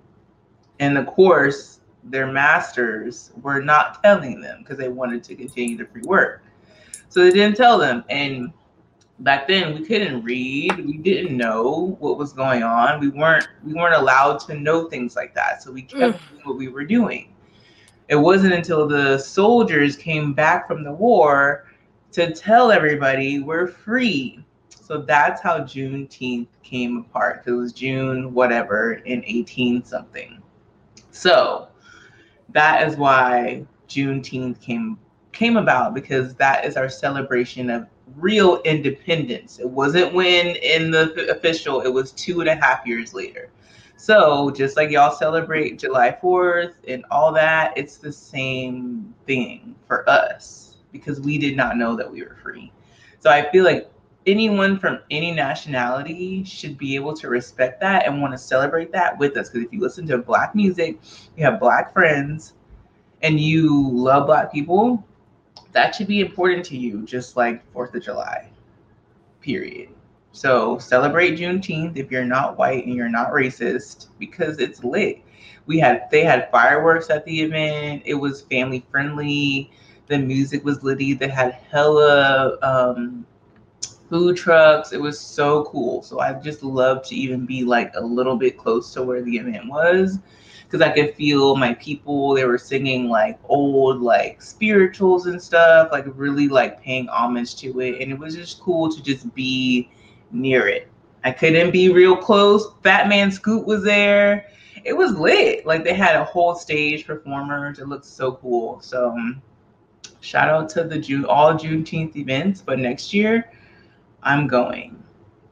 [0.79, 5.85] And of course, their masters were not telling them because they wanted to continue the
[5.85, 6.43] free work.
[7.09, 8.03] So they didn't tell them.
[8.09, 8.51] And
[9.19, 10.77] back then we couldn't read.
[10.85, 12.99] We didn't know what was going on.
[12.99, 15.63] We weren't we weren't allowed to know things like that.
[15.63, 16.29] So we kept mm.
[16.29, 17.33] doing what we were doing.
[18.07, 21.65] It wasn't until the soldiers came back from the war
[22.11, 24.43] to tell everybody we're free.
[24.69, 27.43] So that's how Juneteenth came apart.
[27.45, 30.41] It was June whatever in 18 something.
[31.11, 31.69] So
[32.49, 34.99] that is why Juneteenth came
[35.31, 39.59] came about because that is our celebration of real independence.
[39.59, 43.49] It wasn't when in the official, it was two and a half years later.
[43.97, 50.07] So just like y'all celebrate July 4th and all that, it's the same thing for
[50.09, 52.71] us because we did not know that we were free.
[53.19, 53.89] So I feel like
[54.27, 59.17] anyone from any nationality should be able to respect that and want to celebrate that
[59.17, 59.49] with us.
[59.49, 60.99] Because if you listen to Black music,
[61.35, 62.53] you have Black friends,
[63.21, 65.03] and you love Black people,
[65.71, 68.49] that should be important to you, just like Fourth of July.
[69.41, 69.89] Period.
[70.35, 75.21] So celebrate Juneteenth if you're not white and you're not racist because it's lit.
[75.65, 78.03] We had they had fireworks at the event.
[78.05, 79.71] It was family friendly.
[80.07, 81.13] The music was litty.
[81.13, 83.25] They had hella um,
[84.09, 84.91] food trucks.
[84.91, 86.01] It was so cool.
[86.01, 89.37] So I just love to even be like a little bit close to where the
[89.37, 90.19] event was
[90.63, 92.33] because I could feel my people.
[92.33, 97.79] They were singing like old like spirituals and stuff, like really like paying homage to
[97.79, 99.89] it, and it was just cool to just be
[100.35, 100.87] near it.
[101.23, 102.67] I couldn't be real close.
[102.83, 104.47] Fat Man Scoop was there.
[104.83, 105.65] It was lit.
[105.65, 107.79] Like they had a whole stage performers.
[107.79, 108.79] It looked so cool.
[108.81, 109.41] So um,
[110.21, 113.51] shout out to the June all Juneteenth events, but next year
[114.21, 115.01] I'm going.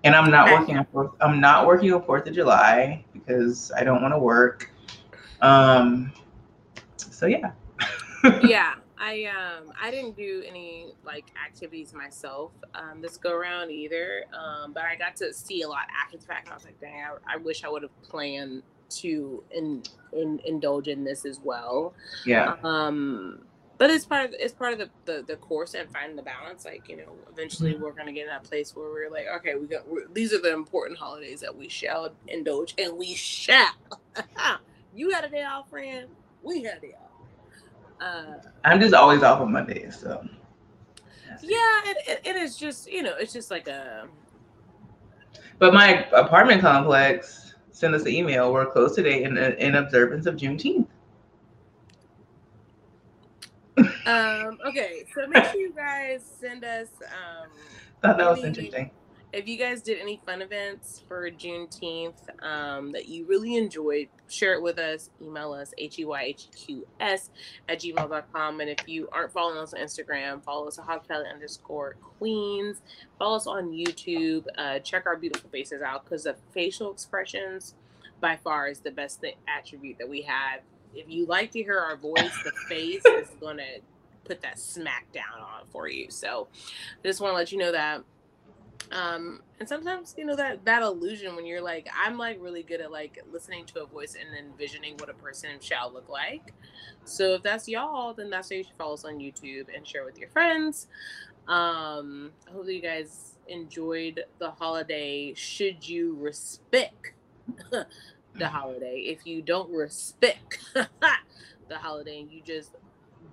[0.03, 3.84] And I'm not working on fourth I'm not working on Fourth of July because I
[3.84, 4.69] don't want to work.
[5.41, 6.14] Um
[6.97, 7.51] so yeah.
[8.43, 8.76] yeah.
[9.03, 14.25] I um I didn't do any like activities myself um this go around either.
[14.34, 16.49] Um but I got to see a lot after the fact.
[16.51, 18.63] I was like, dang, I, I wish I would have planned
[19.01, 21.95] to in, in indulge in this as well.
[22.25, 22.55] Yeah.
[22.63, 23.45] Um
[23.80, 26.65] but it's part of it's part of the, the, the course and finding the balance.
[26.65, 27.84] Like you know, eventually Mm-hmm.
[27.84, 30.41] we're gonna get in that place where we're like, okay, we got we're, these are
[30.41, 33.73] the important holidays that we shall indulge, and we shall.
[34.95, 36.09] you had a day off, friend.
[36.43, 37.12] We had a day off.
[37.99, 40.26] Uh, I'm just always off on Mondays, so
[41.41, 44.07] yeah, it, it, it is just you know, it's just like a
[45.60, 48.52] but my apartment complex sent us an email.
[48.52, 50.88] We're closed today in in observance of Juneteenth.
[54.06, 54.60] um.
[54.65, 57.49] Okay, so make sure you guys send us um
[58.02, 58.91] Thought that was interesting.
[59.34, 64.53] If you guys did any fun events for Juneteenth um, that you really enjoyed, share
[64.53, 65.10] it with us.
[65.19, 67.30] Email us, H-E-Y-H-E-Q-S
[67.68, 68.61] at gmail.com.
[68.61, 72.81] And if you aren't following us on Instagram, follow us at hospitality underscore queens.
[73.18, 74.45] Follow us on YouTube.
[74.55, 77.73] Uh, check our beautiful faces out because the facial expressions
[78.22, 80.61] by far is the best thing, attribute that we have.
[80.93, 83.80] If you like to hear our voice, the face is going to
[84.26, 86.11] put that smack down on for you.
[86.11, 86.47] So
[87.03, 88.03] just want to let you know that
[88.94, 92.80] um and sometimes you know that that illusion when you're like i'm like really good
[92.80, 96.53] at like listening to a voice and envisioning what a person shall look like.
[97.06, 100.06] So if that's y'all then that's why you should follow us on youtube and share
[100.06, 100.88] with your friends.
[101.48, 105.34] Um i hope you guys enjoyed the holiday.
[105.36, 107.14] Should you respect
[107.72, 108.99] the holiday?
[108.99, 112.72] If you don't respect the holiday and you just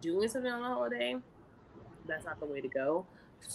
[0.01, 1.17] doing something on the holiday
[2.07, 3.07] that's not the way to go.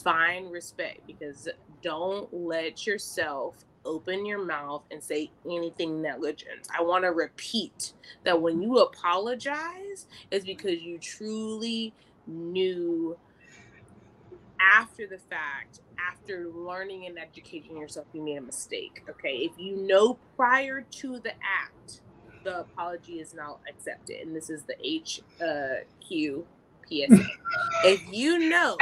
[0.03, 1.47] Find respect because
[1.85, 6.67] don't let yourself open your mouth and say anything negligent.
[6.75, 7.93] I want to repeat
[8.23, 11.93] that when you apologize, it's because you truly
[12.25, 13.15] knew
[14.59, 15.81] after the fact,
[16.11, 19.03] after learning and educating yourself, you made a mistake.
[19.07, 19.51] Okay.
[19.51, 22.01] If you know prior to the act,
[22.43, 24.21] the apology is now accepted.
[24.21, 25.83] And this is the HQ uh,
[26.87, 27.27] PSA.
[27.83, 28.77] if you know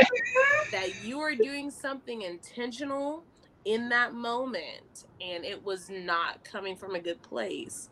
[0.71, 3.23] that you are doing something intentional
[3.65, 7.89] in that moment and it was not coming from a good place,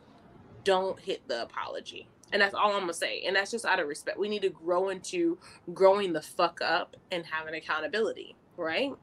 [0.63, 2.07] don't hit the apology.
[2.33, 3.23] And that's all I'm gonna say.
[3.25, 4.17] And that's just out of respect.
[4.17, 5.37] We need to grow into
[5.73, 8.93] growing the fuck up and having accountability, right?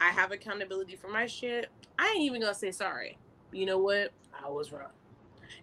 [0.00, 1.68] I have accountability for my shit.
[1.98, 3.18] I ain't even gonna say sorry.
[3.52, 4.12] You know what?
[4.32, 4.90] I was wrong.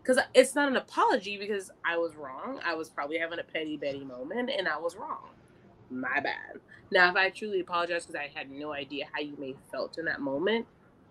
[0.01, 2.59] Because it's not an apology because I was wrong.
[2.65, 5.29] I was probably having a petty Betty moment and I was wrong.
[5.89, 6.59] My bad.
[6.91, 9.97] Now, if I truly apologize because I had no idea how you may have felt
[9.97, 10.65] in that moment,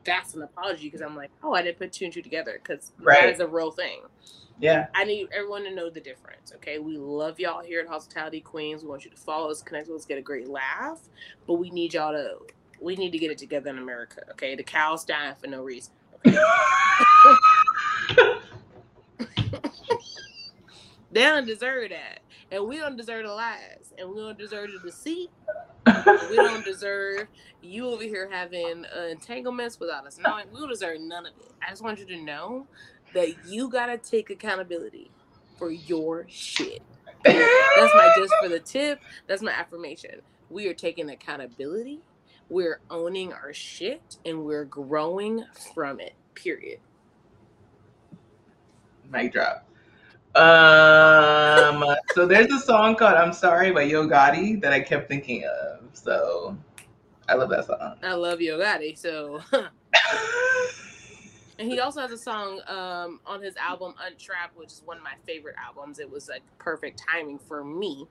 [0.04, 2.92] that's an apology because I'm like, oh, I didn't put two and two together because
[3.00, 3.22] Right.
[3.22, 4.00] that is a real thing.
[4.60, 4.86] Yeah.
[4.94, 6.52] I need everyone to know the difference.
[6.56, 8.82] Okay, we love y'all here at Hospitality Queens.
[8.82, 11.00] We want you to follow us, connect with us, get a great laugh,
[11.46, 12.36] but we need y'all to
[12.80, 14.22] we need to get it together in America.
[14.32, 15.92] Okay, the cows dying for no reason.
[16.26, 16.36] Okay,
[21.12, 22.20] they don't deserve that,
[22.50, 25.30] and we don't deserve the lies, and we don't deserve the deceit.
[25.86, 27.28] We don't deserve
[27.62, 30.46] you over here having uh, entanglements without us knowing.
[30.52, 31.52] We don't deserve none of it.
[31.66, 32.66] I just want you to know
[33.14, 35.10] that you gotta take accountability
[35.58, 36.82] for your shit.
[37.24, 39.00] That's my just for the tip.
[39.26, 40.20] That's my affirmation.
[40.50, 42.00] We are taking accountability.
[42.48, 46.14] We're owning our shit, and we're growing from it.
[46.34, 46.78] Period.
[49.10, 49.68] Mic drop.
[50.34, 55.44] Um, so there's a song called "I'm Sorry" by Yo Gotti that I kept thinking
[55.44, 55.80] of.
[55.92, 56.56] So
[57.28, 57.96] I love that song.
[58.02, 58.96] I love Yo Gotti.
[58.96, 59.40] So,
[61.58, 65.02] and he also has a song um, on his album Untrapped, which is one of
[65.02, 65.98] my favorite albums.
[65.98, 68.06] It was like perfect timing for me.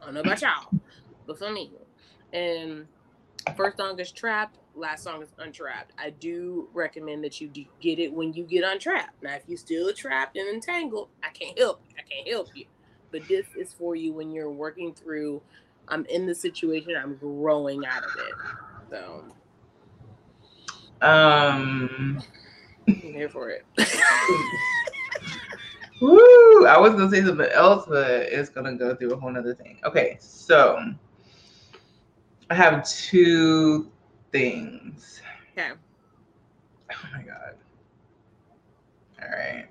[0.00, 0.70] I don't know about y'all,
[1.26, 1.72] but for me.
[2.32, 2.86] And
[3.52, 4.58] first song is Trapped.
[4.74, 5.92] Last song is Untrapped.
[5.98, 9.22] I do recommend that you do get it when you get untrapped.
[9.22, 11.80] Now, if you're still trapped and entangled, I can't help.
[11.88, 11.94] you.
[11.98, 12.64] I can't help you.
[13.12, 15.40] But this is for you when you're working through.
[15.88, 16.94] I'm in the situation.
[16.96, 18.34] I'm growing out of it.
[18.90, 19.24] So
[21.04, 22.22] um,
[22.88, 23.64] I'm here for it.
[26.00, 26.66] woo!
[26.66, 29.78] I was gonna say something else, but it's gonna go through a whole nother thing.
[29.84, 30.80] Okay, so
[32.50, 33.90] I have two
[34.32, 35.20] things.
[35.56, 35.70] Okay.
[36.92, 37.54] Oh my god.
[39.22, 39.66] All right.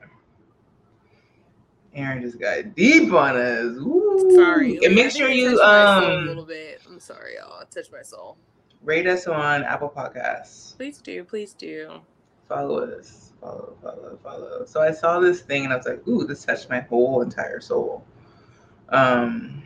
[1.94, 3.78] Erin just got deep on us.
[3.78, 4.32] Ooh.
[4.36, 4.80] Sorry.
[4.84, 6.82] And make sure you soul a um little bit.
[6.88, 7.60] I'm sorry, y'all.
[7.62, 8.38] I touched my soul.
[8.82, 10.76] rate us on Apple Podcasts.
[10.78, 11.24] Please do.
[11.24, 12.02] Please do.
[12.50, 13.32] Follow us.
[13.40, 14.66] Follow, follow, follow.
[14.66, 17.60] So I saw this thing and I was like, ooh, this touched my whole entire
[17.60, 18.06] soul.
[18.90, 19.64] Um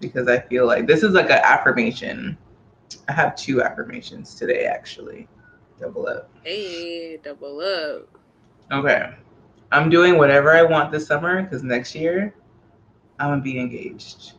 [0.00, 2.36] because I feel like this is like an affirmation.
[3.08, 5.28] I have two affirmations today actually.
[5.78, 6.30] Double up.
[6.42, 8.08] Hey, double up.
[8.72, 9.14] Okay.
[9.72, 12.34] I'm doing whatever I want this summer because next year
[13.18, 14.32] I'm gonna be engaged.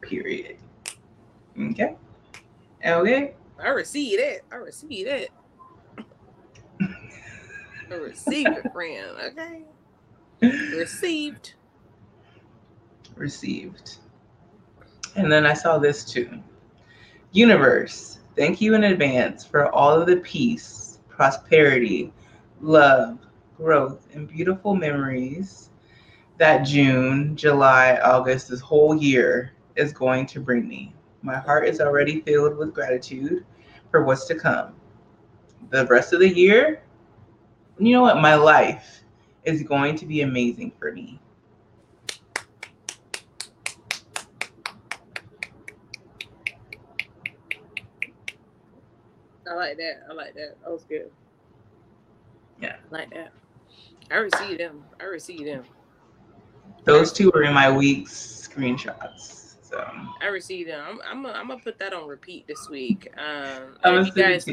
[0.00, 0.56] Period.
[1.58, 1.96] Okay.
[2.84, 3.34] Okay.
[3.58, 4.44] I receive it.
[4.52, 5.30] I receive it.
[7.90, 9.16] I receive it, friend.
[9.26, 9.62] Okay.
[10.76, 11.54] Received.
[13.16, 13.98] Received.
[15.16, 16.42] And then I saw this too.
[17.32, 22.12] Universe, thank you in advance for all of the peace, prosperity,
[22.60, 23.18] love,
[23.56, 25.70] growth, and beautiful memories
[26.38, 30.94] that June, July, August, this whole year is going to bring me.
[31.22, 33.44] My heart is already filled with gratitude
[33.90, 34.74] for what's to come.
[35.70, 36.82] The rest of the year,
[37.78, 38.20] you know what?
[38.20, 39.02] My life
[39.44, 41.20] is going to be amazing for me.
[49.50, 50.04] I like that.
[50.08, 50.56] I like that.
[50.62, 51.10] That was good.
[52.60, 52.76] Yeah.
[52.90, 53.32] I like that.
[54.10, 54.84] I receive them.
[55.00, 55.64] I receive them.
[56.84, 58.12] Those two are in my week's
[58.48, 59.56] screenshots.
[59.62, 59.84] So
[60.20, 60.84] I receive them.
[60.86, 63.12] I'm I'm gonna I'm gonna put that on repeat this week.
[63.18, 64.46] Um, if you guys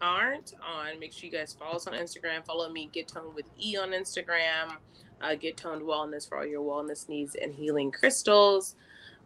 [0.00, 2.44] aren't on, make sure you guys follow us on Instagram.
[2.44, 4.76] Follow me, Get Toned with E on Instagram.
[5.22, 8.76] Uh, Get Toned Wellness for all your wellness needs and healing crystals.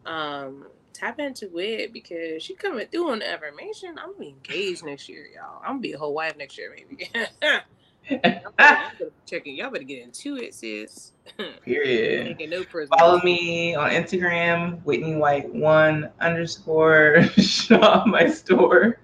[0.06, 3.98] Um, tap into it because she coming through on the affirmation.
[3.98, 5.60] I'm gonna be engaged next year, y'all.
[5.62, 7.10] I'm gonna be a whole wife next year, maybe.
[9.26, 11.12] checking, y'all better get into it, sis.
[11.64, 12.38] Period.
[12.50, 12.64] No.
[12.98, 18.98] Follow me on Instagram, Whitney White one underscore shop my store.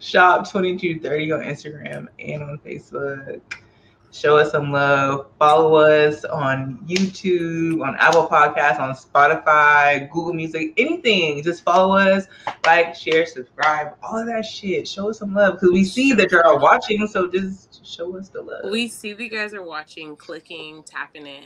[0.00, 3.40] Shop 2230 on Instagram and on Facebook.
[4.12, 5.28] Show us some love.
[5.38, 11.42] Follow us on YouTube, on Apple Podcasts, on Spotify, Google Music, anything.
[11.44, 12.26] Just follow us,
[12.66, 14.88] like, share, subscribe, all of that shit.
[14.88, 17.06] Show us some love because we see that you're all watching.
[17.06, 18.70] So just show us the love.
[18.70, 21.44] We see that you guys are watching, clicking, tapping in,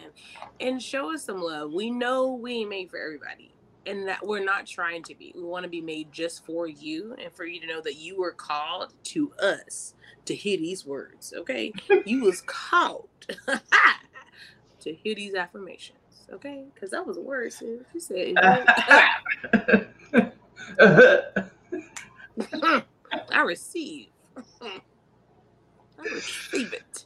[0.61, 1.71] and show us some love.
[1.73, 3.55] We know we ain't made for everybody,
[3.85, 5.33] and that we're not trying to be.
[5.37, 8.19] We want to be made just for you, and for you to know that you
[8.19, 9.95] were called to us
[10.27, 11.33] to hear these words.
[11.37, 11.73] Okay,
[12.05, 13.09] you was called
[14.81, 15.99] to hear these affirmations.
[16.33, 17.81] Okay, because that was a word, sis.
[17.93, 18.35] You said.
[23.31, 24.09] I receive.
[24.63, 24.81] I
[26.03, 27.05] receive it.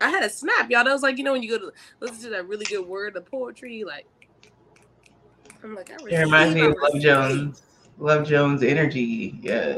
[0.00, 0.84] I had a snap, y'all.
[0.84, 3.16] That was like, you know, when you go to listen to that really good word
[3.16, 4.06] of poetry, like,
[5.62, 6.12] I'm like, I receive.
[6.12, 7.00] It reminds me of Love.
[7.00, 7.62] Jones.
[7.98, 9.38] Love Jones energy.
[9.40, 9.76] Yeah.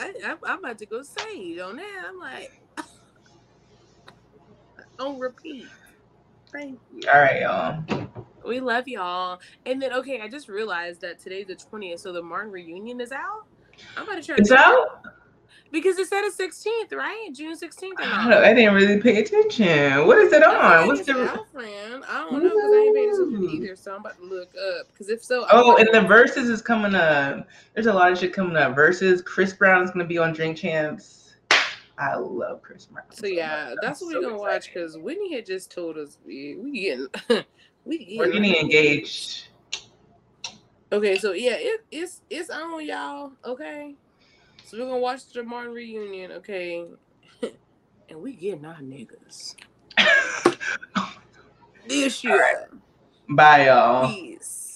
[0.00, 2.04] I, I, I'm about to go say sage on that.
[2.08, 2.50] I'm like,
[4.98, 5.72] on repeat.
[6.52, 7.02] Thank you.
[7.12, 7.84] All right, y'all.
[8.44, 9.38] We love y'all.
[9.66, 13.12] And then, okay, I just realized that today's the 20th, so the Martin reunion is
[13.12, 13.46] out.
[13.96, 14.86] I'm about to try to It's out?
[15.72, 17.30] Because it said the 16th, right?
[17.32, 17.92] June 16th.
[17.98, 20.06] Or I, I didn't really pay attention.
[20.06, 20.88] What is it on?
[20.88, 22.04] What's the girlfriend?
[22.08, 23.76] I don't know because I ain't paying attention either.
[23.76, 26.94] So I'm about to look up because if so, Oh, and the Verzuz is coming
[26.94, 27.46] up.
[27.74, 28.74] There's a lot of shit coming up.
[28.74, 29.24] Verzuz.
[29.24, 31.34] Chris Brown is gonna be on Drink Champs.
[31.98, 33.04] I love Chris Brown.
[33.10, 33.78] so yeah, much.
[33.82, 36.80] that's I'm what so we're gonna watch because Whitney had just told us we, we
[36.80, 37.06] getting
[37.84, 39.48] we getting, We're getting engaged.
[40.92, 43.32] Okay, so yeah, it, it's it's on y'all.
[43.44, 43.94] Okay,
[44.70, 46.30] so we're gonna watch the Martin reunion.
[46.30, 46.84] Okay,
[48.08, 49.56] and we getting our niggas
[51.88, 52.68] this year.
[53.28, 54.06] Bye, y'all.
[54.06, 54.69] Peace.